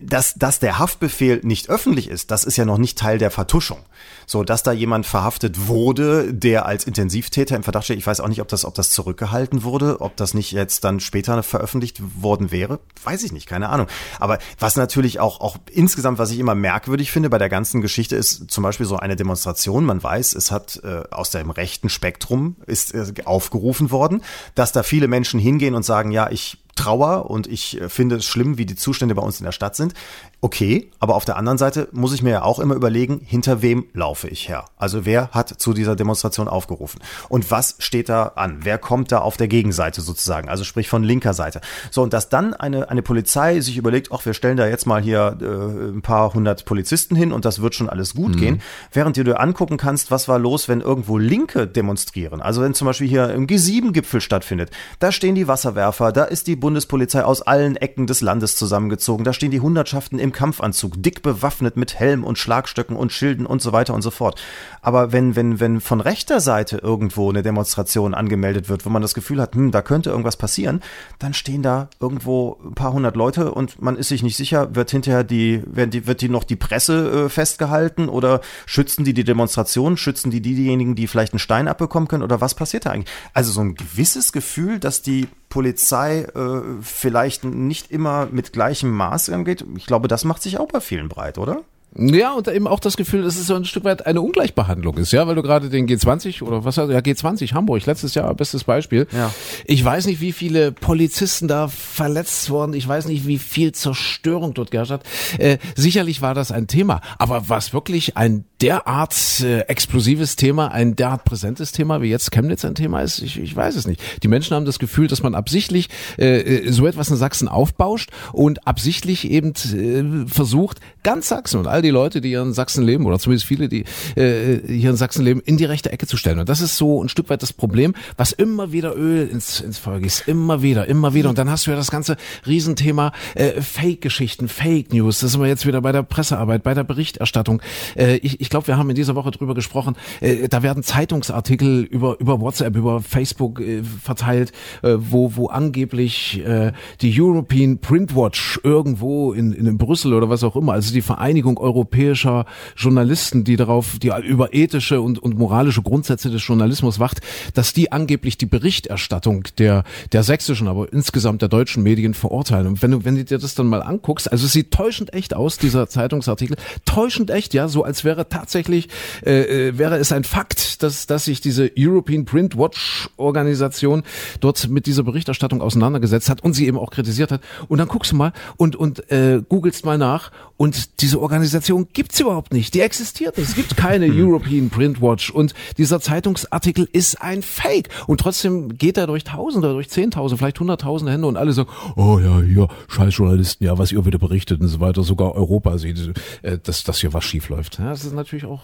dass, 0.00 0.34
dass 0.34 0.60
der 0.60 0.78
Haftbefehl 0.78 1.40
nicht 1.42 1.68
öffentlich 1.68 2.08
ist, 2.08 2.30
das 2.30 2.44
ist 2.44 2.56
ja 2.56 2.64
noch 2.64 2.78
nicht 2.78 2.98
Teil 2.98 3.18
der 3.18 3.30
Vertuschung. 3.30 3.78
So, 4.26 4.44
dass 4.44 4.62
da 4.62 4.72
jemand 4.72 5.06
verhaftet 5.06 5.66
wurde, 5.66 6.32
der 6.32 6.66
als 6.66 6.84
Intensivtäter 6.84 7.56
im 7.56 7.62
Verdacht 7.62 7.84
steht. 7.84 7.98
Ich 7.98 8.06
weiß 8.06 8.20
auch 8.20 8.28
nicht, 8.28 8.40
ob 8.40 8.48
das, 8.48 8.64
ob 8.64 8.74
das 8.74 8.90
zurückgehalten 8.90 9.64
wurde, 9.64 10.00
ob 10.00 10.16
das 10.16 10.34
nicht 10.34 10.52
jetzt 10.52 10.84
dann 10.84 11.00
später 11.00 11.42
veröffentlicht 11.42 12.00
worden 12.22 12.50
wäre. 12.50 12.80
Weiß 13.02 13.22
ich 13.22 13.32
nicht, 13.32 13.46
keine 13.46 13.68
Ahnung. 13.68 13.86
Aber 14.20 14.38
was 14.58 14.76
natürlich 14.76 15.20
auch, 15.20 15.40
auch 15.40 15.56
insgesamt, 15.70 16.18
was 16.18 16.30
ich 16.30 16.38
immer 16.38 16.54
merkwürdig 16.54 17.10
finde 17.10 17.28
bei 17.28 17.38
der 17.38 17.48
ganzen 17.48 17.80
Geschichte, 17.80 18.16
ist 18.16 18.50
zum 18.50 18.62
Beispiel 18.62 18.86
so 18.86 18.96
eine 18.96 19.16
Demonstration. 19.16 19.84
Man 19.84 20.02
weiß, 20.02 20.34
es 20.34 20.50
hat 20.50 20.80
äh, 20.84 21.02
aus 21.10 21.30
dem 21.30 21.50
rechten 21.50 21.88
Spektrum 21.94 22.56
ist 22.66 22.94
äh, 22.94 23.06
aufgerufen 23.24 23.90
worden, 23.90 24.22
dass 24.54 24.72
da 24.72 24.82
viele 24.82 25.08
Menschen 25.08 25.40
hingehen 25.40 25.74
und 25.74 25.84
sagen, 25.84 26.10
ja, 26.10 26.30
ich 26.30 26.58
Trauer 26.74 27.30
und 27.30 27.46
ich 27.46 27.80
äh, 27.80 27.88
finde 27.88 28.16
es 28.16 28.24
schlimm, 28.24 28.58
wie 28.58 28.66
die 28.66 28.76
Zustände 28.76 29.14
bei 29.14 29.22
uns 29.22 29.38
in 29.40 29.44
der 29.44 29.52
Stadt 29.52 29.76
sind. 29.76 29.94
Okay, 30.40 30.90
aber 30.98 31.14
auf 31.14 31.24
der 31.24 31.36
anderen 31.36 31.56
Seite 31.56 31.88
muss 31.92 32.12
ich 32.12 32.22
mir 32.22 32.30
ja 32.30 32.42
auch 32.42 32.58
immer 32.58 32.74
überlegen, 32.74 33.20
hinter 33.24 33.62
wem 33.62 33.86
laufe 33.94 34.28
ich 34.28 34.48
her? 34.48 34.66
Also 34.76 35.06
wer 35.06 35.30
hat 35.30 35.48
zu 35.48 35.72
dieser 35.72 35.96
Demonstration 35.96 36.48
aufgerufen? 36.48 37.00
Und 37.30 37.50
was 37.50 37.76
steht 37.78 38.10
da 38.10 38.32
an? 38.36 38.58
Wer 38.60 38.76
kommt 38.76 39.10
da 39.10 39.20
auf 39.20 39.38
der 39.38 39.48
Gegenseite 39.48 40.02
sozusagen? 40.02 40.50
Also 40.50 40.64
sprich 40.64 40.88
von 40.88 41.02
linker 41.02 41.32
Seite. 41.32 41.62
So, 41.90 42.02
und 42.02 42.12
dass 42.12 42.28
dann 42.28 42.52
eine, 42.52 42.90
eine 42.90 43.00
Polizei 43.02 43.60
sich 43.60 43.78
überlegt, 43.78 44.10
ach, 44.12 44.26
wir 44.26 44.34
stellen 44.34 44.58
da 44.58 44.66
jetzt 44.66 44.86
mal 44.86 45.00
hier 45.00 45.38
äh, 45.40 45.88
ein 45.96 46.02
paar 46.02 46.34
hundert 46.34 46.66
Polizisten 46.66 47.16
hin 47.16 47.32
und 47.32 47.46
das 47.46 47.62
wird 47.62 47.74
schon 47.74 47.88
alles 47.88 48.14
gut 48.14 48.34
mhm. 48.34 48.40
gehen, 48.40 48.62
während 48.92 49.16
du 49.16 49.24
dir 49.24 49.40
angucken 49.40 49.78
kannst, 49.78 50.10
was 50.10 50.28
war 50.28 50.38
los, 50.38 50.68
wenn 50.68 50.82
irgendwo 50.82 51.16
Linke 51.16 51.66
demonstrieren. 51.66 52.42
Also 52.42 52.60
wenn 52.60 52.74
zum 52.74 52.86
Beispiel 52.86 53.08
hier 53.08 53.30
im 53.30 53.46
G7-Gipfel 53.46 54.20
stattfindet, 54.20 54.70
da 54.98 55.10
stehen 55.10 55.34
die 55.34 55.48
Wasserwerfer, 55.48 56.12
da 56.12 56.24
ist 56.24 56.48
die 56.48 56.56
Bundespolizei 56.64 57.22
aus 57.26 57.42
allen 57.42 57.76
Ecken 57.76 58.06
des 58.06 58.22
Landes 58.22 58.56
zusammengezogen. 58.56 59.22
Da 59.22 59.34
stehen 59.34 59.50
die 59.50 59.60
Hundertschaften 59.60 60.18
im 60.18 60.32
Kampfanzug, 60.32 60.94
dick 60.96 61.20
bewaffnet 61.20 61.76
mit 61.76 62.00
Helm 62.00 62.24
und 62.24 62.38
Schlagstöcken 62.38 62.96
und 62.96 63.12
Schilden 63.12 63.44
und 63.44 63.60
so 63.60 63.74
weiter 63.74 63.92
und 63.92 64.00
so 64.00 64.10
fort. 64.10 64.40
Aber 64.80 65.12
wenn, 65.12 65.36
wenn, 65.36 65.60
wenn 65.60 65.82
von 65.82 66.00
rechter 66.00 66.40
Seite 66.40 66.78
irgendwo 66.78 67.28
eine 67.28 67.42
Demonstration 67.42 68.14
angemeldet 68.14 68.70
wird, 68.70 68.86
wo 68.86 68.88
man 68.88 69.02
das 69.02 69.12
Gefühl 69.12 69.42
hat, 69.42 69.54
hm, 69.54 69.72
da 69.72 69.82
könnte 69.82 70.08
irgendwas 70.08 70.38
passieren, 70.38 70.80
dann 71.18 71.34
stehen 71.34 71.62
da 71.62 71.90
irgendwo 72.00 72.58
ein 72.64 72.74
paar 72.74 72.94
hundert 72.94 73.14
Leute 73.14 73.52
und 73.52 73.82
man 73.82 73.96
ist 73.96 74.08
sich 74.08 74.22
nicht 74.22 74.38
sicher, 74.38 74.74
wird 74.74 74.90
hinterher 74.90 75.22
die, 75.22 75.62
werden 75.66 75.90
die, 75.90 76.06
wird 76.06 76.22
die 76.22 76.30
noch 76.30 76.44
die 76.44 76.56
Presse 76.56 77.26
äh, 77.26 77.28
festgehalten 77.28 78.08
oder 78.08 78.40
schützen 78.64 79.04
die 79.04 79.12
die 79.12 79.24
Demonstration, 79.24 79.98
schützen 79.98 80.30
die 80.30 80.40
diejenigen, 80.40 80.94
die 80.94 81.08
vielleicht 81.08 81.34
einen 81.34 81.40
Stein 81.40 81.68
abbekommen 81.68 82.08
können 82.08 82.22
oder 82.22 82.40
was 82.40 82.54
passiert 82.54 82.86
da 82.86 82.90
eigentlich? 82.90 83.12
Also 83.34 83.52
so 83.52 83.60
ein 83.60 83.74
gewisses 83.74 84.32
Gefühl, 84.32 84.78
dass 84.78 85.02
die 85.02 85.28
Polizei 85.54 86.22
äh, 86.34 86.62
vielleicht 86.82 87.44
nicht 87.44 87.92
immer 87.92 88.26
mit 88.26 88.52
gleichem 88.52 88.90
Maß 88.90 89.30
angeht. 89.30 89.64
Ich 89.76 89.86
glaube, 89.86 90.08
das 90.08 90.24
macht 90.24 90.42
sich 90.42 90.58
auch 90.58 90.66
bei 90.66 90.80
vielen 90.80 91.08
breit, 91.08 91.38
oder? 91.38 91.60
Ja, 91.96 92.32
und 92.32 92.48
eben 92.48 92.66
auch 92.66 92.80
das 92.80 92.96
Gefühl, 92.96 93.22
dass 93.22 93.36
es 93.36 93.46
so 93.46 93.54
ein 93.54 93.64
Stück 93.64 93.84
weit 93.84 94.04
eine 94.04 94.20
Ungleichbehandlung 94.20 94.96
ist, 94.96 95.12
ja, 95.12 95.28
weil 95.28 95.36
du 95.36 95.42
gerade 95.42 95.68
den 95.68 95.86
G20 95.86 96.42
oder 96.42 96.64
was, 96.64 96.74
ja, 96.74 96.82
G20 96.86 97.52
Hamburg, 97.52 97.86
letztes 97.86 98.16
Jahr, 98.16 98.34
bestes 98.34 98.64
Beispiel. 98.64 99.06
Ja. 99.12 99.32
Ich 99.64 99.84
weiß 99.84 100.06
nicht, 100.06 100.20
wie 100.20 100.32
viele 100.32 100.72
Polizisten 100.72 101.46
da 101.46 101.68
verletzt 101.68 102.50
wurden, 102.50 102.74
ich 102.74 102.88
weiß 102.88 103.06
nicht, 103.06 103.28
wie 103.28 103.38
viel 103.38 103.70
Zerstörung 103.70 104.54
dort 104.54 104.72
geherrscht 104.72 104.90
hat. 104.90 105.04
Äh, 105.38 105.58
sicherlich 105.76 106.20
war 106.20 106.34
das 106.34 106.50
ein 106.50 106.66
Thema, 106.66 107.00
aber 107.16 107.48
was 107.48 107.72
wirklich 107.72 108.16
ein 108.16 108.44
derart 108.60 109.40
äh, 109.40 109.60
explosives 109.62 110.36
Thema, 110.36 110.68
ein 110.68 110.94
derart 110.94 111.24
präsentes 111.24 111.72
Thema, 111.72 112.02
wie 112.02 112.08
jetzt 112.08 112.30
Chemnitz 112.30 112.64
ein 112.64 112.74
Thema 112.74 113.00
ist? 113.00 113.20
Ich, 113.20 113.38
ich 113.38 113.54
weiß 113.54 113.74
es 113.74 113.86
nicht. 113.86 114.00
Die 114.22 114.28
Menschen 114.28 114.54
haben 114.54 114.64
das 114.64 114.78
Gefühl, 114.78 115.08
dass 115.08 115.22
man 115.22 115.34
absichtlich 115.34 115.88
äh, 116.18 116.40
äh 116.40 116.72
so 116.72 116.86
etwas 116.86 117.10
in 117.10 117.16
Sachsen 117.16 117.48
aufbauscht 117.48 118.10
und 118.32 118.66
absichtlich 118.66 119.28
eben 119.30 119.50
äh, 119.50 120.28
versucht, 120.28 120.80
ganz 121.02 121.28
Sachsen 121.28 121.58
und 121.58 121.66
all 121.66 121.82
die 121.82 121.90
Leute, 121.90 122.20
die 122.20 122.28
hier 122.28 122.42
in 122.42 122.52
Sachsen 122.52 122.84
leben, 122.84 123.06
oder 123.06 123.18
zumindest 123.18 123.46
viele, 123.46 123.68
die 123.68 123.84
äh, 124.14 124.60
hier 124.66 124.90
in 124.90 124.96
Sachsen 124.96 125.24
leben, 125.24 125.40
in 125.44 125.56
die 125.56 125.64
rechte 125.64 125.90
Ecke 125.90 126.06
zu 126.06 126.16
stellen. 126.16 126.38
Und 126.38 126.48
das 126.48 126.60
ist 126.60 126.76
so 126.76 127.02
ein 127.02 127.08
Stück 127.08 127.30
weit 127.30 127.42
das 127.42 127.52
Problem, 127.52 127.94
was 128.16 128.32
immer 128.32 128.70
wieder 128.72 128.96
Öl 128.96 129.28
ins, 129.28 129.60
ins 129.60 129.78
Feuer 129.78 129.98
gießt. 129.98 130.28
Immer 130.28 130.62
wieder, 130.62 130.86
immer 130.86 131.12
wieder. 131.12 131.28
Und 131.28 131.38
dann 131.38 131.50
hast 131.50 131.66
du 131.66 131.72
ja 131.72 131.76
das 131.76 131.90
ganze 131.90 132.16
Riesenthema 132.46 133.12
äh, 133.34 133.60
Fake-Geschichten, 133.60 134.48
Fake 134.48 134.92
News. 134.92 135.18
Das 135.18 135.32
sind 135.32 135.40
wir 135.40 135.48
jetzt 135.48 135.66
wieder 135.66 135.80
bei 135.80 135.92
der 135.92 136.02
Pressearbeit, 136.02 136.62
bei 136.62 136.74
der 136.74 136.84
Berichterstattung. 136.84 137.60
Äh, 137.96 138.16
ich 138.18 138.44
ich 138.44 138.50
glaube, 138.54 138.68
wir 138.68 138.76
haben 138.76 138.88
in 138.88 138.94
dieser 138.94 139.16
Woche 139.16 139.32
drüber 139.32 139.52
gesprochen. 139.52 139.96
Äh, 140.20 140.48
da 140.48 140.62
werden 140.62 140.84
Zeitungsartikel 140.84 141.82
über 141.82 142.20
über 142.20 142.40
WhatsApp, 142.40 142.76
über 142.76 143.00
Facebook 143.00 143.58
äh, 143.60 143.82
verteilt, 143.82 144.52
äh, 144.82 144.94
wo 144.96 145.34
wo 145.34 145.48
angeblich 145.48 146.40
äh, 146.46 146.70
die 147.00 147.20
European 147.20 147.78
Print 147.78 148.14
Watch 148.14 148.60
irgendwo 148.62 149.32
in 149.32 149.52
in 149.52 149.76
Brüssel 149.76 150.14
oder 150.14 150.30
was 150.30 150.44
auch 150.44 150.54
immer, 150.54 150.72
also 150.72 150.94
die 150.94 151.02
Vereinigung 151.02 151.58
europäischer 151.58 152.46
Journalisten, 152.76 153.42
die 153.42 153.56
darauf, 153.56 153.98
die 153.98 154.12
über 154.24 154.54
ethische 154.54 155.00
und 155.00 155.18
und 155.18 155.36
moralische 155.36 155.82
Grundsätze 155.82 156.30
des 156.30 156.46
Journalismus 156.46 157.00
wacht, 157.00 157.22
dass 157.54 157.72
die 157.72 157.90
angeblich 157.90 158.38
die 158.38 158.46
Berichterstattung 158.46 159.48
der 159.58 159.82
der 160.12 160.22
sächsischen, 160.22 160.68
aber 160.68 160.92
insgesamt 160.92 161.42
der 161.42 161.48
deutschen 161.48 161.82
Medien 161.82 162.14
verurteilen. 162.14 162.68
Und 162.68 162.82
wenn 162.82 162.92
du 162.92 163.04
wenn 163.04 163.16
du 163.16 163.24
dir 163.24 163.38
das 163.38 163.56
dann 163.56 163.66
mal 163.66 163.82
anguckst, 163.82 164.30
also 164.30 164.46
es 164.46 164.52
sieht 164.52 164.70
täuschend 164.70 165.12
echt 165.12 165.34
aus 165.34 165.58
dieser 165.58 165.88
Zeitungsartikel, 165.88 166.56
täuschend 166.84 167.30
echt, 167.30 167.52
ja, 167.52 167.66
so 167.66 167.82
als 167.82 168.04
wäre 168.04 168.28
tatsächlich 168.34 168.88
äh, 169.24 169.68
äh, 169.68 169.78
wäre 169.78 169.96
es 169.96 170.10
ein 170.10 170.24
Fakt, 170.24 170.82
dass 170.82 171.06
dass 171.06 171.24
sich 171.24 171.40
diese 171.40 171.70
European 171.78 172.24
Print 172.24 172.58
Watch 172.58 173.08
Organisation 173.16 174.02
dort 174.40 174.68
mit 174.68 174.86
dieser 174.86 175.04
Berichterstattung 175.04 175.60
auseinandergesetzt 175.60 176.28
hat 176.28 176.42
und 176.42 176.52
sie 176.52 176.66
eben 176.66 176.78
auch 176.78 176.90
kritisiert 176.90 177.30
hat. 177.30 177.40
Und 177.68 177.78
dann 177.78 177.88
guckst 177.88 178.12
du 178.12 178.16
mal 178.16 178.32
und 178.56 178.74
und 178.74 179.10
äh, 179.10 179.40
googelst 179.48 179.84
mal 179.84 179.98
nach 179.98 180.32
und 180.56 181.00
diese 181.00 181.20
Organisation 181.20 181.88
gibt's 181.92 182.20
überhaupt 182.20 182.52
nicht. 182.52 182.74
Die 182.74 182.80
existiert 182.80 183.36
nicht. 183.36 183.48
Es 183.48 183.54
gibt 183.54 183.76
keine 183.76 184.06
hm. 184.06 184.28
European 184.28 184.70
Print 184.70 185.00
Watch 185.00 185.30
und 185.30 185.54
dieser 185.78 186.00
Zeitungsartikel 186.00 186.88
ist 186.92 187.20
ein 187.20 187.42
Fake 187.42 187.88
und 188.06 188.20
trotzdem 188.20 188.76
geht 188.78 188.96
er 188.96 189.06
durch 189.06 189.24
Tausende, 189.24 189.72
durch 189.72 189.88
Zehntausende, 189.90 190.38
vielleicht 190.38 190.60
Hunderttausende 190.60 191.12
Hände 191.12 191.26
und 191.26 191.36
alle 191.36 191.52
sagen, 191.52 191.70
oh 191.96 192.18
ja, 192.18 192.40
hier, 192.40 192.68
scheiß 192.88 193.16
Journalisten, 193.16 193.64
ja, 193.64 193.78
was 193.78 193.92
ihr 193.92 194.04
wieder 194.04 194.18
berichtet 194.18 194.60
und 194.60 194.68
so 194.68 194.80
weiter. 194.80 195.02
Sogar 195.02 195.34
Europa 195.34 195.78
sieht, 195.78 196.12
äh, 196.42 196.58
dass, 196.62 196.84
dass 196.84 197.00
hier 197.00 197.12
was 197.12 197.24
schief 197.24 197.48
läuft. 197.48 197.78
Ja, 197.78 197.90
das 197.90 198.04
ist 198.04 198.14
natürlich 198.14 198.44
auch 198.44 198.62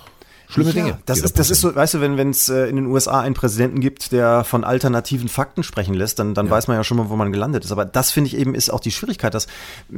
schlimme 0.50 0.72
Dinge. 0.72 0.98
das 1.06 1.20
ist, 1.20 1.38
das 1.38 1.50
ist 1.50 1.60
so, 1.60 1.74
weißt 1.74 1.94
du, 1.94 2.00
wenn 2.00 2.16
wenn 2.16 2.30
es 2.30 2.48
äh, 2.48 2.66
in 2.66 2.76
den 2.76 2.86
USA 2.86 3.20
einen 3.20 3.34
Präsidenten 3.34 3.80
gibt, 3.80 4.12
der 4.12 4.44
von 4.44 4.64
alternativen 4.64 5.28
Fakten 5.28 5.62
sprechen 5.62 5.94
lässt, 5.94 6.18
dann, 6.18 6.34
dann 6.34 6.46
ja. 6.46 6.52
weiß 6.52 6.68
man 6.68 6.76
ja 6.76 6.84
schon 6.84 6.96
mal, 6.96 7.08
wo 7.08 7.16
man 7.16 7.32
gelandet 7.32 7.64
ist. 7.64 7.72
Aber 7.72 7.84
das 7.84 8.10
finde 8.10 8.28
ich 8.28 8.36
eben 8.36 8.54
ist 8.54 8.70
auch 8.70 8.80
die 8.80 8.90
Schwierigkeit, 8.90 9.32
dass, 9.32 9.46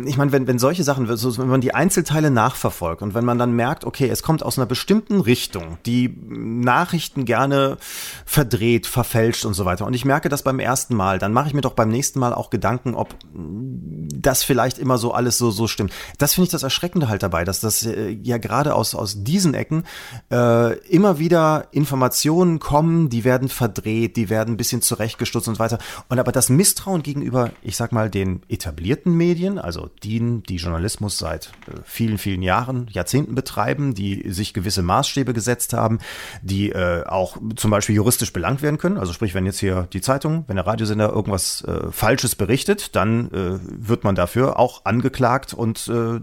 ich 0.04 0.16
meine, 0.16 0.32
wenn, 0.32 0.46
wenn 0.46 0.58
solche 0.58 0.84
Sachen, 0.84 1.14
so, 1.16 1.38
wenn 1.38 1.48
man 1.48 1.60
die 1.60 1.74
Einzelteile 1.74 2.30
nachverfolgt 2.30 3.02
und 3.02 3.14
wenn 3.14 3.24
man 3.24 3.38
dann 3.38 3.52
merkt, 3.52 3.84
okay, 3.84 4.08
es 4.08 4.22
kommt 4.22 4.42
aus 4.42 4.58
einer 4.58 4.66
bestimmten 4.66 5.20
Richtung, 5.20 5.78
die 5.86 6.14
Nachrichten 6.28 7.24
gerne 7.24 7.78
verdreht, 8.24 8.86
verfälscht 8.86 9.44
und 9.44 9.54
so 9.54 9.64
weiter. 9.64 9.86
Und 9.86 9.94
ich 9.94 10.04
merke 10.04 10.28
das 10.28 10.42
beim 10.42 10.58
ersten 10.58 10.94
Mal, 10.94 11.18
dann 11.18 11.32
mache 11.32 11.48
ich 11.48 11.54
mir 11.54 11.62
doch 11.62 11.74
beim 11.74 11.88
nächsten 11.88 12.18
Mal 12.18 12.34
auch 12.34 12.50
Gedanken, 12.50 12.94
ob 12.94 13.14
das 13.34 14.44
vielleicht 14.44 14.78
immer 14.78 14.98
so 14.98 15.12
alles 15.12 15.38
so, 15.38 15.50
so 15.50 15.66
stimmt. 15.66 15.92
Das 16.18 16.34
finde 16.34 16.46
ich 16.46 16.52
das 16.52 16.62
Erschreckende 16.62 17.08
halt 17.08 17.22
dabei, 17.22 17.44
dass 17.44 17.60
das 17.60 17.84
äh, 17.84 18.10
ja 18.22 18.38
gerade 18.38 18.74
aus, 18.74 18.94
aus 18.94 19.24
diesen 19.24 19.54
Ecken 19.54 19.84
äh, 20.30 20.41
äh, 20.42 20.72
immer 20.88 21.18
wieder 21.18 21.68
Informationen 21.70 22.58
kommen, 22.58 23.08
die 23.08 23.24
werden 23.24 23.48
verdreht, 23.48 24.16
die 24.16 24.28
werden 24.30 24.54
ein 24.54 24.56
bisschen 24.56 24.82
zurechtgestutzt 24.82 25.48
und 25.48 25.54
so 25.56 25.58
weiter. 25.60 25.78
Und 26.08 26.18
aber 26.18 26.32
das 26.32 26.48
Misstrauen 26.48 27.02
gegenüber, 27.02 27.50
ich 27.62 27.76
sag 27.76 27.92
mal, 27.92 28.10
den 28.10 28.42
etablierten 28.48 29.14
Medien, 29.14 29.58
also 29.58 29.90
die, 30.02 30.42
die 30.48 30.56
Journalismus 30.56 31.18
seit 31.18 31.52
äh, 31.66 31.80
vielen, 31.84 32.18
vielen 32.18 32.42
Jahren, 32.42 32.88
Jahrzehnten 32.90 33.34
betreiben, 33.34 33.94
die 33.94 34.30
sich 34.30 34.54
gewisse 34.54 34.82
Maßstäbe 34.82 35.32
gesetzt 35.32 35.72
haben, 35.72 35.98
die 36.42 36.70
äh, 36.70 37.04
auch 37.06 37.36
zum 37.56 37.70
Beispiel 37.70 37.94
juristisch 37.94 38.32
belangt 38.32 38.62
werden 38.62 38.78
können. 38.78 38.98
Also 38.98 39.12
sprich, 39.12 39.34
wenn 39.34 39.46
jetzt 39.46 39.60
hier 39.60 39.88
die 39.92 40.00
Zeitung, 40.00 40.44
wenn 40.46 40.56
der 40.56 40.66
Radiosender 40.66 41.10
irgendwas 41.10 41.62
äh, 41.62 41.90
Falsches 41.90 42.34
berichtet, 42.34 42.96
dann 42.96 43.30
äh, 43.30 43.58
wird 43.62 44.04
man 44.04 44.14
dafür 44.14 44.58
auch 44.58 44.84
angeklagt 44.84 45.54
und 45.54 45.88
äh 45.88 46.20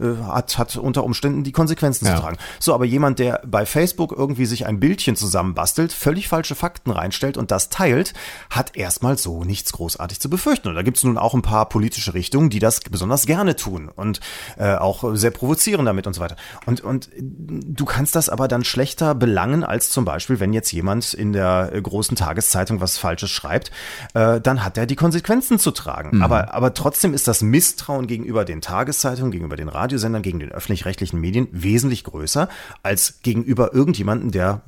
hat, 0.00 0.58
hat 0.58 0.76
unter 0.76 1.04
Umständen 1.04 1.44
die 1.44 1.52
Konsequenzen 1.52 2.06
ja. 2.06 2.14
zu 2.14 2.22
tragen. 2.22 2.36
So, 2.58 2.74
aber 2.74 2.84
jemand, 2.84 3.18
der 3.18 3.40
bei 3.46 3.61
bei 3.62 3.66
Facebook 3.66 4.10
irgendwie 4.10 4.46
sich 4.46 4.66
ein 4.66 4.80
Bildchen 4.80 5.14
zusammenbastelt, 5.14 5.92
völlig 5.92 6.26
falsche 6.26 6.56
Fakten 6.56 6.90
reinstellt 6.90 7.36
und 7.36 7.52
das 7.52 7.68
teilt, 7.68 8.12
hat 8.50 8.76
erstmal 8.76 9.18
so 9.18 9.44
nichts 9.44 9.72
großartig 9.72 10.18
zu 10.18 10.28
befürchten. 10.28 10.66
Und 10.66 10.74
da 10.74 10.82
gibt 10.82 10.96
es 10.96 11.04
nun 11.04 11.16
auch 11.16 11.32
ein 11.32 11.42
paar 11.42 11.68
politische 11.68 12.12
Richtungen, 12.12 12.50
die 12.50 12.58
das 12.58 12.80
besonders 12.80 13.24
gerne 13.24 13.54
tun 13.54 13.88
und 13.88 14.18
äh, 14.58 14.74
auch 14.74 15.14
sehr 15.14 15.30
provozieren 15.30 15.86
damit 15.86 16.08
und 16.08 16.14
so 16.14 16.20
weiter. 16.20 16.34
Und, 16.66 16.80
und 16.80 17.08
du 17.16 17.84
kannst 17.84 18.16
das 18.16 18.28
aber 18.28 18.48
dann 18.48 18.64
schlechter 18.64 19.14
belangen, 19.14 19.62
als 19.62 19.90
zum 19.90 20.04
Beispiel, 20.04 20.40
wenn 20.40 20.52
jetzt 20.52 20.72
jemand 20.72 21.14
in 21.14 21.32
der 21.32 21.70
großen 21.80 22.16
Tageszeitung 22.16 22.80
was 22.80 22.98
Falsches 22.98 23.30
schreibt, 23.30 23.70
äh, 24.14 24.40
dann 24.40 24.64
hat 24.64 24.76
er 24.76 24.86
die 24.86 24.96
Konsequenzen 24.96 25.60
zu 25.60 25.70
tragen. 25.70 26.16
Mhm. 26.16 26.22
Aber, 26.22 26.52
aber 26.52 26.74
trotzdem 26.74 27.14
ist 27.14 27.28
das 27.28 27.42
Misstrauen 27.42 28.08
gegenüber 28.08 28.44
den 28.44 28.60
Tageszeitungen, 28.60 29.30
gegenüber 29.30 29.56
den 29.56 29.68
Radiosendern, 29.68 30.22
gegen 30.22 30.40
den 30.40 30.50
öffentlich-rechtlichen 30.50 31.20
Medien 31.20 31.46
wesentlich 31.52 32.02
größer 32.02 32.48
als 32.82 33.20
gegenüber 33.22 33.51
über 33.52 33.74
irgendjemanden, 33.74 34.32
der 34.32 34.62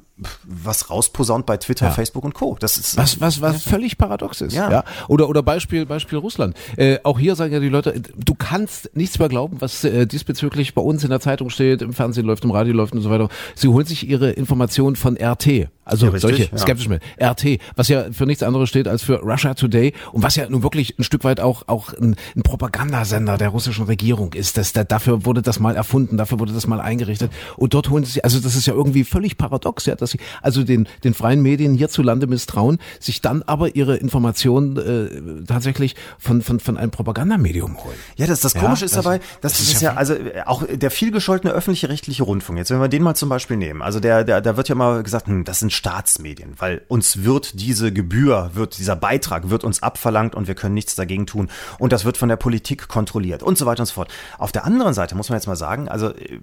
was 0.45 0.91
rausposaunt 0.91 1.45
bei 1.45 1.57
Twitter, 1.57 1.87
ja. 1.87 1.93
Facebook 1.93 2.25
und 2.25 2.35
Co. 2.35 2.57
Das 2.61 2.77
ist 2.77 2.97
was 2.97 3.21
was 3.21 3.41
was 3.41 3.65
völlig 3.65 3.99
paradox 3.99 4.41
ist. 4.41 4.55
Ja. 4.55 4.71
ja. 4.71 4.85
Oder 5.09 5.29
oder 5.29 5.43
Beispiel 5.43 5.87
Beispiel 5.87 6.19
Russland. 6.19 6.57
Äh, 6.77 6.99
auch 7.03 7.19
hier 7.19 7.35
sagen 7.35 7.53
ja 7.53 7.59
die 7.59 7.69
Leute, 7.69 8.01
du 8.01 8.35
kannst 8.35 8.95
nichts 8.95 9.19
mehr 9.19 9.29
glauben, 9.29 9.61
was 9.61 9.83
äh, 9.83 10.07
diesbezüglich 10.07 10.75
bei 10.75 10.83
uns 10.83 11.03
in 11.03 11.11
der 11.11 11.19
Zeitung 11.19 11.51
steht, 11.51 11.83
im 11.83 11.93
Fernsehen 11.93 12.27
läuft, 12.27 12.45
im 12.45 12.53
Radio 12.53 12.75
läuft 12.75 12.93
und 12.93 13.01
so 13.01 13.11
weiter. 13.11 13.29
Sie 13.57 13.67
holen 13.67 13.87
sich 13.87 14.09
ihre 14.09 14.31
Informationen 14.31 14.95
von 14.95 15.17
RT. 15.17 15.69
Also 15.85 16.07
ja, 16.07 16.19
solche 16.19 16.45
ja. 16.45 16.59
skeptisch 16.59 16.89
mit 16.89 17.03
RT, 17.21 17.59
was 17.77 17.89
ja 17.89 18.11
für 18.11 18.25
nichts 18.25 18.43
anderes 18.43 18.71
steht 18.71 18.89
als 18.89 19.03
für 19.03 19.21
Russia 19.21 19.53
Today 19.53 19.93
und 20.13 20.23
was 20.23 20.35
ja 20.37 20.49
nun 20.49 20.63
wirklich 20.63 20.99
ein 20.99 21.05
Stück 21.05 21.25
weit 21.25 21.41
auch 21.41 21.69
auch 21.69 21.93
ein, 21.93 22.17
ein 22.35 22.43
Propagandasender 22.43 23.37
der 23.37 23.51
russischen 23.51 23.85
Regierung 23.85 24.33
ist. 24.33 24.57
Das, 24.57 24.73
da, 24.73 24.85
dafür 24.85 25.27
wurde 25.27 25.43
das 25.43 25.61
mal 25.61 25.77
erfunden, 25.77 26.17
dafür 26.17 26.41
wurde 26.41 26.55
das 26.55 26.67
mal 26.67 26.81
eingerichtet 26.81 27.31
und 27.57 27.75
dort 27.75 27.91
holen 27.91 28.05
sie 28.05 28.25
also 28.25 28.41
das 28.41 28.57
ist 28.57 28.67
ja 28.67 28.73
irgendwie 28.73 29.05
völlig 29.05 29.37
paradox, 29.37 29.85
ja, 29.85 29.95
dass 30.05 30.11
sie 30.11 30.19
also 30.43 30.63
den, 30.63 30.87
den 31.03 31.15
freien 31.15 31.43
Medien 31.43 31.75
hierzulande 31.75 32.27
misstrauen, 32.27 32.79
sich 33.01 33.21
dann 33.21 33.43
aber 33.43 33.75
ihre 33.75 33.97
Informationen 33.97 34.77
äh, 34.77 35.45
tatsächlich 35.47 35.97
von, 36.19 36.43
von, 36.43 36.61
von 36.61 36.77
einem 36.77 36.91
Propagandamedium 36.91 37.83
holen. 37.83 37.97
Ja, 38.17 38.27
das, 38.27 38.41
das 38.41 38.55
Komische 38.55 38.83
ja, 38.83 38.87
ist 38.87 38.97
dabei, 38.97 39.19
das, 39.41 39.53
das 39.53 39.61
ist 39.61 39.83
ja, 39.83 39.93
ja, 39.93 39.97
also 39.97 40.15
äh, 40.15 40.43
auch 40.47 40.65
der 40.71 40.91
vielgescholtene 40.91 41.53
öffentliche 41.53 41.89
rechtliche 41.89 42.23
Rundfunk, 42.23 42.59
jetzt 42.59 42.71
wenn 42.71 42.81
wir 42.81 42.89
den 42.89 43.03
mal 43.03 43.15
zum 43.15 43.29
Beispiel 43.29 43.57
nehmen, 43.57 43.83
also 43.83 44.01
der, 44.01 44.25
der, 44.25 44.41
da 44.41 44.57
wird 44.57 44.69
ja 44.69 44.75
mal 44.75 45.03
gesagt, 45.03 45.27
hm, 45.27 45.45
das 45.45 45.61
sind 45.61 45.73
Staatsmedien, 45.73 46.55
weil 46.59 46.83
uns 46.89 47.25
wird 47.25 47.61
diese 47.61 47.93
Gebühr, 47.93 48.51
wird 48.55 48.79
dieser 48.79 48.97
Beitrag, 48.97 49.51
wird 49.51 49.65
uns 49.65 49.83
abverlangt 49.83 50.35
und 50.35 50.47
wir 50.47 50.55
können 50.55 50.75
nichts 50.75 50.95
dagegen 50.95 51.27
tun 51.27 51.49
und 51.79 51.93
das 51.93 52.05
wird 52.05 52.17
von 52.17 52.29
der 52.29 52.37
Politik 52.37 52.89
kontrolliert 52.89 53.43
und 53.43 53.59
so 53.59 53.67
weiter 53.67 53.81
und 53.81 53.87
so 53.87 53.95
fort. 53.95 54.13
Auf 54.39 54.53
der 54.53 54.65
anderen 54.65 54.95
Seite 54.95 55.15
muss 55.15 55.29
man 55.29 55.39
jetzt 55.39 55.47
mal 55.47 55.57
sagen, 55.57 55.89
also 55.89 56.11
äh, 56.11 56.41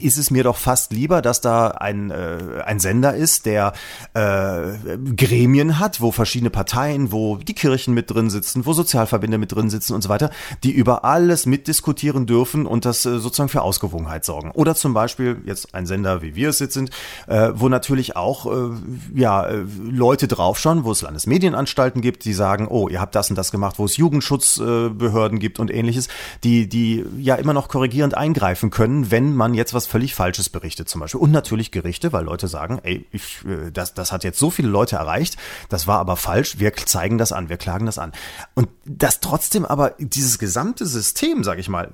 ist 0.00 0.18
es 0.18 0.30
mir 0.30 0.42
doch 0.44 0.56
fast 0.56 0.92
lieber, 0.92 1.22
dass 1.22 1.40
da 1.40 1.68
ein, 1.68 2.10
äh, 2.10 2.62
ein 2.64 2.80
Sender 2.80 3.03
ist, 3.10 3.46
der 3.46 3.72
äh, 4.14 4.96
Gremien 5.16 5.78
hat, 5.78 6.00
wo 6.00 6.10
verschiedene 6.10 6.50
Parteien, 6.50 7.12
wo 7.12 7.36
die 7.36 7.54
Kirchen 7.54 7.94
mit 7.94 8.10
drin 8.10 8.30
sitzen, 8.30 8.66
wo 8.66 8.72
Sozialverbände 8.72 9.38
mit 9.38 9.52
drin 9.52 9.70
sitzen 9.70 9.94
und 9.94 10.02
so 10.02 10.08
weiter, 10.08 10.30
die 10.62 10.72
über 10.72 11.04
alles 11.04 11.46
mitdiskutieren 11.46 12.26
dürfen 12.26 12.66
und 12.66 12.84
das 12.84 13.04
äh, 13.06 13.18
sozusagen 13.18 13.48
für 13.48 13.62
Ausgewogenheit 13.62 14.24
sorgen. 14.24 14.50
Oder 14.52 14.74
zum 14.74 14.94
Beispiel 14.94 15.38
jetzt 15.46 15.74
ein 15.74 15.86
Sender, 15.86 16.22
wie 16.22 16.34
wir 16.34 16.48
es 16.48 16.58
jetzt 16.58 16.74
sind, 16.74 16.90
äh, 17.26 17.50
wo 17.54 17.68
natürlich 17.68 18.16
auch 18.16 18.46
äh, 18.46 18.70
ja, 19.14 19.46
äh, 19.46 19.64
Leute 19.82 20.28
draufschauen, 20.28 20.84
wo 20.84 20.92
es 20.92 21.02
Landesmedienanstalten 21.02 22.00
gibt, 22.00 22.24
die 22.24 22.32
sagen, 22.32 22.68
oh, 22.68 22.88
ihr 22.88 23.00
habt 23.00 23.14
das 23.14 23.30
und 23.30 23.36
das 23.36 23.50
gemacht, 23.50 23.78
wo 23.78 23.84
es 23.84 23.96
Jugendschutzbehörden 23.96 25.38
gibt 25.38 25.58
und 25.60 25.72
ähnliches, 25.72 26.08
die, 26.42 26.68
die 26.68 27.04
ja 27.18 27.36
immer 27.36 27.52
noch 27.52 27.68
korrigierend 27.68 28.16
eingreifen 28.16 28.70
können, 28.70 29.10
wenn 29.10 29.34
man 29.34 29.54
jetzt 29.54 29.74
was 29.74 29.86
völlig 29.86 30.14
Falsches 30.14 30.48
berichtet 30.48 30.88
zum 30.88 31.00
Beispiel. 31.00 31.20
Und 31.20 31.32
natürlich 31.32 31.70
Gerichte, 31.70 32.12
weil 32.12 32.24
Leute 32.24 32.48
sagen, 32.48 32.80
ey, 32.82 32.93
ich, 33.10 33.44
äh, 33.44 33.70
das, 33.70 33.94
das 33.94 34.12
hat 34.12 34.24
jetzt 34.24 34.38
so 34.38 34.50
viele 34.50 34.68
Leute 34.68 34.96
erreicht, 34.96 35.36
das 35.68 35.86
war 35.86 35.98
aber 35.98 36.16
falsch, 36.16 36.58
wir 36.58 36.74
zeigen 36.74 37.18
das 37.18 37.32
an, 37.32 37.48
wir 37.48 37.56
klagen 37.56 37.86
das 37.86 37.98
an. 37.98 38.12
Und 38.54 38.68
dass 38.84 39.20
trotzdem 39.20 39.64
aber 39.64 39.94
dieses 39.98 40.38
gesamte 40.38 40.86
System, 40.86 41.44
sag 41.44 41.58
ich 41.58 41.68
mal, 41.68 41.92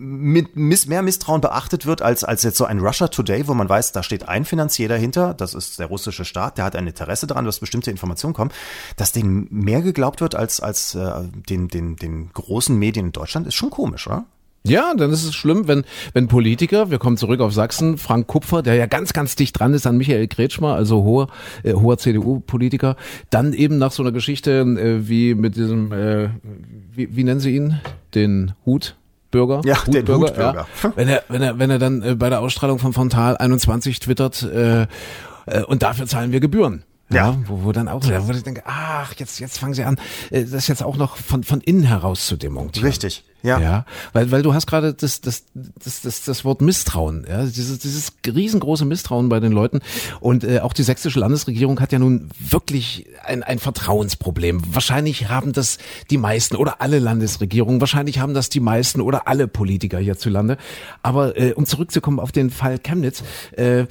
mit 0.00 0.54
mehr 0.54 1.02
Misstrauen 1.02 1.40
beachtet 1.40 1.84
wird 1.84 2.02
als, 2.02 2.22
als 2.22 2.44
jetzt 2.44 2.56
so 2.56 2.64
ein 2.64 2.78
Russia 2.78 3.08
Today, 3.08 3.48
wo 3.48 3.54
man 3.54 3.68
weiß, 3.68 3.90
da 3.90 4.04
steht 4.04 4.28
ein 4.28 4.44
Finanzier 4.44 4.88
dahinter, 4.88 5.34
das 5.34 5.54
ist 5.54 5.80
der 5.80 5.86
russische 5.86 6.24
Staat, 6.24 6.56
der 6.56 6.64
hat 6.64 6.76
ein 6.76 6.86
Interesse 6.86 7.26
daran, 7.26 7.44
dass 7.44 7.58
bestimmte 7.58 7.90
Informationen 7.90 8.32
kommen, 8.32 8.52
dass 8.96 9.10
denen 9.10 9.48
mehr 9.50 9.82
geglaubt 9.82 10.20
wird 10.20 10.36
als, 10.36 10.60
als 10.60 10.94
äh, 10.94 11.24
den, 11.48 11.66
den, 11.66 11.96
den 11.96 12.32
großen 12.32 12.78
Medien 12.78 13.06
in 13.06 13.12
Deutschland, 13.12 13.48
ist 13.48 13.56
schon 13.56 13.70
komisch, 13.70 14.06
oder? 14.06 14.24
Ja, 14.64 14.92
dann 14.94 15.10
ist 15.12 15.24
es 15.24 15.34
schlimm, 15.34 15.68
wenn, 15.68 15.84
wenn 16.12 16.28
Politiker, 16.28 16.90
wir 16.90 16.98
kommen 16.98 17.16
zurück 17.16 17.40
auf 17.40 17.54
Sachsen, 17.54 17.96
Frank 17.96 18.26
Kupfer, 18.26 18.62
der 18.62 18.74
ja 18.74 18.86
ganz, 18.86 19.12
ganz 19.12 19.36
dicht 19.36 19.58
dran 19.58 19.72
ist 19.72 19.86
an 19.86 19.96
Michael 19.96 20.28
Kretschmer, 20.28 20.74
also 20.74 21.04
hoher, 21.04 21.28
äh, 21.62 21.72
hoher 21.72 21.96
CDU-Politiker, 21.96 22.96
dann 23.30 23.52
eben 23.52 23.78
nach 23.78 23.92
so 23.92 24.02
einer 24.02 24.12
Geschichte 24.12 24.60
äh, 24.60 25.08
wie 25.08 25.34
mit 25.34 25.56
diesem, 25.56 25.92
äh, 25.92 26.30
wie, 26.92 27.14
wie 27.16 27.24
nennen 27.24 27.40
Sie 27.40 27.56
ihn? 27.56 27.80
Den 28.14 28.52
Hut? 28.66 28.96
Bürger, 29.30 29.60
ja, 29.64 29.76
Hutbürger, 29.86 30.02
den 30.02 30.20
Hutbürger. 30.22 30.66
Ja. 30.82 30.92
Wenn 30.96 31.08
er, 31.08 31.22
wenn 31.28 31.42
er, 31.42 31.58
wenn 31.58 31.70
er 31.70 31.78
dann 31.78 32.02
äh, 32.02 32.14
bei 32.14 32.30
der 32.30 32.40
Ausstrahlung 32.40 32.78
von 32.78 32.94
Frontal 32.94 33.36
21 33.36 34.00
twittert, 34.00 34.42
äh, 34.42 34.86
äh, 35.48 35.62
und 35.64 35.82
dafür 35.82 36.06
zahlen 36.06 36.32
wir 36.32 36.40
Gebühren. 36.40 36.84
Ja, 37.10 37.30
ja 37.30 37.38
wo, 37.46 37.64
wo 37.64 37.72
dann 37.72 37.88
auch, 37.88 38.02
wo 38.04 38.32
ich 38.32 38.42
denke, 38.42 38.62
ach, 38.64 39.14
jetzt, 39.16 39.38
jetzt 39.38 39.58
fangen 39.58 39.74
sie 39.74 39.84
an, 39.84 39.98
äh, 40.30 40.44
das 40.44 40.68
jetzt 40.68 40.82
auch 40.82 40.96
noch 40.96 41.16
von, 41.16 41.44
von 41.44 41.60
innen 41.60 41.84
heraus 41.84 42.26
zu 42.26 42.36
demontieren. 42.36 42.88
Richtig. 42.88 43.24
Ja. 43.42 43.60
ja. 43.60 43.84
Weil, 44.12 44.30
weil 44.30 44.42
du 44.42 44.52
hast 44.52 44.66
gerade 44.66 44.94
das, 44.94 45.20
das, 45.20 45.44
das, 45.54 46.02
das, 46.02 46.24
das 46.24 46.44
Wort 46.44 46.60
Misstrauen, 46.60 47.24
ja, 47.28 47.44
dieses, 47.44 47.78
dieses 47.78 48.12
riesengroße 48.26 48.84
Misstrauen 48.84 49.28
bei 49.28 49.38
den 49.38 49.52
Leuten. 49.52 49.80
Und 50.20 50.42
äh, 50.42 50.60
auch 50.60 50.72
die 50.72 50.82
sächsische 50.82 51.20
Landesregierung 51.20 51.80
hat 51.80 51.92
ja 51.92 51.98
nun 51.98 52.30
wirklich 52.38 53.06
ein, 53.24 53.42
ein 53.44 53.58
Vertrauensproblem. 53.58 54.62
Wahrscheinlich 54.74 55.28
haben 55.28 55.52
das 55.52 55.78
die 56.10 56.18
meisten 56.18 56.56
oder 56.56 56.80
alle 56.80 56.98
Landesregierungen, 56.98 57.80
wahrscheinlich 57.80 58.18
haben 58.18 58.34
das 58.34 58.48
die 58.48 58.60
meisten 58.60 59.00
oder 59.00 59.28
alle 59.28 59.46
Politiker 59.46 59.98
hierzulande. 59.98 60.56
Aber 61.02 61.38
äh, 61.38 61.52
um 61.52 61.64
zurückzukommen 61.64 62.18
auf 62.18 62.32
den 62.32 62.50
Fall 62.50 62.78
Chemnitz, 62.78 63.22
äh, 63.52 63.86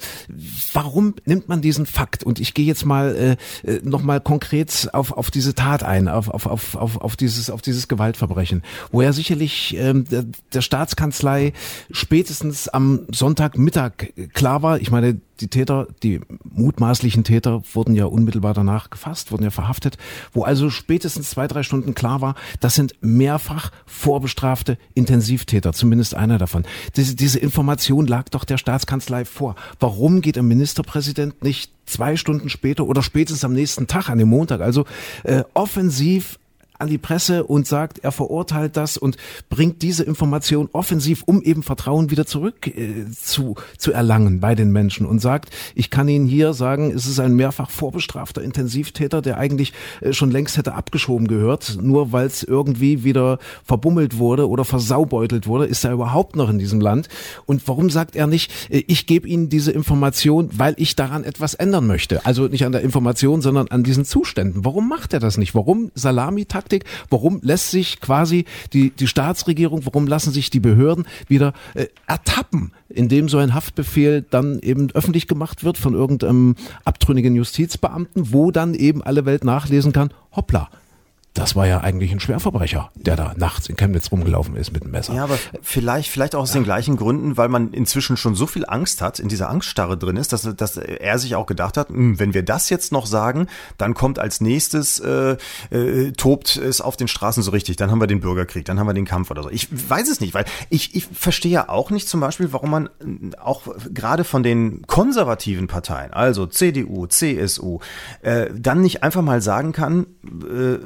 warum 0.74 1.14
nimmt 1.24 1.48
man 1.48 1.62
diesen 1.62 1.86
Fakt? 1.86 2.22
Und 2.22 2.38
ich 2.38 2.52
gehe 2.52 2.66
jetzt 2.66 2.84
mal 2.84 3.36
äh, 3.64 3.70
äh 3.70 3.80
nochmal 3.82 4.20
konkret 4.20 4.90
auf, 4.92 5.12
auf 5.12 5.30
diese 5.30 5.54
Tat 5.54 5.82
ein, 5.82 6.08
auf, 6.08 6.28
auf, 6.28 6.46
auf, 6.46 6.76
auf, 6.76 7.00
auf, 7.00 7.16
dieses, 7.16 7.48
auf 7.48 7.62
dieses 7.62 7.88
Gewaltverbrechen, 7.88 8.62
wo 8.92 9.00
er 9.00 9.12
sicherlich 9.12 9.37
sicherlich 9.38 9.76
ähm, 9.78 10.04
der, 10.04 10.24
der 10.52 10.60
Staatskanzlei 10.60 11.52
spätestens 11.90 12.68
am 12.68 13.00
Sonntagmittag 13.10 13.92
klar 14.32 14.62
war. 14.62 14.80
Ich 14.80 14.90
meine, 14.90 15.20
die 15.40 15.48
Täter, 15.48 15.86
die 16.02 16.20
mutmaßlichen 16.42 17.22
Täter 17.22 17.62
wurden 17.72 17.94
ja 17.94 18.06
unmittelbar 18.06 18.54
danach 18.54 18.90
gefasst, 18.90 19.30
wurden 19.30 19.44
ja 19.44 19.50
verhaftet, 19.50 19.96
wo 20.32 20.42
also 20.42 20.68
spätestens 20.68 21.30
zwei, 21.30 21.46
drei 21.46 21.62
Stunden 21.62 21.94
klar 21.94 22.20
war, 22.20 22.34
das 22.60 22.74
sind 22.74 22.94
mehrfach 23.00 23.70
vorbestrafte 23.86 24.78
Intensivtäter, 24.94 25.72
zumindest 25.72 26.14
einer 26.14 26.38
davon. 26.38 26.64
Diese, 26.96 27.14
diese 27.14 27.38
Information 27.38 28.06
lag 28.06 28.28
doch 28.30 28.44
der 28.44 28.58
Staatskanzlei 28.58 29.24
vor. 29.24 29.54
Warum 29.78 30.20
geht 30.20 30.36
der 30.36 30.42
Ministerpräsident 30.42 31.42
nicht 31.44 31.70
zwei 31.86 32.16
Stunden 32.16 32.48
später 32.48 32.86
oder 32.86 33.02
spätestens 33.02 33.44
am 33.44 33.52
nächsten 33.52 33.86
Tag, 33.86 34.10
an 34.10 34.18
dem 34.18 34.28
Montag, 34.28 34.60
also 34.60 34.84
äh, 35.22 35.44
offensiv 35.54 36.38
an 36.78 36.88
die 36.88 36.98
Presse 36.98 37.44
und 37.44 37.66
sagt, 37.66 37.98
er 37.98 38.12
verurteilt 38.12 38.76
das 38.76 38.96
und 38.96 39.16
bringt 39.48 39.82
diese 39.82 40.04
Information 40.04 40.68
offensiv, 40.72 41.24
um 41.26 41.42
eben 41.42 41.62
Vertrauen 41.62 42.10
wieder 42.10 42.26
zurück 42.26 42.66
äh, 42.66 43.10
zu, 43.10 43.56
zu 43.76 43.92
erlangen 43.92 44.40
bei 44.40 44.54
den 44.54 44.70
Menschen 44.70 45.06
und 45.06 45.18
sagt, 45.20 45.50
ich 45.74 45.90
kann 45.90 46.08
Ihnen 46.08 46.26
hier 46.26 46.52
sagen, 46.54 46.92
es 46.92 47.06
ist 47.06 47.18
ein 47.18 47.34
mehrfach 47.34 47.70
vorbestrafter 47.70 48.42
Intensivtäter, 48.42 49.22
der 49.22 49.38
eigentlich 49.38 49.72
äh, 50.00 50.12
schon 50.12 50.30
längst 50.30 50.56
hätte 50.56 50.74
abgeschoben 50.74 51.26
gehört, 51.26 51.78
nur 51.82 52.12
weil 52.12 52.26
es 52.26 52.42
irgendwie 52.42 53.02
wieder 53.02 53.38
verbummelt 53.64 54.18
wurde 54.18 54.48
oder 54.48 54.64
versaubeutelt 54.64 55.46
wurde, 55.46 55.66
ist 55.66 55.84
er 55.84 55.92
überhaupt 55.92 56.36
noch 56.36 56.48
in 56.48 56.58
diesem 56.58 56.80
Land. 56.80 57.08
Und 57.46 57.66
warum 57.66 57.90
sagt 57.90 58.14
er 58.14 58.26
nicht, 58.26 58.52
äh, 58.70 58.84
ich 58.86 59.06
gebe 59.06 59.26
Ihnen 59.26 59.48
diese 59.48 59.72
Information, 59.72 60.50
weil 60.52 60.74
ich 60.76 60.94
daran 60.94 61.24
etwas 61.24 61.54
ändern 61.54 61.86
möchte? 61.86 62.24
Also 62.24 62.46
nicht 62.46 62.64
an 62.64 62.72
der 62.72 62.82
Information, 62.82 63.42
sondern 63.42 63.68
an 63.68 63.82
diesen 63.82 64.04
Zuständen. 64.04 64.64
Warum 64.64 64.88
macht 64.88 65.12
er 65.12 65.20
das 65.20 65.38
nicht? 65.38 65.56
Warum 65.56 65.90
Salamitaktik? 65.94 66.67
Taktik? 66.68 66.84
Warum 67.10 67.40
lässt 67.42 67.70
sich 67.70 68.00
quasi 68.00 68.44
die, 68.72 68.90
die 68.90 69.06
Staatsregierung, 69.06 69.84
warum 69.86 70.06
lassen 70.06 70.32
sich 70.32 70.50
die 70.50 70.60
Behörden 70.60 71.06
wieder 71.26 71.54
äh, 71.74 71.86
ertappen, 72.06 72.72
indem 72.88 73.28
so 73.28 73.38
ein 73.38 73.54
Haftbefehl 73.54 74.24
dann 74.28 74.58
eben 74.60 74.90
öffentlich 74.92 75.26
gemacht 75.26 75.64
wird 75.64 75.78
von 75.78 75.94
irgendeinem 75.94 76.56
abtrünnigen 76.84 77.34
Justizbeamten, 77.34 78.32
wo 78.32 78.50
dann 78.50 78.74
eben 78.74 79.02
alle 79.02 79.24
Welt 79.24 79.44
nachlesen 79.44 79.92
kann, 79.92 80.10
hoppla, 80.34 80.68
das 81.38 81.54
war 81.54 81.66
ja 81.66 81.80
eigentlich 81.80 82.10
ein 82.10 82.20
Schwerverbrecher, 82.20 82.90
der 82.96 83.14
da 83.14 83.32
nachts 83.36 83.68
in 83.68 83.76
Chemnitz 83.76 84.10
rumgelaufen 84.10 84.56
ist 84.56 84.72
mit 84.72 84.82
dem 84.82 84.90
Messer. 84.90 85.14
Ja, 85.14 85.24
aber 85.24 85.38
vielleicht, 85.62 86.10
vielleicht 86.10 86.34
auch 86.34 86.40
aus 86.40 86.54
ja. 86.54 86.60
den 86.60 86.64
gleichen 86.64 86.96
Gründen, 86.96 87.36
weil 87.36 87.48
man 87.48 87.72
inzwischen 87.72 88.16
schon 88.16 88.34
so 88.34 88.46
viel 88.46 88.64
Angst 88.66 89.02
hat, 89.02 89.20
in 89.20 89.28
dieser 89.28 89.48
Angststarre 89.48 89.96
drin 89.96 90.16
ist, 90.16 90.32
dass, 90.32 90.42
dass 90.56 90.76
er 90.76 91.18
sich 91.18 91.36
auch 91.36 91.46
gedacht 91.46 91.76
hat, 91.76 91.90
hm, 91.90 92.18
wenn 92.18 92.34
wir 92.34 92.42
das 92.42 92.70
jetzt 92.70 92.90
noch 92.90 93.06
sagen, 93.06 93.46
dann 93.76 93.94
kommt 93.94 94.18
als 94.18 94.40
nächstes, 94.40 94.98
äh, 94.98 95.36
äh, 95.70 96.12
tobt 96.12 96.56
es 96.56 96.80
auf 96.80 96.96
den 96.96 97.08
Straßen 97.08 97.42
so 97.42 97.52
richtig, 97.52 97.76
dann 97.76 97.90
haben 97.90 98.00
wir 98.00 98.06
den 98.08 98.20
Bürgerkrieg, 98.20 98.64
dann 98.64 98.80
haben 98.80 98.86
wir 98.86 98.94
den 98.94 99.04
Kampf 99.04 99.30
oder 99.30 99.44
so. 99.44 99.50
Ich 99.50 99.68
weiß 99.70 100.08
es 100.08 100.20
nicht, 100.20 100.34
weil 100.34 100.44
ich, 100.70 100.96
ich 100.96 101.06
verstehe 101.12 101.52
ja 101.52 101.68
auch 101.68 101.90
nicht 101.90 102.08
zum 102.08 102.20
Beispiel, 102.20 102.52
warum 102.52 102.70
man 102.70 102.88
auch 103.40 103.62
gerade 103.92 104.24
von 104.24 104.42
den 104.42 104.82
konservativen 104.86 105.68
Parteien, 105.68 106.12
also 106.12 106.46
CDU, 106.46 107.06
CSU, 107.06 107.78
äh, 108.22 108.46
dann 108.56 108.80
nicht 108.80 109.02
einfach 109.02 109.22
mal 109.22 109.40
sagen 109.40 109.72
kann, 109.72 110.06
äh, 110.24 110.78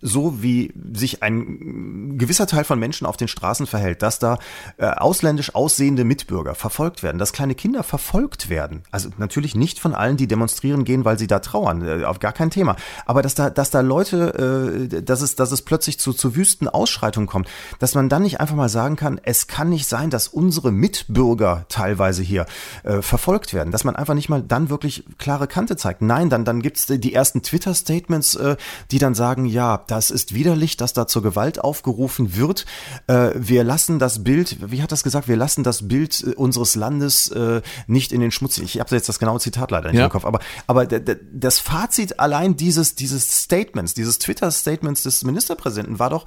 So 0.00 0.42
wie 0.42 0.72
sich 0.92 1.22
ein 1.22 2.18
gewisser 2.18 2.46
Teil 2.46 2.64
von 2.64 2.78
Menschen 2.78 3.06
auf 3.06 3.16
den 3.16 3.28
Straßen 3.28 3.66
verhält, 3.66 4.02
dass 4.02 4.18
da 4.18 4.38
äh, 4.76 4.86
ausländisch 4.86 5.54
aussehende 5.54 6.04
Mitbürger 6.04 6.54
verfolgt 6.54 7.02
werden, 7.02 7.18
dass 7.18 7.32
kleine 7.32 7.54
Kinder 7.54 7.82
verfolgt 7.82 8.48
werden. 8.48 8.82
Also 8.90 9.10
natürlich 9.18 9.54
nicht 9.54 9.78
von 9.78 9.94
allen, 9.94 10.16
die 10.16 10.26
demonstrieren 10.26 10.84
gehen, 10.84 11.04
weil 11.04 11.18
sie 11.18 11.26
da 11.26 11.40
trauern, 11.40 11.86
äh, 11.86 12.04
auf 12.04 12.18
gar 12.18 12.32
kein 12.32 12.50
Thema. 12.50 12.76
Aber 13.06 13.22
dass 13.22 13.34
da, 13.34 13.50
dass 13.50 13.70
da 13.70 13.80
Leute, 13.80 14.88
äh, 14.90 15.02
dass 15.02 15.20
es, 15.20 15.36
dass 15.36 15.52
es 15.52 15.62
plötzlich 15.62 15.98
zu, 15.98 16.12
zu 16.12 16.36
wüsten 16.36 16.68
Ausschreitungen 16.68 17.28
kommt, 17.28 17.48
dass 17.78 17.94
man 17.94 18.08
dann 18.08 18.22
nicht 18.22 18.40
einfach 18.40 18.56
mal 18.56 18.68
sagen 18.68 18.96
kann, 18.96 19.20
es 19.22 19.46
kann 19.46 19.68
nicht 19.68 19.86
sein, 19.86 20.10
dass 20.10 20.28
unsere 20.28 20.72
Mitbürger 20.72 21.64
teilweise 21.68 22.22
hier 22.22 22.46
äh, 22.84 23.02
verfolgt 23.02 23.54
werden, 23.54 23.70
dass 23.70 23.84
man 23.84 23.96
einfach 23.96 24.14
nicht 24.14 24.28
mal 24.28 24.42
dann 24.42 24.70
wirklich 24.70 25.04
klare 25.18 25.46
Kante 25.46 25.76
zeigt. 25.76 26.02
Nein, 26.02 26.30
dann, 26.30 26.44
dann 26.44 26.62
gibt's 26.62 26.86
die 26.86 27.14
ersten 27.14 27.42
Twitter-Statements, 27.42 28.36
äh, 28.36 28.56
die 28.90 28.98
dann 28.98 29.14
sagen, 29.14 29.44
ja, 29.44 29.59
ja, 29.60 29.84
das 29.88 30.10
ist 30.10 30.32
widerlich, 30.32 30.78
dass 30.78 30.94
da 30.94 31.06
zur 31.06 31.20
Gewalt 31.20 31.62
aufgerufen 31.62 32.34
wird. 32.34 32.64
Äh, 33.08 33.32
wir 33.34 33.62
lassen 33.62 33.98
das 33.98 34.24
Bild, 34.24 34.56
wie 34.72 34.82
hat 34.82 34.90
das 34.90 35.02
gesagt, 35.02 35.28
wir 35.28 35.36
lassen 35.36 35.64
das 35.64 35.86
Bild 35.86 36.22
äh, 36.22 36.34
unseres 36.34 36.76
Landes 36.76 37.28
äh, 37.28 37.60
nicht 37.86 38.12
in 38.12 38.22
den 38.22 38.30
Schmutz. 38.30 38.56
Ich 38.56 38.80
habe 38.80 38.96
jetzt 38.96 39.10
das 39.10 39.18
genaue 39.18 39.38
Zitat 39.38 39.70
leider 39.70 39.90
nicht 39.90 39.98
ja. 39.98 40.06
im 40.06 40.10
Kopf, 40.10 40.24
aber, 40.24 40.38
aber 40.66 40.86
das 40.86 41.58
Fazit 41.58 42.18
allein 42.18 42.56
dieses, 42.56 42.94
dieses 42.94 43.42
Statements, 43.42 43.92
dieses 43.92 44.18
Twitter-Statements 44.18 45.02
des 45.02 45.24
Ministerpräsidenten 45.24 45.98
war 45.98 46.08
doch, 46.08 46.24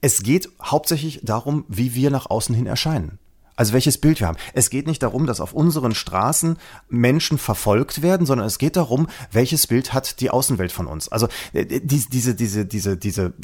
es 0.00 0.22
geht 0.22 0.48
hauptsächlich 0.62 1.22
darum, 1.24 1.64
wie 1.66 1.96
wir 1.96 2.10
nach 2.10 2.30
außen 2.30 2.54
hin 2.54 2.66
erscheinen. 2.66 3.18
Also 3.60 3.74
welches 3.74 3.98
Bild 3.98 4.20
wir 4.20 4.26
haben. 4.26 4.38
Es 4.54 4.70
geht 4.70 4.86
nicht 4.86 5.02
darum, 5.02 5.26
dass 5.26 5.38
auf 5.38 5.52
unseren 5.52 5.94
Straßen 5.94 6.56
Menschen 6.88 7.36
verfolgt 7.36 8.00
werden, 8.00 8.24
sondern 8.24 8.46
es 8.46 8.56
geht 8.56 8.74
darum, 8.74 9.06
welches 9.32 9.66
Bild 9.66 9.92
hat 9.92 10.20
die 10.20 10.30
Außenwelt 10.30 10.72
von 10.72 10.86
uns. 10.86 11.10
Also 11.10 11.28
äh, 11.52 11.66
die, 11.66 12.06
diese, 12.08 12.34
diese, 12.34 12.64
diese, 12.64 12.96
diese 12.96 13.34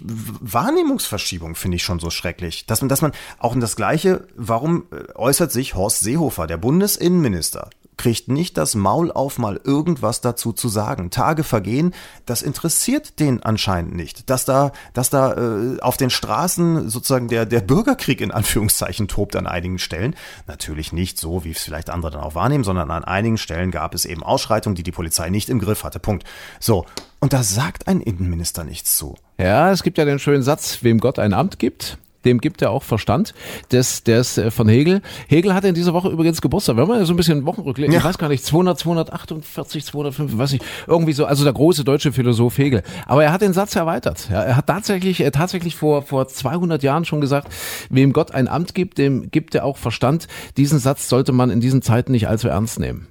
Wahrnehmungsverschiebung 0.41 1.55
finde 1.55 1.77
ich 1.77 1.83
schon 1.83 1.99
so 1.99 2.09
schrecklich. 2.09 2.65
Dass 2.65 2.81
man, 2.81 2.89
dass 2.89 3.03
man 3.03 3.13
auch 3.39 3.53
in 3.53 3.61
das 3.61 3.77
Gleiche, 3.77 4.27
warum 4.35 4.87
äh, 4.91 5.13
äußert 5.17 5.53
sich 5.53 5.75
Horst 5.75 6.01
Seehofer, 6.01 6.47
der 6.47 6.57
Bundesinnenminister, 6.57 7.69
kriegt 7.97 8.29
nicht 8.29 8.57
das 8.59 8.75
Maul 8.75 9.11
auf, 9.11 9.39
mal 9.39 9.61
irgendwas 9.63 10.21
dazu 10.21 10.53
zu 10.53 10.69
sagen. 10.69 11.11
Tage 11.11 11.45
vergehen, 11.45 11.95
das 12.27 12.43
interessiert 12.43 13.19
den 13.21 13.43
anscheinend 13.43 13.95
nicht. 13.95 14.29
Dass 14.31 14.45
da, 14.45 14.73
dass 14.93 15.11
da 15.11 15.35
äh, 15.35 15.81
auf 15.81 15.97
den 15.97 16.11
Straßen 16.11 16.89
sozusagen 16.89 17.29
der, 17.29 17.47
der 17.47 17.61
Bürgerkrieg 17.61 18.21
in 18.21 18.31
Anführungszeichen 18.31 19.09
tobt 19.09 19.37
an 19.37 19.47
einigen 19.47 19.79
Stellen. 19.79 20.15
Natürlich 20.47 20.93
nicht 20.93 21.19
so, 21.19 21.45
wie 21.45 21.53
es 21.53 21.63
vielleicht 21.63 21.91
andere 21.91 22.13
dann 22.13 22.21
auch 22.21 22.35
wahrnehmen, 22.35 22.65
sondern 22.65 22.91
an 22.91 23.05
einigen 23.05 23.39
Stellen 23.39 23.71
gab 23.71 23.95
es 23.95 24.05
eben 24.05 24.23
Ausschreitungen, 24.23 24.77
die 24.77 24.83
die 24.83 24.93
Polizei 24.93 25.31
nicht 25.31 25.49
im 25.49 25.59
Griff 25.59 25.85
hatte. 25.85 25.99
Punkt. 25.99 26.25
So. 26.61 26.87
Und 27.19 27.33
da 27.33 27.43
sagt 27.43 27.89
ein 27.89 28.01
Innenminister 28.01 28.65
nichts 28.65 28.97
zu. 28.97 29.17
Ja, 29.39 29.73
es 29.73 29.83
gibt 29.83 29.99
ja 29.99 30.05
den 30.05 30.19
schönen 30.19 30.43
Satz, 30.43 30.79
wem 30.83 31.01
Gott 31.01 31.19
ein 31.19 31.33
Amt 31.33 31.59
gibt, 31.59 31.99
dem 32.27 32.41
gibt 32.41 32.61
er 32.61 32.71
auch 32.71 32.83
Verstand. 32.83 33.33
Das, 33.71 34.03
der 34.03 34.21
ist 34.21 34.37
äh, 34.37 34.51
von 34.51 34.69
Hegel. 34.69 35.01
Hegel 35.29 35.55
hatte 35.55 35.69
in 35.69 35.75
dieser 35.75 35.95
Woche 35.95 36.09
übrigens 36.09 36.43
Geburtstag. 36.43 36.77
Wenn 36.77 36.89
man 36.89 37.05
so 37.05 37.13
ein 37.13 37.17
bisschen 37.17 37.47
Wochenrückblick, 37.47 37.91
ja. 37.91 37.99
ich 37.99 38.05
weiß 38.05 38.19
gar 38.19 38.29
nicht, 38.29 38.45
200, 38.45 38.79
248, 38.79 39.85
205, 39.85 40.37
weiß 40.37 40.53
ich, 40.53 40.61
irgendwie 40.87 41.13
so, 41.13 41.25
also 41.25 41.45
der 41.45 41.53
große 41.53 41.85
deutsche 41.85 42.13
Philosoph 42.13 42.59
Hegel. 42.59 42.83
Aber 43.07 43.25
er 43.25 43.33
hat 43.33 43.41
den 43.41 43.53
Satz 43.53 43.77
erweitert. 43.77 44.29
Ja, 44.31 44.43
er 44.43 44.57
hat 44.57 44.67
tatsächlich, 44.67 45.21
er 45.21 45.33
tatsächlich 45.33 45.77
vor, 45.77 46.03
vor 46.03 46.29
200 46.29 46.83
Jahren 46.83 47.05
schon 47.05 47.21
gesagt, 47.21 47.49
wem 47.89 48.13
Gott 48.13 48.33
ein 48.33 48.49
Amt 48.49 48.75
gibt, 48.75 48.99
dem 48.99 49.31
gibt 49.31 49.55
er 49.55 49.65
auch 49.65 49.77
Verstand. 49.77 50.27
Diesen 50.57 50.79
Satz 50.79 51.09
sollte 51.09 51.33
man 51.33 51.51
in 51.51 51.61
diesen 51.61 51.83
Zeiten 51.83 52.13
nicht 52.13 52.29
allzu 52.29 52.49
ernst 52.49 52.79
nehmen. 52.81 53.09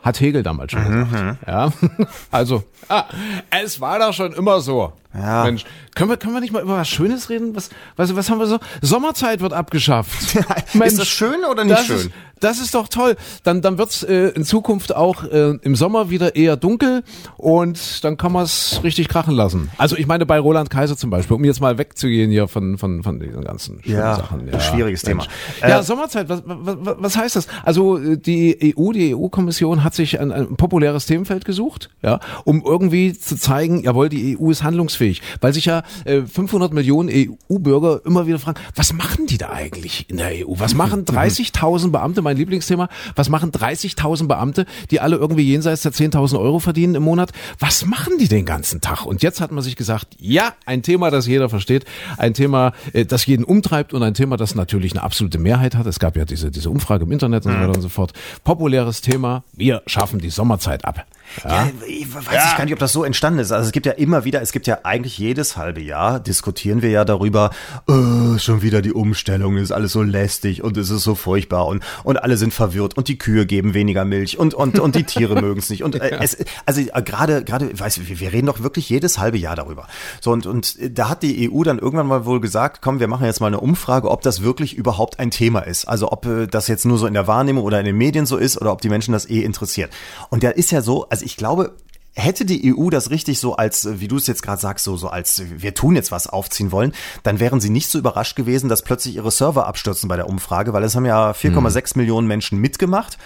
Hat 0.00 0.20
Hegel 0.20 0.42
damals 0.42 0.72
schon 0.72 0.84
gesagt. 0.84 1.12
Mhm. 1.12 1.38
Ja. 1.46 1.72
Also, 2.30 2.64
ah, 2.88 3.04
es 3.50 3.80
war 3.80 3.98
doch 3.98 4.12
schon 4.12 4.32
immer 4.32 4.60
so. 4.60 4.92
Ja. 5.14 5.44
Mensch, 5.44 5.64
können 5.94 6.10
wir, 6.10 6.16
können 6.16 6.34
wir 6.34 6.40
nicht 6.40 6.52
mal 6.52 6.62
über 6.62 6.76
was 6.78 6.88
Schönes 6.88 7.28
reden? 7.30 7.54
Was, 7.54 7.70
was, 7.96 8.14
was 8.16 8.30
haben 8.30 8.38
wir 8.38 8.46
so? 8.46 8.58
Sommerzeit 8.80 9.40
wird 9.40 9.52
abgeschafft. 9.52 10.36
Ist 10.84 10.98
das 10.98 11.08
schön 11.08 11.44
oder 11.50 11.64
nicht 11.64 11.76
das 11.78 11.86
schön? 11.86 11.96
Ist, 11.96 12.10
das 12.40 12.58
ist 12.58 12.74
doch 12.74 12.88
toll. 12.88 13.14
Dann, 13.44 13.62
dann 13.62 13.78
wird's 13.78 14.02
äh, 14.02 14.30
in 14.30 14.44
Zukunft 14.44 14.96
auch 14.96 15.22
äh, 15.22 15.50
im 15.62 15.76
Sommer 15.76 16.10
wieder 16.10 16.34
eher 16.34 16.56
dunkel 16.56 17.04
und 17.36 18.02
dann 18.02 18.16
kann 18.16 18.32
man 18.32 18.42
es 18.44 18.80
richtig 18.82 19.08
krachen 19.08 19.34
lassen. 19.36 19.70
Also 19.78 19.96
ich 19.96 20.08
meine 20.08 20.26
bei 20.26 20.40
Roland 20.40 20.68
Kaiser 20.68 20.96
zum 20.96 21.10
Beispiel, 21.10 21.36
um 21.36 21.44
jetzt 21.44 21.60
mal 21.60 21.78
wegzugehen 21.78 22.32
hier 22.32 22.48
von, 22.48 22.78
von, 22.78 23.04
von 23.04 23.20
diesen 23.20 23.44
ganzen 23.44 23.80
schönen 23.84 23.96
Ja, 23.96 24.16
Sachen. 24.16 24.60
schwieriges 24.60 25.02
Thema. 25.02 25.24
Ja, 25.60 25.78
Äh, 25.78 25.82
Sommerzeit, 25.84 26.28
was, 26.28 26.42
was, 26.44 26.76
was 26.98 27.16
heißt 27.16 27.36
das? 27.36 27.46
Also 27.62 27.96
äh, 27.98 28.16
die 28.18 28.74
EU, 28.76 28.90
die 28.90 29.14
EU-Kommission 29.14 29.84
hat 29.84 29.94
sich 29.94 30.18
ein, 30.18 30.32
ein 30.32 30.56
populäres 30.56 31.06
Themenfeld 31.06 31.44
gesucht, 31.44 31.90
ja, 32.02 32.18
um 32.44 32.64
irgendwie 32.66 33.12
zu 33.16 33.36
zeigen, 33.36 33.84
jawohl, 33.84 34.08
die 34.08 34.36
EU 34.36 34.50
ist 34.50 34.64
handlungsfähig, 34.64 35.01
weil 35.40 35.52
sich 35.52 35.66
ja 35.66 35.82
äh, 36.04 36.22
500 36.22 36.72
Millionen 36.72 37.10
EU-Bürger 37.10 38.00
immer 38.04 38.26
wieder 38.26 38.38
fragen, 38.38 38.60
was 38.74 38.92
machen 38.92 39.26
die 39.26 39.38
da 39.38 39.50
eigentlich 39.50 40.06
in 40.08 40.18
der 40.18 40.46
EU? 40.46 40.54
Was 40.56 40.74
machen 40.74 41.04
30.000 41.04 41.90
Beamte, 41.90 42.22
mein 42.22 42.36
Lieblingsthema, 42.36 42.88
was 43.16 43.28
machen 43.28 43.50
30.000 43.50 44.26
Beamte, 44.26 44.66
die 44.90 45.00
alle 45.00 45.16
irgendwie 45.16 45.42
jenseits 45.42 45.82
der 45.82 45.92
10.000 45.92 46.38
Euro 46.38 46.58
verdienen 46.58 46.94
im 46.94 47.02
Monat? 47.02 47.32
Was 47.58 47.84
machen 47.84 48.18
die 48.18 48.28
den 48.28 48.44
ganzen 48.44 48.80
Tag? 48.80 49.04
Und 49.06 49.22
jetzt 49.22 49.40
hat 49.40 49.52
man 49.52 49.62
sich 49.62 49.76
gesagt, 49.76 50.16
ja, 50.18 50.54
ein 50.66 50.82
Thema, 50.82 51.10
das 51.10 51.26
jeder 51.26 51.48
versteht, 51.48 51.84
ein 52.18 52.34
Thema, 52.34 52.72
äh, 52.92 53.04
das 53.04 53.26
jeden 53.26 53.44
umtreibt 53.44 53.94
und 53.94 54.02
ein 54.02 54.14
Thema, 54.14 54.36
das 54.36 54.54
natürlich 54.54 54.92
eine 54.92 55.02
absolute 55.02 55.38
Mehrheit 55.38 55.74
hat. 55.76 55.86
Es 55.86 55.98
gab 55.98 56.16
ja 56.16 56.24
diese, 56.24 56.50
diese 56.50 56.70
Umfrage 56.70 57.04
im 57.04 57.12
Internet 57.12 57.46
und 57.46 57.52
so 57.52 57.58
weiter 57.58 57.74
und 57.74 57.82
so 57.82 57.88
fort. 57.88 58.12
Populäres 58.44 59.00
Thema, 59.00 59.44
wir 59.52 59.82
schaffen 59.86 60.18
die 60.18 60.30
Sommerzeit 60.30 60.84
ab. 60.84 61.06
Ja, 61.44 61.70
ich 61.86 62.14
weiß 62.14 62.24
ich 62.24 62.56
gar 62.56 62.64
nicht, 62.64 62.72
ob 62.72 62.78
das 62.78 62.92
so 62.92 63.04
entstanden 63.04 63.40
ist. 63.40 63.52
Also 63.52 63.66
es 63.66 63.72
gibt 63.72 63.86
ja 63.86 63.92
immer 63.92 64.24
wieder, 64.24 64.42
es 64.42 64.52
gibt 64.52 64.66
ja 64.66 64.80
eigentlich 64.84 65.18
jedes 65.18 65.56
halbe 65.56 65.80
Jahr 65.80 66.20
diskutieren 66.20 66.82
wir 66.82 66.90
ja 66.90 67.04
darüber, 67.04 67.50
äh, 67.88 68.38
schon 68.38 68.62
wieder 68.62 68.82
die 68.82 68.92
Umstellung, 68.92 69.56
ist 69.56 69.72
alles 69.72 69.92
so 69.92 70.02
lästig 70.02 70.62
und 70.62 70.76
es 70.76 70.90
ist 70.90 71.02
so 71.02 71.14
furchtbar 71.14 71.66
und, 71.66 71.82
und 72.04 72.22
alle 72.22 72.36
sind 72.36 72.54
verwirrt 72.54 72.96
und 72.96 73.08
die 73.08 73.18
Kühe 73.18 73.46
geben 73.46 73.74
weniger 73.74 74.04
Milch 74.04 74.38
und, 74.38 74.54
und, 74.54 74.78
und 74.78 74.94
die 74.94 75.04
Tiere 75.04 75.34
mögen 75.40 75.58
es 75.58 75.70
nicht. 75.70 75.82
Und 75.82 76.00
äh, 76.00 76.18
es, 76.20 76.36
also 76.66 76.80
äh, 76.80 77.02
gerade, 77.02 77.44
gerade, 77.44 77.78
weiß 77.78 78.08
wir, 78.08 78.20
wir 78.20 78.32
reden 78.32 78.46
doch 78.46 78.62
wirklich 78.62 78.88
jedes 78.88 79.18
halbe 79.18 79.38
Jahr 79.38 79.56
darüber. 79.56 79.86
So 80.20 80.32
und, 80.32 80.46
und 80.46 80.78
äh, 80.78 80.90
da 80.90 81.08
hat 81.08 81.22
die 81.22 81.50
EU 81.50 81.62
dann 81.62 81.78
irgendwann 81.78 82.06
mal 82.06 82.24
wohl 82.24 82.40
gesagt, 82.40 82.80
komm, 82.82 83.00
wir 83.00 83.08
machen 83.08 83.26
jetzt 83.26 83.40
mal 83.40 83.48
eine 83.48 83.60
Umfrage, 83.60 84.10
ob 84.10 84.22
das 84.22 84.42
wirklich 84.42 84.76
überhaupt 84.76 85.18
ein 85.18 85.30
Thema 85.30 85.60
ist. 85.60 85.86
Also 85.86 86.10
ob 86.10 86.26
äh, 86.26 86.46
das 86.46 86.68
jetzt 86.68 86.84
nur 86.84 86.98
so 86.98 87.06
in 87.06 87.14
der 87.14 87.26
Wahrnehmung 87.26 87.64
oder 87.64 87.78
in 87.78 87.86
den 87.86 87.96
Medien 87.96 88.26
so 88.26 88.36
ist 88.36 88.60
oder 88.60 88.72
ob 88.72 88.80
die 88.80 88.88
Menschen 88.88 89.12
das 89.12 89.28
eh 89.28 89.42
interessiert. 89.42 89.92
Und 90.30 90.42
der 90.42 90.56
ist 90.56 90.70
ja 90.70 90.82
so, 90.82 91.06
also 91.08 91.21
ich 91.22 91.36
glaube, 91.36 91.76
Hätte 92.14 92.44
die 92.44 92.74
EU 92.76 92.90
das 92.90 93.08
richtig 93.08 93.38
so 93.40 93.56
als, 93.56 93.88
wie 94.00 94.06
du 94.06 94.18
es 94.18 94.26
jetzt 94.26 94.42
gerade 94.42 94.60
sagst, 94.60 94.84
so, 94.84 94.98
so 94.98 95.08
als 95.08 95.42
wir 95.48 95.72
tun 95.72 95.96
jetzt 95.96 96.12
was 96.12 96.26
aufziehen 96.26 96.70
wollen, 96.70 96.92
dann 97.22 97.40
wären 97.40 97.58
sie 97.58 97.70
nicht 97.70 97.88
so 97.88 97.98
überrascht 97.98 98.36
gewesen, 98.36 98.68
dass 98.68 98.82
plötzlich 98.82 99.16
ihre 99.16 99.30
Server 99.30 99.66
abstürzen 99.66 100.10
bei 100.10 100.16
der 100.16 100.28
Umfrage, 100.28 100.74
weil 100.74 100.84
es 100.84 100.94
haben 100.94 101.06
ja 101.06 101.30
4,6 101.30 101.96
Millionen 101.96 102.28
Menschen 102.28 102.58
mitgemacht 102.58 103.16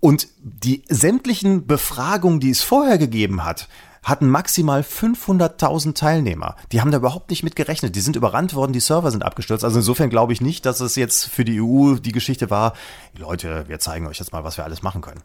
und 0.00 0.26
die 0.42 0.82
sämtlichen 0.88 1.68
Befragungen, 1.68 2.40
die 2.40 2.50
es 2.50 2.62
vorher 2.62 2.98
gegeben 2.98 3.44
hat, 3.44 3.68
hatten 4.02 4.28
maximal 4.28 4.80
500.000 4.80 5.94
Teilnehmer. 5.94 6.56
Die 6.72 6.80
haben 6.80 6.90
da 6.90 6.98
überhaupt 6.98 7.30
nicht 7.30 7.44
mit 7.44 7.54
gerechnet. 7.54 7.94
Die 7.94 8.00
sind 8.00 8.16
überrannt 8.16 8.54
worden, 8.54 8.72
die 8.72 8.80
Server 8.80 9.12
sind 9.12 9.22
abgestürzt. 9.22 9.64
Also 9.64 9.78
insofern 9.78 10.10
glaube 10.10 10.32
ich 10.32 10.40
nicht, 10.40 10.66
dass 10.66 10.80
es 10.80 10.96
jetzt 10.96 11.26
für 11.26 11.44
die 11.44 11.60
EU 11.60 11.94
die 11.94 12.10
Geschichte 12.10 12.50
war, 12.50 12.72
Leute, 13.16 13.66
wir 13.68 13.78
zeigen 13.78 14.08
euch 14.08 14.18
jetzt 14.18 14.32
mal, 14.32 14.42
was 14.42 14.56
wir 14.56 14.64
alles 14.64 14.82
machen 14.82 15.02
können. 15.02 15.22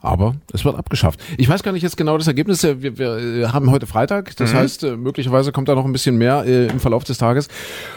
Aber 0.00 0.34
es 0.52 0.64
wird 0.64 0.76
abgeschafft. 0.76 1.20
Ich 1.36 1.48
weiß 1.48 1.62
gar 1.62 1.70
nicht 1.70 1.82
jetzt 1.82 1.96
genau 1.96 2.18
das 2.18 2.26
Ergebnis. 2.26 2.64
Wir, 2.64 2.98
wir 2.98 3.52
haben 3.52 3.70
heute 3.70 3.86
Freitag. 3.86 4.34
Das 4.36 4.52
heißt, 4.54 4.82
äh, 4.82 4.96
möglicherweise 4.96 5.52
kommt 5.52 5.68
da 5.68 5.76
noch 5.76 5.84
ein 5.84 5.92
bisschen 5.92 6.16
mehr 6.16 6.44
äh, 6.44 6.66
im 6.66 6.80
Verlauf 6.80 7.04
des 7.04 7.18
Tages 7.18 7.46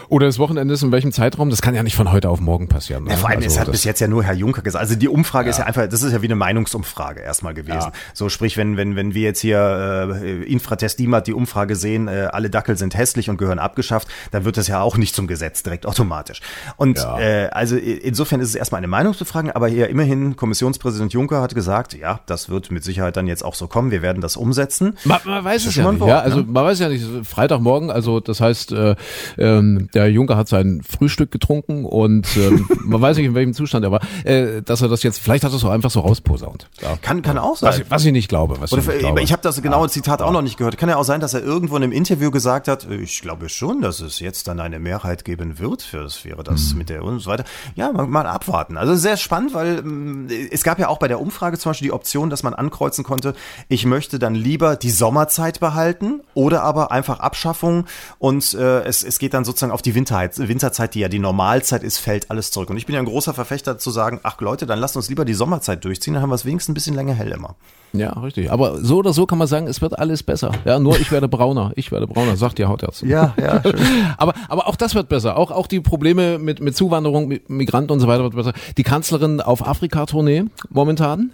oder 0.07 0.27
des 0.27 0.37
Wochenendes, 0.37 0.83
in 0.83 0.91
welchem 0.91 1.11
Zeitraum. 1.11 1.49
Das 1.49 1.63
kann 1.63 1.73
ja 1.73 1.81
nicht 1.81 1.95
von 1.95 2.11
heute 2.11 2.29
auf 2.29 2.39
morgen 2.39 2.67
passieren. 2.67 3.05
Ne? 3.05 3.11
Ja, 3.11 3.15
vor 3.17 3.29
allem, 3.29 3.37
Also 3.37 3.47
es 3.47 3.59
hat 3.59 3.71
bis 3.71 3.83
jetzt 3.83 3.99
ja 3.99 4.07
nur 4.07 4.23
Herr 4.23 4.35
Juncker 4.35 4.61
gesagt. 4.61 4.79
Also 4.83 4.95
die 4.95 5.07
Umfrage 5.07 5.49
ist 5.49 5.57
ja 5.57 5.65
einfach, 5.65 5.87
das 5.87 6.03
ist 6.03 6.11
ja 6.13 6.21
wie 6.21 6.27
eine 6.27 6.35
Meinungsumfrage 6.35 7.21
erstmal 7.21 7.55
gewesen. 7.55 7.77
Ja. 7.79 7.91
So 8.13 8.29
sprich, 8.29 8.57
wenn, 8.57 8.77
wenn, 8.77 8.95
wenn 8.95 9.15
wir 9.15 9.23
jetzt 9.23 9.39
hier 9.39 10.11
äh, 10.21 10.43
Infratest 10.43 10.99
DIMAT 10.99 11.25
die 11.25 11.33
Umfrage 11.33 11.75
sehen, 11.75 12.07
äh, 12.07 12.27
alle 12.31 12.51
Dackel 12.51 12.77
sind 12.77 12.95
hässlich 12.95 13.29
und 13.29 13.37
gehören 13.37 13.57
abgeschafft, 13.59 14.07
dann 14.29 14.45
wird 14.45 14.57
das 14.57 14.67
ja 14.67 14.81
auch 14.81 14.97
nicht 14.97 15.15
zum 15.15 15.25
Gesetz 15.25 15.63
direkt 15.63 15.87
automatisch. 15.87 16.41
Und 16.77 16.99
Ja. 16.99 17.19
äh, 17.19 17.47
also 17.47 17.75
insofern 17.75 18.39
ist 18.39 18.49
es 18.49 18.55
erstmal 18.55 18.79
eine 18.79 18.87
Meinungsbefragung, 18.87 19.49
aber 19.51 19.67
hier 19.67 19.89
immerhin 19.89 20.35
Kommissionspräsident 20.35 21.11
Juncker 21.13 21.41
hat 21.45 21.55
gesagt, 21.55 21.93
ja, 21.93 22.19
das 22.25 22.49
wird 22.49 22.71
mit 22.71 22.83
Sicherheit 22.83 23.15
dann 23.15 23.27
jetzt 23.27 23.43
auch 23.45 23.55
so 23.55 23.67
kommen, 23.67 23.91
wir 23.91 24.01
werden 24.01 24.21
das 24.21 24.35
umsetzen. 24.37 24.97
Man, 25.05 25.19
man 25.25 25.43
weiß 25.43 25.65
es 25.65 25.75
ja 25.75 25.89
nicht. 25.91 25.99
Wort, 26.01 26.09
ja, 26.09 26.19
also 26.19 26.37
ne? 26.39 26.45
man 26.49 26.65
weiß 26.65 26.79
ja 26.79 26.89
nicht. 26.89 27.05
Freitagmorgen, 27.23 27.89
also 27.91 28.19
das 28.19 28.41
heißt, 28.41 28.71
äh, 28.73 28.95
ähm, 29.37 29.89
der 29.93 30.09
Juncker 30.11 30.35
hat 30.37 30.47
sein 30.47 30.81
Frühstück 30.87 31.31
getrunken 31.31 31.85
und 31.85 32.27
ähm, 32.37 32.67
man 32.85 33.01
weiß 33.01 33.17
nicht 33.17 33.25
in 33.27 33.35
welchem 33.35 33.53
Zustand 33.53 33.85
er 33.85 33.91
war, 33.91 34.01
äh, 34.25 34.61
dass 34.61 34.81
er 34.81 34.89
das 34.89 35.03
jetzt. 35.03 35.19
Vielleicht 35.19 35.43
hat 35.43 35.51
er 35.51 35.55
es 35.55 35.61
so 35.61 35.69
einfach 35.69 35.91
so 35.91 36.01
rausposaunt. 36.01 36.67
Ja. 36.81 36.97
Kann, 37.01 37.21
kann 37.21 37.37
auch 37.37 37.51
Was, 37.61 37.75
sein. 37.75 37.81
ich- 37.85 37.91
was 37.91 38.05
ich 38.05 38.11
nicht 38.11 38.27
glaube. 38.29 38.55
Was 38.59 38.73
Oder 38.73 38.81
ich 38.93 38.99
glaube. 38.99 39.21
ich 39.21 39.31
habe 39.31 39.41
das 39.41 39.61
genaue 39.61 39.89
Zitat 39.89 40.21
auch 40.21 40.31
noch 40.31 40.41
nicht 40.41 40.57
gehört. 40.57 40.77
Kann 40.77 40.89
ja 40.89 40.97
auch 40.97 41.03
sein, 41.03 41.19
dass 41.21 41.33
er 41.33 41.43
irgendwo 41.43 41.77
in 41.77 41.83
einem 41.83 41.91
Interview 41.91 42.31
gesagt 42.31 42.67
hat, 42.67 42.87
ich 42.89 43.21
glaube 43.21 43.49
schon, 43.49 43.81
dass 43.81 43.99
es 44.01 44.19
jetzt 44.19 44.47
dann 44.47 44.59
eine 44.59 44.79
Mehrheit 44.79 45.23
geben 45.25 45.59
wird 45.59 45.81
für 45.83 46.01
das 46.03 46.25
wäre 46.25 46.43
das 46.43 46.71
Hm. 46.71 46.77
mit 46.79 46.89
der 46.89 47.03
und 47.03 47.19
so 47.19 47.29
weiter. 47.29 47.43
Ja, 47.75 47.91
mal, 47.91 48.07
mal 48.07 48.25
abwarten. 48.25 48.77
Also 48.77 48.95
sehr 48.95 49.17
spannend, 49.17 49.53
weil 49.53 49.79
ähm, 49.79 50.27
es 50.51 50.63
gab 50.63 50.79
ja 50.79 50.87
auch 50.87 50.97
bei 50.99 51.07
der 51.07 51.19
Umfrage 51.21 51.34
zum 51.35 51.71
Beispiel 51.71 51.87
die 51.87 51.93
Option, 51.93 52.29
dass 52.29 52.43
man 52.43 52.53
ankreuzen 52.53 53.03
konnte, 53.03 53.33
ich 53.67 53.85
möchte 53.85 54.19
dann 54.19 54.35
lieber 54.35 54.75
die 54.75 54.89
Sommerzeit 54.89 55.59
behalten 55.59 56.21
oder 56.33 56.63
aber 56.63 56.91
einfach 56.91 57.19
Abschaffung 57.19 57.85
und 58.19 58.53
äh, 58.53 58.83
es, 58.83 59.03
es 59.03 59.19
geht 59.19 59.33
dann 59.33 59.45
sozusagen 59.45 59.71
auf 59.71 59.81
die 59.81 59.95
Winterzeit, 59.95 60.37
Winterzeit, 60.47 60.95
die 60.95 60.99
ja 60.99 61.09
die 61.09 61.19
Normalzeit 61.19 61.83
ist, 61.83 61.97
fällt 61.99 62.31
alles 62.31 62.51
zurück. 62.51 62.69
Und 62.69 62.77
ich 62.77 62.85
bin 62.85 62.95
ja 62.95 62.99
ein 63.01 63.05
großer 63.05 63.33
Verfechter 63.33 63.77
zu 63.77 63.91
sagen, 63.91 64.19
ach 64.23 64.39
Leute, 64.41 64.65
dann 64.65 64.79
lasst 64.79 64.95
uns 64.95 65.09
lieber 65.09 65.25
die 65.25 65.33
Sommerzeit 65.33 65.83
durchziehen, 65.83 66.13
dann 66.13 66.23
haben 66.23 66.29
wir 66.29 66.35
es 66.35 66.45
wenigstens 66.45 66.71
ein 66.71 66.75
bisschen 66.75 66.95
länger 66.95 67.13
hell 67.13 67.31
immer. 67.31 67.55
Ja, 67.97 68.11
richtig. 68.11 68.51
Aber 68.51 68.83
so 68.83 68.97
oder 68.97 69.13
so 69.13 69.25
kann 69.25 69.37
man 69.37 69.47
sagen, 69.47 69.67
es 69.67 69.81
wird 69.81 69.97
alles 69.97 70.23
besser. 70.23 70.51
Ja, 70.65 70.79
nur 70.79 70.99
ich 70.99 71.11
werde 71.11 71.27
brauner. 71.27 71.71
Ich 71.75 71.91
werde 71.91 72.07
brauner, 72.07 72.35
sagt 72.35 72.59
ihr 72.59 72.67
Hauterz. 72.67 73.01
Ja, 73.01 73.33
ja, 73.39 73.61
schön. 73.63 73.75
aber, 74.17 74.33
aber 74.49 74.67
auch 74.67 74.75
das 74.75 74.95
wird 74.95 75.09
besser. 75.09 75.37
Auch, 75.37 75.51
auch 75.51 75.67
die 75.67 75.79
Probleme 75.79 76.37
mit, 76.37 76.59
mit 76.61 76.75
Zuwanderung, 76.75 77.27
mit 77.27 77.49
Migranten 77.49 77.91
und 77.91 77.99
so 77.99 78.07
weiter 78.07 78.23
wird 78.23 78.35
besser. 78.35 78.53
Die 78.77 78.83
Kanzlerin 78.83 79.41
auf 79.41 79.65
Afrika-Tournee 79.65 80.45
momentan. 80.69 81.24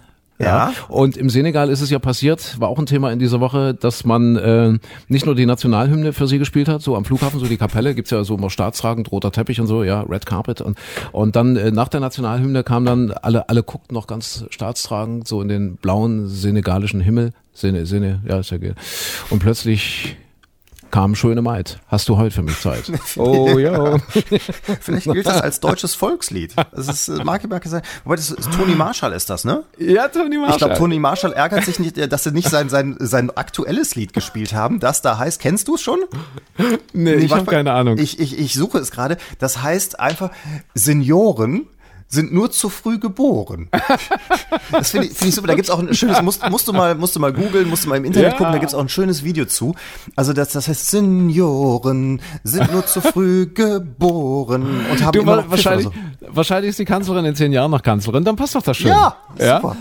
Ja. 0.42 0.72
Und 0.88 1.16
im 1.16 1.30
Senegal 1.30 1.70
ist 1.70 1.80
es 1.80 1.90
ja 1.90 1.98
passiert, 1.98 2.58
war 2.60 2.68
auch 2.68 2.78
ein 2.78 2.86
Thema 2.86 3.12
in 3.12 3.18
dieser 3.18 3.40
Woche, 3.40 3.74
dass 3.74 4.04
man 4.04 4.36
äh, 4.36 4.78
nicht 5.08 5.24
nur 5.24 5.34
die 5.34 5.46
Nationalhymne 5.46 6.12
für 6.12 6.26
sie 6.26 6.38
gespielt 6.38 6.68
hat, 6.68 6.82
so 6.82 6.96
am 6.96 7.04
Flughafen, 7.04 7.38
so 7.38 7.46
die 7.46 7.56
Kapelle, 7.56 7.94
gibt's 7.94 8.10
ja 8.10 8.24
so 8.24 8.34
immer 8.34 8.50
staatstragend, 8.50 9.12
roter 9.12 9.30
Teppich 9.30 9.60
und 9.60 9.66
so, 9.66 9.84
ja, 9.84 10.02
Red 10.02 10.26
Carpet. 10.26 10.60
Und, 10.60 10.76
und 11.12 11.36
dann 11.36 11.56
äh, 11.56 11.70
nach 11.70 11.88
der 11.88 12.00
Nationalhymne 12.00 12.64
kam 12.64 12.84
dann, 12.84 13.12
alle, 13.12 13.48
alle 13.48 13.62
guckten 13.62 13.94
noch 13.94 14.06
ganz 14.06 14.44
staatstragend, 14.50 15.28
so 15.28 15.40
in 15.40 15.48
den 15.48 15.76
blauen 15.76 16.26
senegalischen 16.28 17.00
Himmel. 17.00 17.32
Sene, 17.54 17.86
Sene, 17.86 18.22
ja, 18.26 18.38
ist 18.38 18.50
ja 18.50 18.58
geil. 18.58 18.74
Und 19.30 19.40
plötzlich 19.40 20.16
kam 20.92 21.16
Schöne 21.16 21.42
Maid. 21.42 21.80
Hast 21.88 22.08
du 22.08 22.18
heute 22.18 22.34
für 22.34 22.42
mich 22.42 22.60
Zeit? 22.60 22.84
oh 23.16 23.58
ja. 23.58 23.98
Vielleicht 24.80 25.10
gilt 25.10 25.26
das 25.26 25.40
als 25.40 25.58
deutsches 25.58 25.96
Volkslied. 25.96 26.54
Das 26.70 26.86
ist, 26.86 27.08
äh, 27.08 27.24
mag 27.24 27.48
mag 27.48 27.64
sein. 27.64 27.82
Wobei, 28.04 28.16
das 28.16 28.30
ist 28.30 28.52
Toni 28.52 28.74
Marshall 28.74 29.12
ist 29.12 29.28
das, 29.30 29.44
ne? 29.44 29.64
Ja, 29.78 30.06
Toni 30.08 30.36
Marshall. 30.36 30.52
Ich 30.52 30.58
glaube, 30.58 30.74
Toni 30.74 30.98
Marshall 31.00 31.32
ärgert 31.32 31.64
sich 31.64 31.80
nicht, 31.80 31.98
äh, 31.98 32.06
dass 32.06 32.24
sie 32.24 32.30
nicht 32.30 32.48
sein, 32.48 32.68
sein, 32.68 32.96
sein 33.00 33.30
aktuelles 33.34 33.96
Lied 33.96 34.12
gespielt 34.12 34.52
haben. 34.52 34.78
Das 34.78 35.02
da 35.02 35.18
heißt, 35.18 35.40
kennst 35.40 35.66
du 35.66 35.74
es 35.74 35.80
schon? 35.80 35.98
nee, 36.92 37.14
ich 37.14 37.32
habe 37.32 37.46
keine 37.46 37.72
Ahnung. 37.72 37.96
Ich, 37.98 38.20
ich, 38.20 38.38
ich 38.38 38.54
suche 38.54 38.78
es 38.78 38.90
gerade. 38.90 39.16
Das 39.38 39.62
heißt 39.62 39.98
einfach, 39.98 40.30
Senioren 40.74 41.66
sind 42.12 42.30
nur 42.32 42.50
zu 42.50 42.68
früh 42.68 42.98
geboren. 42.98 43.68
Das 44.70 44.90
finde 44.90 45.06
ich, 45.06 45.14
find 45.14 45.30
ich 45.30 45.34
super. 45.34 45.48
Da 45.48 45.54
gibt's 45.54 45.70
auch 45.70 45.78
ein 45.78 45.94
schönes, 45.94 46.20
musst, 46.20 46.46
musst 46.50 46.68
du 46.68 46.72
mal, 46.74 46.94
musst 46.94 47.16
du 47.16 47.20
mal 47.20 47.32
googeln, 47.32 47.68
musst 47.70 47.84
du 47.84 47.88
mal 47.88 47.96
im 47.96 48.04
Internet 48.04 48.32
Ja. 48.32 48.36
gucken, 48.36 48.52
da 48.52 48.58
gibt's 48.58 48.74
auch 48.74 48.80
ein 48.80 48.90
schönes 48.90 49.24
Video 49.24 49.46
zu. 49.46 49.74
Also 50.14 50.34
das, 50.34 50.50
das 50.50 50.68
heißt, 50.68 50.90
Senioren 50.90 52.20
sind 52.44 52.70
nur 52.70 52.84
zu 52.86 53.00
früh 53.00 53.46
geboren 53.46 54.84
und 54.90 55.02
haben 55.02 55.12
Du, 55.12 55.22
immer 55.22 55.36
noch 55.36 55.50
wahrscheinlich, 55.50 55.86
oder 55.86 55.96
wahrscheinlich 56.28 56.70
ist 56.70 56.78
die 56.78 56.84
Kanzlerin 56.84 57.24
in 57.24 57.34
zehn 57.34 57.50
Jahren 57.50 57.70
noch 57.70 57.82
Kanzlerin, 57.82 58.24
dann 58.24 58.36
passt 58.36 58.54
doch 58.54 58.62
das 58.62 58.76
schön. 58.76 58.88
Ja, 58.88 59.16
ja? 59.38 59.74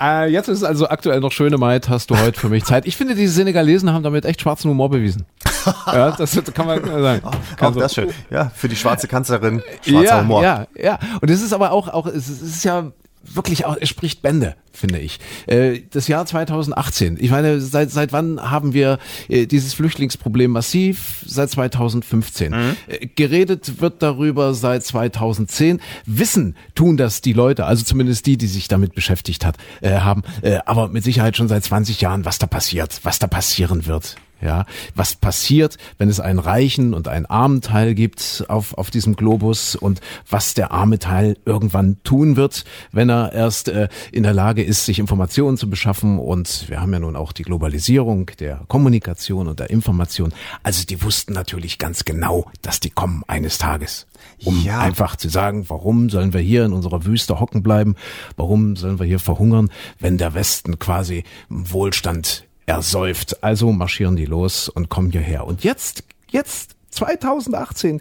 Äh, 0.00 0.30
jetzt 0.30 0.48
ist 0.48 0.58
es 0.58 0.64
also 0.64 0.88
aktuell 0.88 1.20
noch 1.20 1.32
schöne 1.32 1.58
Maid, 1.58 1.88
hast 1.88 2.10
du 2.10 2.18
heute 2.18 2.38
für 2.38 2.48
mich 2.48 2.64
Zeit. 2.64 2.86
Ich 2.86 2.96
finde, 2.96 3.14
die 3.14 3.26
Senegalesen 3.26 3.92
haben 3.92 4.02
damit 4.02 4.24
echt 4.24 4.40
schwarzen 4.42 4.70
Humor 4.70 4.90
bewiesen. 4.90 5.26
ja, 5.86 6.10
das 6.12 6.40
kann 6.54 6.66
man 6.66 6.84
sagen. 6.84 7.22
Kann 7.56 7.68
Auch 7.68 7.74
so- 7.74 7.80
das 7.80 7.94
schön. 7.94 8.10
Ja, 8.30 8.50
für 8.54 8.68
die 8.68 8.76
schwarze 8.76 9.08
Kanzlerin, 9.08 9.62
schwarzer 9.82 10.04
ja, 10.04 10.20
Humor. 10.20 10.42
Ja, 10.42 10.66
ja. 10.76 10.98
Und 11.20 11.30
es 11.30 11.42
ist 11.42 11.52
aber 11.52 11.72
auch, 11.72 11.88
auch 11.88 12.06
es 12.06 12.28
ist 12.28 12.64
ja 12.64 12.92
wirklich 13.32 13.64
auch, 13.64 13.76
es 13.80 13.88
spricht 13.88 14.22
Bände, 14.22 14.56
finde 14.72 14.98
ich. 14.98 15.18
Äh, 15.46 15.80
das 15.90 16.08
Jahr 16.08 16.26
2018. 16.26 17.16
Ich 17.20 17.30
meine, 17.30 17.60
seit, 17.60 17.90
seit 17.90 18.12
wann 18.12 18.40
haben 18.40 18.74
wir 18.74 18.98
äh, 19.28 19.46
dieses 19.46 19.74
Flüchtlingsproblem 19.74 20.50
massiv? 20.50 21.24
Seit 21.26 21.50
2015. 21.50 22.52
Äh, 22.52 23.06
geredet 23.14 23.80
wird 23.80 24.02
darüber 24.02 24.54
seit 24.54 24.84
2010. 24.84 25.80
Wissen 26.04 26.56
tun 26.74 26.96
das 26.96 27.20
die 27.20 27.32
Leute, 27.32 27.66
also 27.66 27.84
zumindest 27.84 28.26
die, 28.26 28.36
die 28.36 28.46
sich 28.46 28.68
damit 28.68 28.94
beschäftigt 28.94 29.44
hat, 29.44 29.56
haben, 29.82 30.22
aber 30.64 30.88
mit 30.88 31.04
Sicherheit 31.04 31.36
schon 31.36 31.48
seit 31.48 31.64
20 31.64 32.00
Jahren, 32.00 32.24
was 32.24 32.38
da 32.38 32.46
passiert, 32.46 33.00
was 33.02 33.18
da 33.18 33.26
passieren 33.26 33.86
wird. 33.86 34.16
Ja, 34.40 34.66
was 34.94 35.16
passiert, 35.16 35.78
wenn 35.96 36.10
es 36.10 36.20
einen 36.20 36.38
reichen 36.38 36.92
und 36.92 37.08
einen 37.08 37.24
armen 37.24 37.62
Teil 37.62 37.94
gibt 37.94 38.44
auf, 38.48 38.74
auf 38.76 38.90
diesem 38.90 39.16
Globus 39.16 39.76
und 39.76 40.00
was 40.28 40.52
der 40.52 40.72
arme 40.72 40.98
Teil 40.98 41.38
irgendwann 41.46 41.96
tun 42.04 42.36
wird, 42.36 42.64
wenn 42.92 43.08
er 43.08 43.32
erst 43.32 43.68
äh, 43.68 43.88
in 44.12 44.24
der 44.24 44.34
Lage 44.34 44.62
ist, 44.62 44.84
sich 44.84 44.98
Informationen 44.98 45.56
zu 45.56 45.70
beschaffen. 45.70 46.18
Und 46.18 46.68
wir 46.68 46.80
haben 46.80 46.92
ja 46.92 46.98
nun 46.98 47.16
auch 47.16 47.32
die 47.32 47.44
Globalisierung 47.44 48.30
der 48.38 48.62
Kommunikation 48.68 49.48
und 49.48 49.58
der 49.58 49.70
Information. 49.70 50.34
Also 50.62 50.84
die 50.84 51.02
wussten 51.02 51.32
natürlich 51.32 51.78
ganz 51.78 52.04
genau, 52.04 52.50
dass 52.60 52.78
die 52.80 52.90
kommen 52.90 53.22
eines 53.28 53.56
Tages. 53.56 54.06
Um 54.44 54.62
Ja. 54.62 54.80
einfach 54.80 55.16
zu 55.16 55.28
sagen, 55.30 55.64
warum 55.68 56.10
sollen 56.10 56.32
wir 56.32 56.40
hier 56.40 56.64
in 56.64 56.72
unserer 56.72 57.04
Wüste 57.06 57.40
hocken 57.40 57.62
bleiben? 57.62 57.94
Warum 58.36 58.76
sollen 58.76 58.98
wir 58.98 59.06
hier 59.06 59.18
verhungern, 59.20 59.70
wenn 59.98 60.18
der 60.18 60.34
Westen 60.34 60.78
quasi 60.78 61.24
Wohlstand 61.48 62.45
ersäuft. 62.66 63.42
Also 63.42 63.72
marschieren 63.72 64.16
die 64.16 64.26
los 64.26 64.68
und 64.68 64.88
kommen 64.88 65.10
hierher. 65.10 65.46
Und 65.46 65.64
jetzt, 65.64 66.04
jetzt 66.30 66.76
2018 66.90 68.00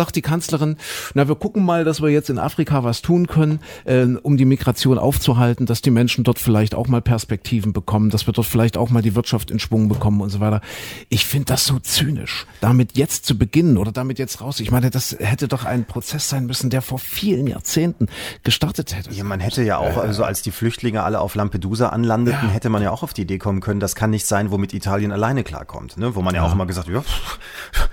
sagt 0.00 0.16
die 0.16 0.22
Kanzlerin, 0.22 0.76
na, 1.12 1.28
wir 1.28 1.34
gucken 1.34 1.62
mal, 1.62 1.84
dass 1.84 2.00
wir 2.00 2.08
jetzt 2.08 2.30
in 2.30 2.38
Afrika 2.38 2.84
was 2.84 3.02
tun 3.02 3.26
können, 3.26 3.60
äh, 3.84 4.06
um 4.22 4.38
die 4.38 4.46
Migration 4.46 4.98
aufzuhalten, 4.98 5.66
dass 5.66 5.82
die 5.82 5.90
Menschen 5.90 6.24
dort 6.24 6.38
vielleicht 6.38 6.74
auch 6.74 6.88
mal 6.88 7.02
Perspektiven 7.02 7.74
bekommen, 7.74 8.08
dass 8.08 8.26
wir 8.26 8.32
dort 8.32 8.46
vielleicht 8.46 8.78
auch 8.78 8.88
mal 8.88 9.02
die 9.02 9.14
Wirtschaft 9.14 9.50
in 9.50 9.58
Schwung 9.58 9.90
bekommen 9.90 10.22
und 10.22 10.30
so 10.30 10.40
weiter. 10.40 10.62
Ich 11.10 11.26
finde 11.26 11.46
das 11.46 11.66
so 11.66 11.78
zynisch, 11.80 12.46
damit 12.62 12.96
jetzt 12.96 13.26
zu 13.26 13.36
beginnen 13.36 13.76
oder 13.76 13.92
damit 13.92 14.18
jetzt 14.18 14.40
raus. 14.40 14.58
Ich 14.60 14.70
meine, 14.70 14.88
das 14.88 15.14
hätte 15.18 15.48
doch 15.48 15.66
ein 15.66 15.84
Prozess 15.84 16.30
sein 16.30 16.46
müssen, 16.46 16.70
der 16.70 16.80
vor 16.80 16.98
vielen 16.98 17.46
Jahrzehnten 17.46 18.06
gestartet 18.42 18.96
hätte. 18.96 19.12
Ja, 19.12 19.24
man 19.24 19.40
hätte 19.40 19.62
ja 19.62 19.76
auch, 19.76 19.98
also 19.98 20.24
als 20.24 20.40
die 20.40 20.50
Flüchtlinge 20.50 21.02
alle 21.02 21.20
auf 21.20 21.34
Lampedusa 21.34 21.90
anlandeten, 21.90 22.48
hätte 22.48 22.70
man 22.70 22.82
ja 22.82 22.90
auch 22.90 23.02
auf 23.02 23.12
die 23.12 23.22
Idee 23.22 23.36
kommen 23.36 23.60
können, 23.60 23.80
das 23.80 23.94
kann 23.94 24.08
nicht 24.08 24.24
sein, 24.24 24.50
womit 24.50 24.72
Italien 24.72 25.12
alleine 25.12 25.44
klarkommt. 25.44 25.98
Ne? 25.98 26.14
Wo 26.14 26.22
man 26.22 26.34
ja, 26.34 26.42
auch 26.42 26.54
immer 26.54 26.64
gesagt 26.64 26.88
hat, 26.88 26.94
ja, 26.94 27.04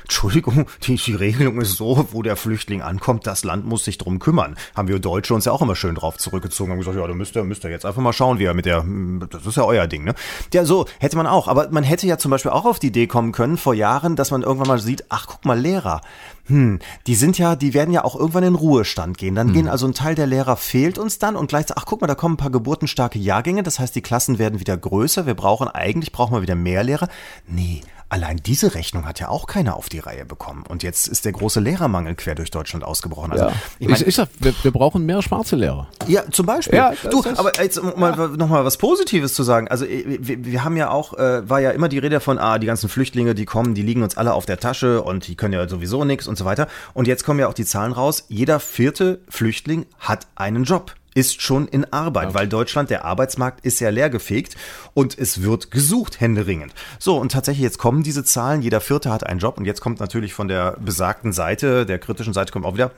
Entschuldigung, 0.08 0.68
die, 0.84 0.96
die 0.96 1.16
Regelung 1.16 1.60
ist 1.60 1.76
so, 1.76 2.08
wo 2.12 2.22
der 2.22 2.38
Flüchtling 2.38 2.82
ankommt, 2.82 3.28
das 3.28 3.44
Land 3.44 3.66
muss 3.66 3.84
sich 3.84 3.98
drum 3.98 4.20
kümmern. 4.20 4.56
Haben 4.74 4.88
wir 4.88 5.00
Deutsche 5.00 5.34
uns 5.34 5.44
ja 5.44 5.52
auch 5.52 5.62
immer 5.62 5.76
schön 5.76 5.96
drauf 5.96 6.18
zurückgezogen, 6.18 6.72
haben 6.72 6.80
gesagt, 6.80 6.96
ja, 6.96 7.06
da 7.06 7.14
müsst 7.14 7.36
ihr, 7.36 7.44
müsst 7.44 7.66
ihr 7.66 7.72
jetzt 7.72 7.86
einfach 7.86 8.02
mal 8.02 8.14
schauen, 8.14 8.40
wie 8.40 8.46
er 8.46 8.54
mit 8.54 8.66
der, 8.66 8.86
das 9.30 9.46
ist 9.46 9.58
ja 9.58 9.64
euer 9.64 9.86
Ding, 9.86 10.06
ne? 10.06 10.16
Ja, 10.54 10.64
so 10.64 10.86
hätte 11.00 11.18
man 11.18 11.28
auch. 11.28 11.50
Aber 11.50 11.70
man 11.72 11.84
hätte 11.84 12.08
ja 12.08 12.18
zum 12.18 12.32
Beispiel 12.32 12.52
auch 12.52 12.64
auf 12.64 12.80
die 12.80 12.88
Idee 12.88 13.08
kommen 13.08 13.34
können, 13.34 13.58
vor 13.58 13.74
Jahren, 13.74 14.16
dass 14.16 14.32
man 14.32 14.44
irgendwann 14.44 14.70
mal 14.70 14.80
sieht, 14.80 15.04
ach, 15.10 15.28
guck 15.28 15.44
mal, 15.44 15.60
Lehrer. 15.60 16.00
Hm, 16.46 16.80
die 17.06 17.16
sind 17.16 17.38
ja, 17.38 17.58
die 17.58 17.74
werden 17.74 17.94
ja 17.94 18.06
auch 18.06 18.16
irgendwann 18.16 18.44
in 18.44 18.56
Ruhestand 18.56 19.18
gehen. 19.18 19.36
Dann 19.36 19.52
gehen 19.52 19.68
also 19.68 19.86
ein 19.86 19.94
Teil 19.94 20.16
der 20.16 20.28
Lehrer 20.28 20.56
fehlt 20.56 20.98
uns 20.98 21.20
dann 21.20 21.36
und 21.36 21.48
gleichzeitig, 21.48 21.84
ach 21.84 21.86
guck 21.86 22.00
mal, 22.00 22.08
da 22.08 22.16
kommen 22.16 22.36
ein 22.36 22.38
paar 22.38 22.52
geburtenstarke 22.52 23.20
Jahrgänge, 23.20 23.64
das 23.64 23.80
heißt, 23.80 23.94
die 23.94 24.02
Klassen 24.02 24.40
werden 24.40 24.62
wieder 24.62 24.78
größer. 24.78 25.26
Wir 25.26 25.34
brauchen, 25.34 25.68
eigentlich 25.68 26.14
brauchen 26.14 26.34
wir 26.34 26.42
wieder 26.42 26.56
mehr 26.56 26.84
Lehrer. 26.84 27.10
Nee, 27.48 27.82
allein 28.10 28.38
diese 28.38 28.74
Rechnung 28.76 29.06
hat 29.06 29.20
ja 29.20 29.30
auch 29.30 29.48
keiner 29.48 29.76
auf 29.76 29.90
die 29.90 30.00
Reihe 30.00 30.26
bekommen. 30.26 30.64
Und 30.68 30.84
jetzt 30.84 31.08
ist 31.08 31.26
der 31.26 31.32
große 31.34 31.60
Lehrermangel 31.60 32.16
quer 32.16 32.36
durch 32.36 32.52
Deutschland 32.52 32.84
ausgebrochen. 32.86 33.32
Also, 33.34 33.52
ich 33.80 33.90
ich, 33.90 34.08
ich 34.08 34.16
sag, 34.16 34.30
wir, 34.40 34.54
wir 34.64 34.72
brauchen 34.72 35.06
mehr 35.06 35.22
schwarze 35.22 35.56
Lehrer. 35.56 35.88
ja, 36.08 36.24
zum 36.32 36.46
Beispiel. 36.46 36.78
Ja, 36.78 36.94
du, 37.10 37.22
ist- 37.22 37.38
aber 37.40 37.62
jetzt 37.62 37.78
um 37.78 38.00
mal 38.00 38.16
noch 38.30 38.48
mal 38.50 38.64
was 38.66 38.78
Positives 38.78 39.34
zu 39.34 39.44
sagen. 39.44 39.68
Also 39.68 39.86
äh, 39.86 40.18
wir, 40.22 40.46
wir 40.46 40.64
haben 40.64 40.78
ja 40.78 40.90
auch, 40.90 41.14
äh, 41.16 41.50
war 41.50 41.60
ja 41.60 41.72
immer 41.72 41.90
die 41.90 42.00
Rede 42.00 42.20
von, 42.20 42.38
ah, 42.38 42.60
die 42.60 42.68
ganzen 42.68 42.90
Flüchtlinge, 42.90 43.36
die 43.36 43.46
kommen, 43.46 43.76
die 43.76 43.82
liegen 43.82 44.04
uns 44.04 44.18
alle 44.18 44.34
auf 44.34 44.46
der 44.46 44.60
Tasche 44.60 45.02
und 45.04 45.28
die 45.28 45.36
können 45.36 45.54
ja 45.54 45.68
sowieso 45.68 46.06
nichts 46.06 46.28
und 46.28 46.38
so 46.38 46.46
weiter. 46.46 46.68
Und 46.94 47.08
jetzt 47.08 47.24
kommen 47.26 47.40
ja 47.40 47.48
auch 47.48 47.54
die 47.54 47.66
Zahlen 47.66 47.92
raus. 47.92 48.26
Jeder 48.30 48.60
vierte 48.60 49.20
Flüchtling 49.30 49.86
hat 50.00 50.28
einen 50.36 50.64
Job 50.64 50.94
ist 51.18 51.42
schon 51.42 51.68
in 51.68 51.92
Arbeit, 51.92 52.36
weil 52.36 52.48
Deutschland, 52.48 52.92
der 52.92 53.04
Arbeitsmarkt 53.04 53.66
ist 53.66 53.80
ja 53.80 53.90
leergefegt 53.90 54.56
und 54.94 55.18
es 55.18 55.42
wird 55.42 55.72
gesucht, 55.72 56.20
händeringend. 56.22 56.74
So, 57.00 57.18
und 57.18 57.32
tatsächlich, 57.32 57.64
jetzt 57.64 57.80
kommen 57.80 58.04
diese 58.04 58.24
Zahlen, 58.24 58.62
jeder 58.62 58.82
Vierte 58.82 59.12
hat 59.12 59.26
einen 59.26 59.40
Job 59.40 59.58
und 59.58 59.66
jetzt 59.66 59.82
kommt 59.82 60.00
natürlich 60.00 60.36
von 60.36 60.48
der 60.48 60.78
besagten 60.80 61.34
Seite, 61.34 61.88
der 61.88 61.98
kritischen 61.98 62.34
Seite 62.34 62.52
kommt 62.52 62.66
auch 62.66 62.76
wieder, 62.76 62.92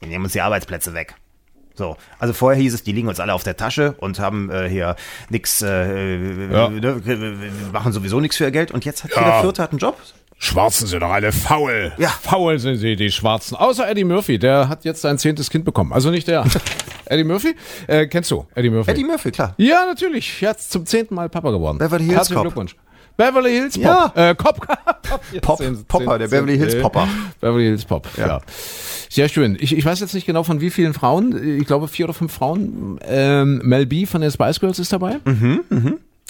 wir 0.00 0.08
nehmen 0.08 0.24
uns 0.24 0.32
die 0.32 0.40
Arbeitsplätze 0.40 0.92
weg. 0.92 1.14
So, 1.74 1.96
also 2.18 2.34
vorher 2.34 2.60
hieß 2.60 2.74
es, 2.74 2.82
die 2.82 2.90
liegen 2.92 3.06
uns 3.08 3.20
alle 3.20 3.32
auf 3.32 3.44
der 3.44 3.56
Tasche 3.56 3.92
und 3.98 4.18
haben 4.18 4.50
äh, 4.50 4.68
hier 4.68 4.96
nix, 5.30 5.62
äh, 5.62 6.16
Ja. 6.52 6.68
ne, 6.68 7.06
wir 7.06 7.72
machen 7.72 7.92
sowieso 7.92 8.18
nichts 8.20 8.36
für 8.36 8.44
ihr 8.44 8.50
Geld 8.50 8.72
und 8.72 8.84
jetzt 8.84 9.04
hat 9.04 9.12
jeder 9.16 9.40
Vierte 9.40 9.62
hat 9.62 9.70
einen 9.70 9.78
Job. 9.78 9.96
Schwarzen 10.44 10.88
sind 10.88 11.00
doch 11.00 11.10
alle 11.10 11.30
faul. 11.30 11.92
Ja. 11.98 12.08
Faul 12.08 12.58
sind 12.58 12.76
sie, 12.78 12.96
die 12.96 13.12
Schwarzen. 13.12 13.56
Außer 13.56 13.88
Eddie 13.88 14.02
Murphy, 14.02 14.40
der 14.40 14.68
hat 14.68 14.84
jetzt 14.84 15.00
sein 15.02 15.16
zehntes 15.16 15.48
Kind 15.50 15.64
bekommen. 15.64 15.92
Also 15.92 16.10
nicht 16.10 16.26
der. 16.26 16.44
Eddie 17.06 17.22
Murphy? 17.22 17.54
Äh, 17.86 18.08
kennst 18.08 18.30
du 18.32 18.44
Eddie 18.56 18.70
Murphy? 18.70 18.90
Eddie 18.90 19.04
Murphy, 19.04 19.30
klar. 19.30 19.54
Ja, 19.56 19.86
natürlich. 19.86 20.40
Jetzt 20.40 20.72
zum 20.72 20.84
zehnten 20.84 21.14
Mal 21.14 21.28
Papa 21.28 21.50
geworden. 21.52 21.78
Beverly 21.78 22.04
Hills 22.06 22.16
Herzlichen 22.16 22.36
Cop. 22.42 22.44
Glückwunsch. 22.46 22.76
Beverly 23.16 23.50
Hills 23.52 23.78
Pop. 23.78 23.84
Ja. 24.16 24.30
Äh, 24.30 24.34
Cop. 24.34 24.66
Pop, 25.42 25.58
zehn- 25.60 25.84
Popper, 25.84 26.18
der 26.18 26.26
Beverly 26.26 26.58
Hills 26.58 26.80
Popper. 26.80 27.06
Beverly 27.40 27.64
Hills 27.64 27.84
Pop, 27.84 28.08
ja. 28.16 28.40
Sehr 29.10 29.28
schön. 29.28 29.56
Ich, 29.60 29.76
ich 29.76 29.84
weiß 29.84 30.00
jetzt 30.00 30.14
nicht 30.14 30.26
genau 30.26 30.42
von 30.42 30.60
wie 30.60 30.70
vielen 30.70 30.92
Frauen. 30.94 31.60
Ich 31.60 31.66
glaube 31.68 31.86
vier 31.86 32.06
oder 32.06 32.14
fünf 32.14 32.32
Frauen. 32.32 32.98
Ähm, 33.06 33.60
Mel 33.62 33.86
B 33.86 34.06
von 34.06 34.22
den 34.22 34.30
Spice 34.32 34.58
Girls 34.58 34.80
ist 34.80 34.92
dabei. 34.92 35.18
Mhm, 35.24 35.60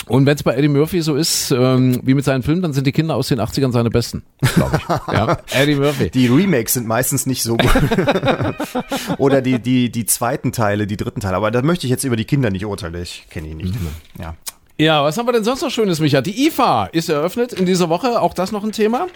Und 0.07 0.27
wenn 0.27 0.35
es 0.35 0.43
bei 0.43 0.55
Eddie 0.55 0.69
Murphy 0.69 1.01
so 1.01 1.15
ist, 1.15 1.51
ähm, 1.53 2.01
wie 2.03 2.15
mit 2.15 2.25
seinen 2.25 2.43
Filmen, 2.43 2.63
dann 2.63 2.73
sind 2.73 2.87
die 2.87 2.93
Kinder 2.93 3.15
aus 3.15 3.29
den 3.29 3.41
80ern 3.41 3.73
seine 3.73 3.91
besten, 3.91 4.23
glaube 4.55 4.79
ich. 4.79 4.89
ja. 5.13 5.39
Eddie 5.53 5.77
Murphy. 5.77 6.11
Die 6.11 6.27
Remakes 6.27 6.75
sind 6.75 6.87
meistens 6.87 7.27
nicht 7.27 7.43
so 7.43 7.57
gut. 7.57 7.71
Oder 9.19 9.43
die, 9.43 9.61
die, 9.61 9.91
die 9.91 10.07
zweiten 10.07 10.53
Teile, 10.53 10.87
die 10.87 10.97
dritten 10.97 11.21
Teile. 11.21 11.37
Aber 11.37 11.51
da 11.51 11.63
möchte 11.63 11.87
ich 11.87 11.91
jetzt 11.91 12.05
über 12.05 12.17
die 12.17 12.25
Kinder 12.25 12.51
nicht 12.51 12.65
urteilen. 12.65 12.95
Ich 13.03 13.27
kenne 13.31 13.49
die 13.49 13.55
nicht. 13.55 13.75
Ja. 14.19 14.35
Ja, 14.79 15.05
was 15.05 15.17
haben 15.17 15.27
wir 15.27 15.33
denn 15.33 15.45
sonst 15.45 15.63
noch 15.63 15.71
Schönes, 15.71 16.01
Micha? 16.01 16.23
Die 16.23 16.47
IFA 16.47 16.87
ist 16.87 17.09
eröffnet 17.09 17.53
in 17.53 17.67
dieser 17.67 17.89
Woche. 17.89 18.21
Auch 18.21 18.35
das 18.35 18.51
noch 18.51 18.65
ein 18.65 18.73
Thema. 18.73 19.07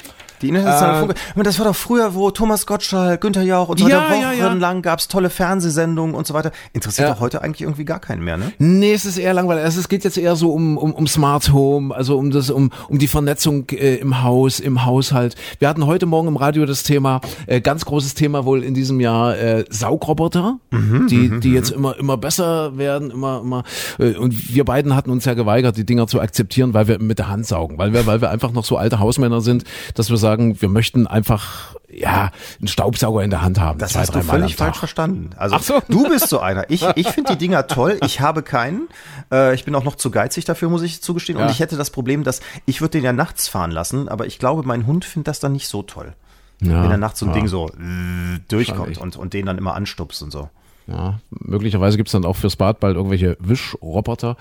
Die 0.42 0.48
internationale 0.48 0.96
Äh, 0.96 1.00
Funke. 1.00 1.14
Das 1.44 1.58
war 1.58 1.66
doch 1.66 1.76
früher, 1.76 2.14
wo 2.14 2.30
Thomas 2.30 2.66
Gottschalk, 2.66 3.20
Günther 3.20 3.42
Jauch 3.42 3.68
und 3.68 3.78
so 3.80 3.88
Ja, 3.88 4.02
weiter, 4.02 4.20
ja, 4.20 4.32
ja. 4.32 4.44
wochenlang 4.46 4.82
gab's 4.82 5.08
tolle 5.08 5.30
Fernsehsendungen 5.30 6.14
und 6.14 6.26
so 6.26 6.34
weiter. 6.34 6.52
Interessiert 6.72 7.08
Ja. 7.08 7.14
doch 7.14 7.20
heute 7.20 7.42
eigentlich 7.42 7.62
irgendwie 7.62 7.84
gar 7.84 8.00
keinen 8.00 8.22
mehr, 8.24 8.36
ne? 8.36 8.52
Nee, 8.58 8.92
es 8.92 9.04
ist 9.04 9.18
eher 9.18 9.34
langweilig. 9.34 9.64
Also 9.64 9.80
es 9.80 9.88
geht 9.88 10.04
jetzt 10.04 10.18
eher 10.18 10.36
so 10.36 10.52
um, 10.52 10.76
um, 10.78 10.92
um 10.92 11.06
Smart 11.06 11.52
Home, 11.52 11.94
also 11.94 12.16
um 12.18 12.30
das, 12.30 12.50
um, 12.50 12.70
um 12.88 12.98
die 12.98 13.08
Vernetzung 13.08 13.66
äh, 13.70 13.96
im 13.96 14.22
Haus, 14.22 14.60
im 14.60 14.84
Haushalt. 14.84 15.34
Wir 15.58 15.68
hatten 15.68 15.86
heute 15.86 16.06
Morgen 16.06 16.28
im 16.28 16.36
Radio 16.36 16.66
das 16.66 16.82
Thema, 16.82 17.20
äh, 17.46 17.60
ganz 17.60 17.84
großes 17.84 18.14
Thema 18.14 18.44
wohl 18.44 18.62
in 18.62 18.74
diesem 18.74 19.00
Jahr, 19.00 19.36
äh, 19.38 19.64
Saugroboter, 19.70 20.58
die, 20.72 21.40
die 21.40 21.52
jetzt 21.52 21.70
immer, 21.70 21.96
immer 21.98 22.16
besser 22.16 22.76
werden, 22.76 23.10
immer, 23.10 23.40
immer. 23.42 23.62
Äh, 23.98 24.14
und 24.16 24.54
wir 24.54 24.64
beiden 24.64 24.94
hatten 24.94 25.10
uns 25.10 25.24
ja 25.24 25.34
geweigert, 25.34 25.76
die 25.76 25.86
Dinger 25.86 26.06
zu 26.06 26.20
akzeptieren, 26.20 26.74
weil 26.74 26.88
wir 26.88 26.98
mit 27.00 27.18
der 27.18 27.28
Hand 27.28 27.46
saugen, 27.46 27.78
weil 27.78 27.92
wir, 27.92 28.06
weil 28.06 28.20
wir 28.20 28.30
einfach 28.30 28.52
noch 28.52 28.64
so 28.64 28.76
alte 28.76 28.98
Hausmänner 28.98 29.40
sind, 29.40 29.64
dass 29.94 30.10
wir 30.10 30.16
sagen, 30.16 30.25
wir 30.60 30.68
möchten 30.68 31.06
einfach, 31.06 31.74
ja, 31.88 32.30
einen 32.58 32.68
Staubsauger 32.68 33.22
in 33.22 33.30
der 33.30 33.42
Hand 33.42 33.60
haben. 33.60 33.78
Das 33.78 33.92
zwei, 33.92 34.00
hast 34.00 34.14
du 34.14 34.22
völlig 34.22 34.56
falsch 34.56 34.78
verstanden. 34.78 35.30
Also 35.36 35.58
so. 35.58 35.80
du 35.88 36.08
bist 36.08 36.28
so 36.28 36.40
einer. 36.40 36.68
Ich, 36.70 36.84
ich 36.96 37.08
finde 37.08 37.32
die 37.32 37.38
Dinger 37.38 37.66
toll. 37.66 37.98
Ich 38.04 38.20
habe 38.20 38.42
keinen. 38.42 38.88
Äh, 39.32 39.54
ich 39.54 39.64
bin 39.64 39.74
auch 39.74 39.84
noch 39.84 39.94
zu 39.94 40.10
geizig 40.10 40.44
dafür, 40.44 40.68
muss 40.68 40.82
ich 40.82 41.02
zugestehen. 41.02 41.38
Und 41.38 41.44
Ja. 41.44 41.50
ich 41.50 41.60
hätte 41.60 41.76
das 41.76 41.90
Problem, 41.90 42.24
dass 42.24 42.40
ich 42.66 42.80
würde 42.80 42.92
den 42.92 43.04
ja 43.04 43.12
nachts 43.12 43.48
fahren 43.48 43.70
lassen, 43.70 44.08
aber 44.08 44.26
ich 44.26 44.38
glaube, 44.38 44.62
mein 44.64 44.86
Hund 44.86 45.04
findet 45.04 45.28
das 45.28 45.40
dann 45.40 45.52
nicht 45.52 45.68
so 45.68 45.82
toll. 45.82 46.14
Ja, 46.60 46.82
Wenn 46.82 46.90
er 46.90 46.96
nachts 46.96 47.20
so 47.20 47.26
ein 47.26 47.30
ja. 47.30 47.34
Ding 47.34 47.48
so 47.48 47.68
äh, 47.68 48.38
durchkommt 48.48 48.98
und, 48.98 49.16
und 49.16 49.32
den 49.34 49.46
dann 49.46 49.58
immer 49.58 49.74
anstupst 49.74 50.22
und 50.22 50.30
so. 50.30 50.48
Ja, 50.88 51.18
möglicherweise 51.30 51.96
gibt's 51.96 52.12
dann 52.12 52.24
auch 52.24 52.36
fürs 52.36 52.54
Bad 52.54 52.78
bald 52.78 52.96
irgendwelche 52.96 53.36
Wischroboter. 53.40 54.36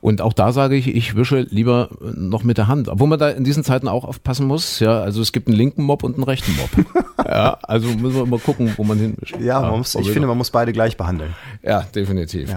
Und 0.00 0.22
auch 0.22 0.32
da 0.32 0.52
sage 0.52 0.74
ich, 0.74 0.88
ich 0.88 1.16
wische 1.16 1.40
lieber 1.50 1.90
noch 2.00 2.44
mit 2.44 2.56
der 2.56 2.66
Hand. 2.66 2.88
Obwohl 2.88 3.08
man 3.08 3.18
da 3.18 3.28
in 3.28 3.44
diesen 3.44 3.62
Zeiten 3.62 3.88
auch 3.88 4.04
aufpassen 4.04 4.46
muss. 4.46 4.80
Ja, 4.80 5.00
also 5.00 5.20
es 5.20 5.32
gibt 5.32 5.48
einen 5.48 5.56
linken 5.56 5.82
Mob 5.82 6.02
und 6.02 6.14
einen 6.14 6.24
rechten 6.24 6.56
Mob. 6.56 6.70
ja, 7.26 7.58
also 7.62 7.88
müssen 7.88 8.14
wir 8.14 8.22
immer 8.22 8.38
gucken, 8.38 8.72
wo 8.76 8.84
man 8.84 8.98
hinwischt. 8.98 9.36
Ja, 9.38 9.60
man 9.60 9.78
muss, 9.78 9.94
ich 9.94 10.10
finde, 10.10 10.28
man 10.28 10.38
muss 10.38 10.50
beide 10.50 10.72
gleich 10.72 10.96
behandeln. 10.96 11.34
Ja, 11.62 11.82
definitiv. 11.94 12.50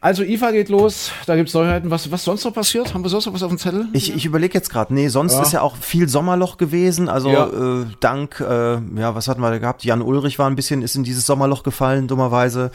Also 0.00 0.22
IFA 0.22 0.52
geht 0.52 0.68
los, 0.68 1.10
da 1.26 1.34
gibt's 1.34 1.54
Neuheiten. 1.54 1.90
Was, 1.90 2.10
was 2.12 2.22
sonst 2.22 2.44
noch 2.44 2.54
passiert? 2.54 2.94
Haben 2.94 3.02
wir 3.02 3.08
sonst 3.08 3.26
noch 3.26 3.34
was 3.34 3.42
auf 3.42 3.48
dem 3.48 3.58
Zettel? 3.58 3.88
Ich, 3.92 4.14
ich 4.14 4.24
überlege 4.24 4.54
jetzt 4.54 4.70
gerade, 4.70 4.94
nee, 4.94 5.08
sonst 5.08 5.34
ist 5.40 5.52
ja 5.52 5.60
auch 5.60 5.74
viel 5.76 6.08
Sommerloch 6.08 6.56
gewesen. 6.56 7.08
Also 7.08 7.30
Ja. 7.30 7.46
äh, 7.48 7.86
dank, 7.98 8.38
äh, 8.40 8.74
ja, 8.96 9.14
was 9.16 9.26
hatten 9.26 9.40
wir 9.40 9.50
da 9.50 9.58
gehabt? 9.58 9.84
Jan 9.84 10.00
Ulrich 10.00 10.38
war 10.38 10.48
ein 10.48 10.54
bisschen, 10.54 10.82
ist 10.82 10.94
in 10.94 11.02
dieses 11.02 11.26
Sommerloch 11.26 11.64
gefallen, 11.64 12.06
dummerweise. 12.06 12.70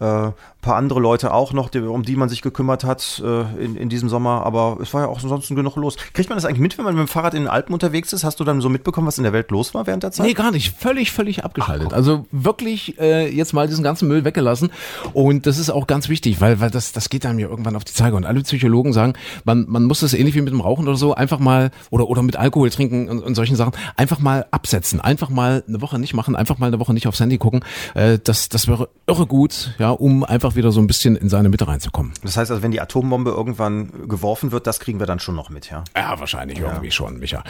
Äh, 0.00 0.32
paar 0.66 0.76
andere 0.76 1.00
Leute 1.00 1.32
auch 1.32 1.52
noch, 1.52 1.70
die, 1.70 1.80
um 1.80 2.02
die 2.02 2.16
man 2.16 2.28
sich 2.28 2.42
gekümmert 2.42 2.84
hat 2.84 3.22
äh, 3.24 3.64
in, 3.64 3.76
in 3.76 3.88
diesem 3.88 4.08
Sommer. 4.08 4.44
Aber 4.44 4.78
es 4.82 4.92
war 4.92 5.02
ja 5.02 5.08
auch 5.08 5.22
ansonsten 5.22 5.56
genug 5.56 5.76
los. 5.76 5.96
Kriegt 6.12 6.28
man 6.28 6.36
das 6.36 6.44
eigentlich 6.44 6.60
mit, 6.60 6.76
wenn 6.76 6.84
man 6.84 6.94
mit 6.94 7.06
dem 7.06 7.08
Fahrrad 7.08 7.34
in 7.34 7.42
den 7.42 7.48
Alpen 7.48 7.72
unterwegs 7.72 8.12
ist? 8.12 8.24
Hast 8.24 8.40
du 8.40 8.44
dann 8.44 8.60
so 8.60 8.68
mitbekommen, 8.68 9.06
was 9.06 9.16
in 9.18 9.24
der 9.24 9.32
Welt 9.32 9.50
los 9.50 9.72
war 9.74 9.86
während 9.86 10.02
der 10.02 10.12
Zeit? 10.12 10.26
Nee, 10.26 10.34
gar 10.34 10.50
nicht. 10.50 10.76
Völlig, 10.76 11.12
völlig 11.12 11.44
abgeschaltet. 11.44 11.92
Also 11.92 12.26
wirklich 12.32 12.98
äh, 12.98 13.28
jetzt 13.34 13.52
mal 13.52 13.66
diesen 13.66 13.84
ganzen 13.84 14.08
Müll 14.08 14.24
weggelassen. 14.24 14.70
Und 15.12 15.46
das 15.46 15.58
ist 15.58 15.70
auch 15.70 15.86
ganz 15.86 16.08
wichtig, 16.08 16.40
weil 16.40 16.60
weil 16.60 16.70
das, 16.70 16.92
das 16.92 17.08
geht 17.08 17.24
einem 17.24 17.38
ja 17.38 17.48
irgendwann 17.48 17.76
auf 17.76 17.84
die 17.84 17.92
Zeige. 17.92 18.16
Und 18.16 18.24
alle 18.24 18.40
Psychologen 18.42 18.92
sagen, 18.92 19.14
man, 19.44 19.66
man 19.68 19.84
muss 19.84 20.00
das 20.00 20.14
ähnlich 20.14 20.34
wie 20.34 20.40
mit 20.40 20.52
dem 20.52 20.60
Rauchen 20.60 20.88
oder 20.88 20.96
so 20.96 21.14
einfach 21.14 21.38
mal, 21.38 21.70
oder, 21.90 22.08
oder 22.08 22.22
mit 22.22 22.36
Alkohol 22.36 22.70
trinken 22.70 23.08
und, 23.08 23.22
und 23.22 23.34
solchen 23.36 23.54
Sachen, 23.54 23.72
einfach 23.96 24.18
mal 24.18 24.46
absetzen. 24.50 25.00
Einfach 25.00 25.28
mal 25.28 25.62
eine 25.68 25.80
Woche 25.80 26.00
nicht 26.00 26.12
machen, 26.12 26.34
einfach 26.34 26.58
mal 26.58 26.66
eine 26.66 26.80
Woche 26.80 26.92
nicht 26.92 27.06
aufs 27.06 27.20
Handy 27.20 27.38
gucken. 27.38 27.60
Äh, 27.94 28.18
das, 28.22 28.48
das 28.48 28.66
wäre 28.66 28.88
irre 29.06 29.26
gut, 29.26 29.74
ja, 29.78 29.90
um 29.90 30.24
einfach 30.24 30.55
wieder 30.56 30.72
so 30.72 30.80
ein 30.80 30.86
bisschen 30.86 31.16
in 31.16 31.28
seine 31.28 31.48
Mitte 31.48 31.68
reinzukommen. 31.68 32.12
Das 32.22 32.36
heißt 32.36 32.50
also, 32.50 32.62
wenn 32.62 32.70
die 32.70 32.80
Atombombe 32.80 33.30
irgendwann 33.30 34.08
geworfen 34.08 34.52
wird, 34.52 34.66
das 34.66 34.80
kriegen 34.80 34.98
wir 34.98 35.06
dann 35.06 35.20
schon 35.20 35.34
noch 35.34 35.50
mit, 35.50 35.70
ja? 35.70 35.84
Ja, 35.96 36.18
wahrscheinlich 36.18 36.58
ja. 36.58 36.68
irgendwie 36.68 36.90
schon, 36.90 37.18
Micha. 37.18 37.44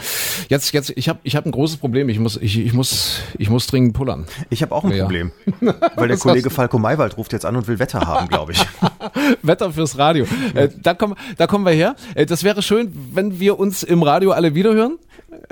Jetzt, 0.49 0.73
jetzt, 0.73 0.91
ich 0.95 1.09
habe 1.09 1.19
ich 1.23 1.35
hab 1.35 1.45
ein 1.45 1.51
großes 1.51 1.77
Problem. 1.77 2.09
Ich 2.09 2.19
muss, 2.19 2.37
ich, 2.37 2.59
ich 2.59 2.73
muss, 2.73 3.19
ich 3.37 3.49
muss 3.49 3.67
dringend 3.67 3.93
pullern. 3.93 4.25
Ich 4.49 4.61
habe 4.61 4.73
auch 4.75 4.83
ein 4.83 4.91
ja. 4.91 5.03
Problem. 5.03 5.31
Weil 5.95 6.07
der 6.07 6.17
Kollege 6.17 6.49
Falco 6.49 6.79
Maywald 6.79 7.17
ruft 7.17 7.33
jetzt 7.33 7.45
an 7.45 7.55
und 7.55 7.67
will 7.67 7.79
Wetter 7.79 8.01
haben, 8.01 8.27
glaube 8.27 8.51
ich. 8.51 8.65
Wetter 9.41 9.71
fürs 9.71 9.97
Radio. 9.97 10.25
Äh, 10.53 10.69
da, 10.81 10.93
kommen, 10.93 11.15
da 11.37 11.47
kommen 11.47 11.65
wir 11.65 11.73
her. 11.73 11.95
Äh, 12.15 12.25
das 12.25 12.43
wäre 12.43 12.61
schön, 12.61 12.93
wenn 13.13 13.39
wir 13.39 13.59
uns 13.59 13.83
im 13.83 14.03
Radio 14.03 14.31
alle 14.31 14.55
wiederhören. 14.55 14.97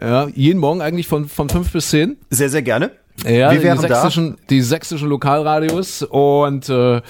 Ja, 0.01 0.27
jeden 0.27 0.59
Morgen 0.59 0.81
eigentlich 0.81 1.07
von, 1.07 1.27
von 1.27 1.49
fünf 1.49 1.71
bis 1.71 1.89
zehn. 1.89 2.17
Sehr, 2.29 2.49
sehr 2.49 2.61
gerne. 2.61 2.91
Ja, 3.23 3.51
die 3.51 3.59
sächsischen, 3.59 4.37
die 4.49 4.61
sächsischen 4.61 5.07
Lokalradios 5.07 6.03
und 6.03 6.67
äh, 6.69 7.01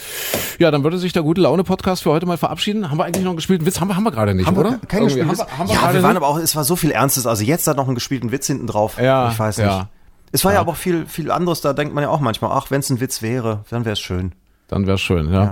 ja, 0.60 0.72
dann 0.72 0.84
würde 0.84 0.98
sich 0.98 1.14
der 1.14 1.24
gute 1.24 1.42
Laune 1.42 1.64
Podcast 1.64 2.04
für 2.04 2.12
heute 2.12 2.26
mal 2.26 2.38
verabschieden. 2.38 2.90
Haben 2.90 3.00
wir 3.00 3.06
eigentlich 3.06 3.24
noch 3.24 3.32
einen 3.32 3.38
gespielten 3.38 3.66
Witz? 3.66 3.80
Haben 3.82 3.88
wir, 3.88 3.96
haben 3.96 4.04
wir 4.04 4.12
gerade 4.12 4.34
nicht, 4.36 4.46
haben 4.46 4.56
oder? 4.56 4.80
Kein 4.88 5.04
gespielten 5.06 5.32
Witz. 5.32 5.40
Haben 5.40 5.68
wir, 5.68 5.76
ja, 5.76 5.94
wir 5.94 6.04
waren 6.04 6.14
nicht? 6.14 6.18
aber 6.18 6.28
auch, 6.28 6.38
es 6.38 6.56
war 6.56 6.64
so 6.64 6.76
viel 6.76 6.92
Ernstes. 6.92 7.26
Also 7.26 7.44
jetzt 7.44 7.68
da 7.68 7.74
noch 7.74 7.88
einen 7.88 7.96
gespielten 7.96 8.32
Witz 8.32 8.48
hinten 8.48 8.68
drauf. 8.68 8.98
Ja, 9.02 9.30
ich 9.32 9.40
weiß 9.40 9.58
nicht. 9.58 9.68
Ja. 9.68 9.90
Es 10.32 10.46
war 10.46 10.52
ja. 10.52 10.58
ja 10.58 10.62
aber 10.62 10.74
auch 10.74 10.78
viel, 10.78 11.06
viel 11.08 11.32
anderes. 11.32 11.62
Da 11.62 11.74
denkt 11.74 11.94
man 11.94 12.04
ja 12.04 12.10
auch 12.10 12.20
manchmal, 12.20 12.52
ach, 12.54 12.70
wenn 12.70 12.82
es 12.82 12.90
ein 12.90 13.00
Witz 13.02 13.22
wäre, 13.22 13.66
dann 13.70 13.84
wäre 13.84 13.94
es 13.94 14.00
schön. 14.00 14.34
Dann 14.68 14.88
wäre 14.88 14.98
schön, 14.98 15.32
ja. 15.32 15.44
ja. 15.44 15.52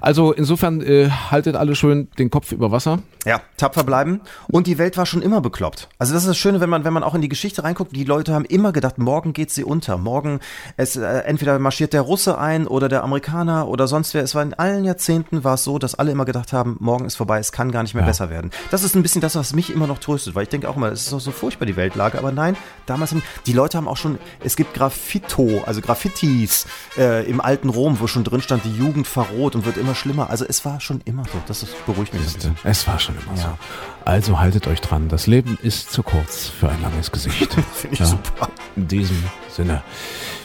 Also 0.00 0.32
insofern 0.32 0.80
äh, 0.80 1.10
haltet 1.10 1.54
alle 1.54 1.74
schön 1.74 2.08
den 2.18 2.30
Kopf 2.30 2.50
über 2.50 2.70
Wasser. 2.70 3.00
Ja, 3.26 3.40
tapfer 3.56 3.84
bleiben. 3.84 4.20
Und 4.48 4.66
die 4.66 4.78
Welt 4.78 4.96
war 4.96 5.06
schon 5.06 5.22
immer 5.22 5.40
bekloppt. 5.40 5.88
Also 5.98 6.12
das 6.12 6.22
ist 6.22 6.28
das 6.28 6.36
Schöne, 6.38 6.60
wenn 6.60 6.70
man, 6.70 6.84
wenn 6.84 6.92
man 6.92 7.02
auch 7.02 7.14
in 7.14 7.22
die 7.22 7.28
Geschichte 7.28 7.64
reinguckt. 7.64 7.94
Die 7.94 8.04
Leute 8.04 8.34
haben 8.34 8.44
immer 8.44 8.72
gedacht, 8.72 8.98
morgen 8.98 9.32
geht 9.32 9.50
sie 9.50 9.64
unter. 9.64 9.96
Morgen, 9.96 10.40
es 10.76 10.96
äh, 10.96 11.04
entweder 11.04 11.58
marschiert 11.58 11.92
der 11.92 12.02
Russe 12.02 12.38
ein 12.38 12.66
oder 12.66 12.88
der 12.88 13.02
Amerikaner 13.02 13.68
oder 13.68 13.86
sonst 13.86 14.14
wer. 14.14 14.22
Es 14.22 14.34
war 14.34 14.42
in 14.42 14.54
allen 14.54 14.84
Jahrzehnten 14.84 15.44
war 15.44 15.54
es 15.54 15.64
so, 15.64 15.78
dass 15.78 15.94
alle 15.94 16.12
immer 16.12 16.24
gedacht 16.24 16.52
haben, 16.52 16.76
morgen 16.80 17.04
ist 17.06 17.16
vorbei, 17.16 17.38
es 17.38 17.52
kann 17.52 17.70
gar 17.70 17.82
nicht 17.82 17.94
mehr 17.94 18.02
ja. 18.02 18.08
besser 18.08 18.30
werden. 18.30 18.50
Das 18.70 18.82
ist 18.82 18.94
ein 18.94 19.02
bisschen 19.02 19.20
das, 19.20 19.36
was 19.36 19.54
mich 19.54 19.72
immer 19.72 19.86
noch 19.86 19.98
tröstet, 19.98 20.34
weil 20.34 20.44
ich 20.44 20.48
denke 20.50 20.68
auch 20.68 20.76
immer, 20.76 20.92
es 20.92 21.02
ist 21.02 21.12
doch 21.12 21.20
so 21.20 21.30
furchtbar 21.30 21.66
die 21.66 21.76
Weltlage. 21.76 22.18
Aber 22.18 22.32
nein, 22.32 22.56
damals 22.86 23.12
haben 23.12 23.22
die 23.46 23.52
Leute 23.52 23.78
haben 23.78 23.88
auch 23.88 23.96
schon, 23.96 24.18
es 24.42 24.56
gibt 24.56 24.74
Graffito, 24.74 25.62
also 25.66 25.80
Graffitis 25.80 26.66
äh, 26.96 27.28
im 27.28 27.40
alten 27.40 27.68
Rom, 27.68 27.98
wo 28.00 28.06
schon 28.06 28.24
drin 28.24 28.42
stand, 28.42 28.53
die 28.60 28.76
Jugend 28.76 29.06
verroht 29.06 29.54
und 29.54 29.64
wird 29.64 29.76
immer 29.76 29.94
schlimmer. 29.94 30.30
Also 30.30 30.44
es 30.46 30.64
war 30.64 30.80
schon 30.80 31.00
immer 31.04 31.24
so. 31.24 31.40
Das 31.46 31.62
ist, 31.62 31.86
beruhigt 31.86 32.14
mich. 32.14 32.22
Es 32.64 32.86
war 32.86 32.98
schon 32.98 33.16
immer 33.16 33.36
ja. 33.36 33.42
so. 33.42 33.58
Also 34.04 34.38
haltet 34.38 34.66
euch 34.66 34.80
dran. 34.80 35.08
Das 35.08 35.26
Leben 35.26 35.58
ist 35.62 35.90
zu 35.92 36.02
kurz 36.02 36.48
für 36.48 36.68
ein 36.68 36.80
langes 36.82 37.10
Gesicht. 37.12 37.52
Finde 37.74 37.94
ich 37.94 38.00
ja. 38.00 38.06
super. 38.06 38.48
In 38.76 38.88
diesem 38.88 39.22
Sinne. 39.48 39.82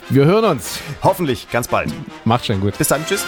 Wir 0.10 0.26
hören 0.26 0.46
uns. 0.46 0.80
Hoffentlich 1.04 1.50
ganz 1.50 1.68
bald. 1.68 1.94
Macht 2.26 2.46
schon 2.46 2.62
gut. 2.62 2.78
Bis 2.78 2.88
dann. 2.88 3.06
Tschüss. 3.06 3.26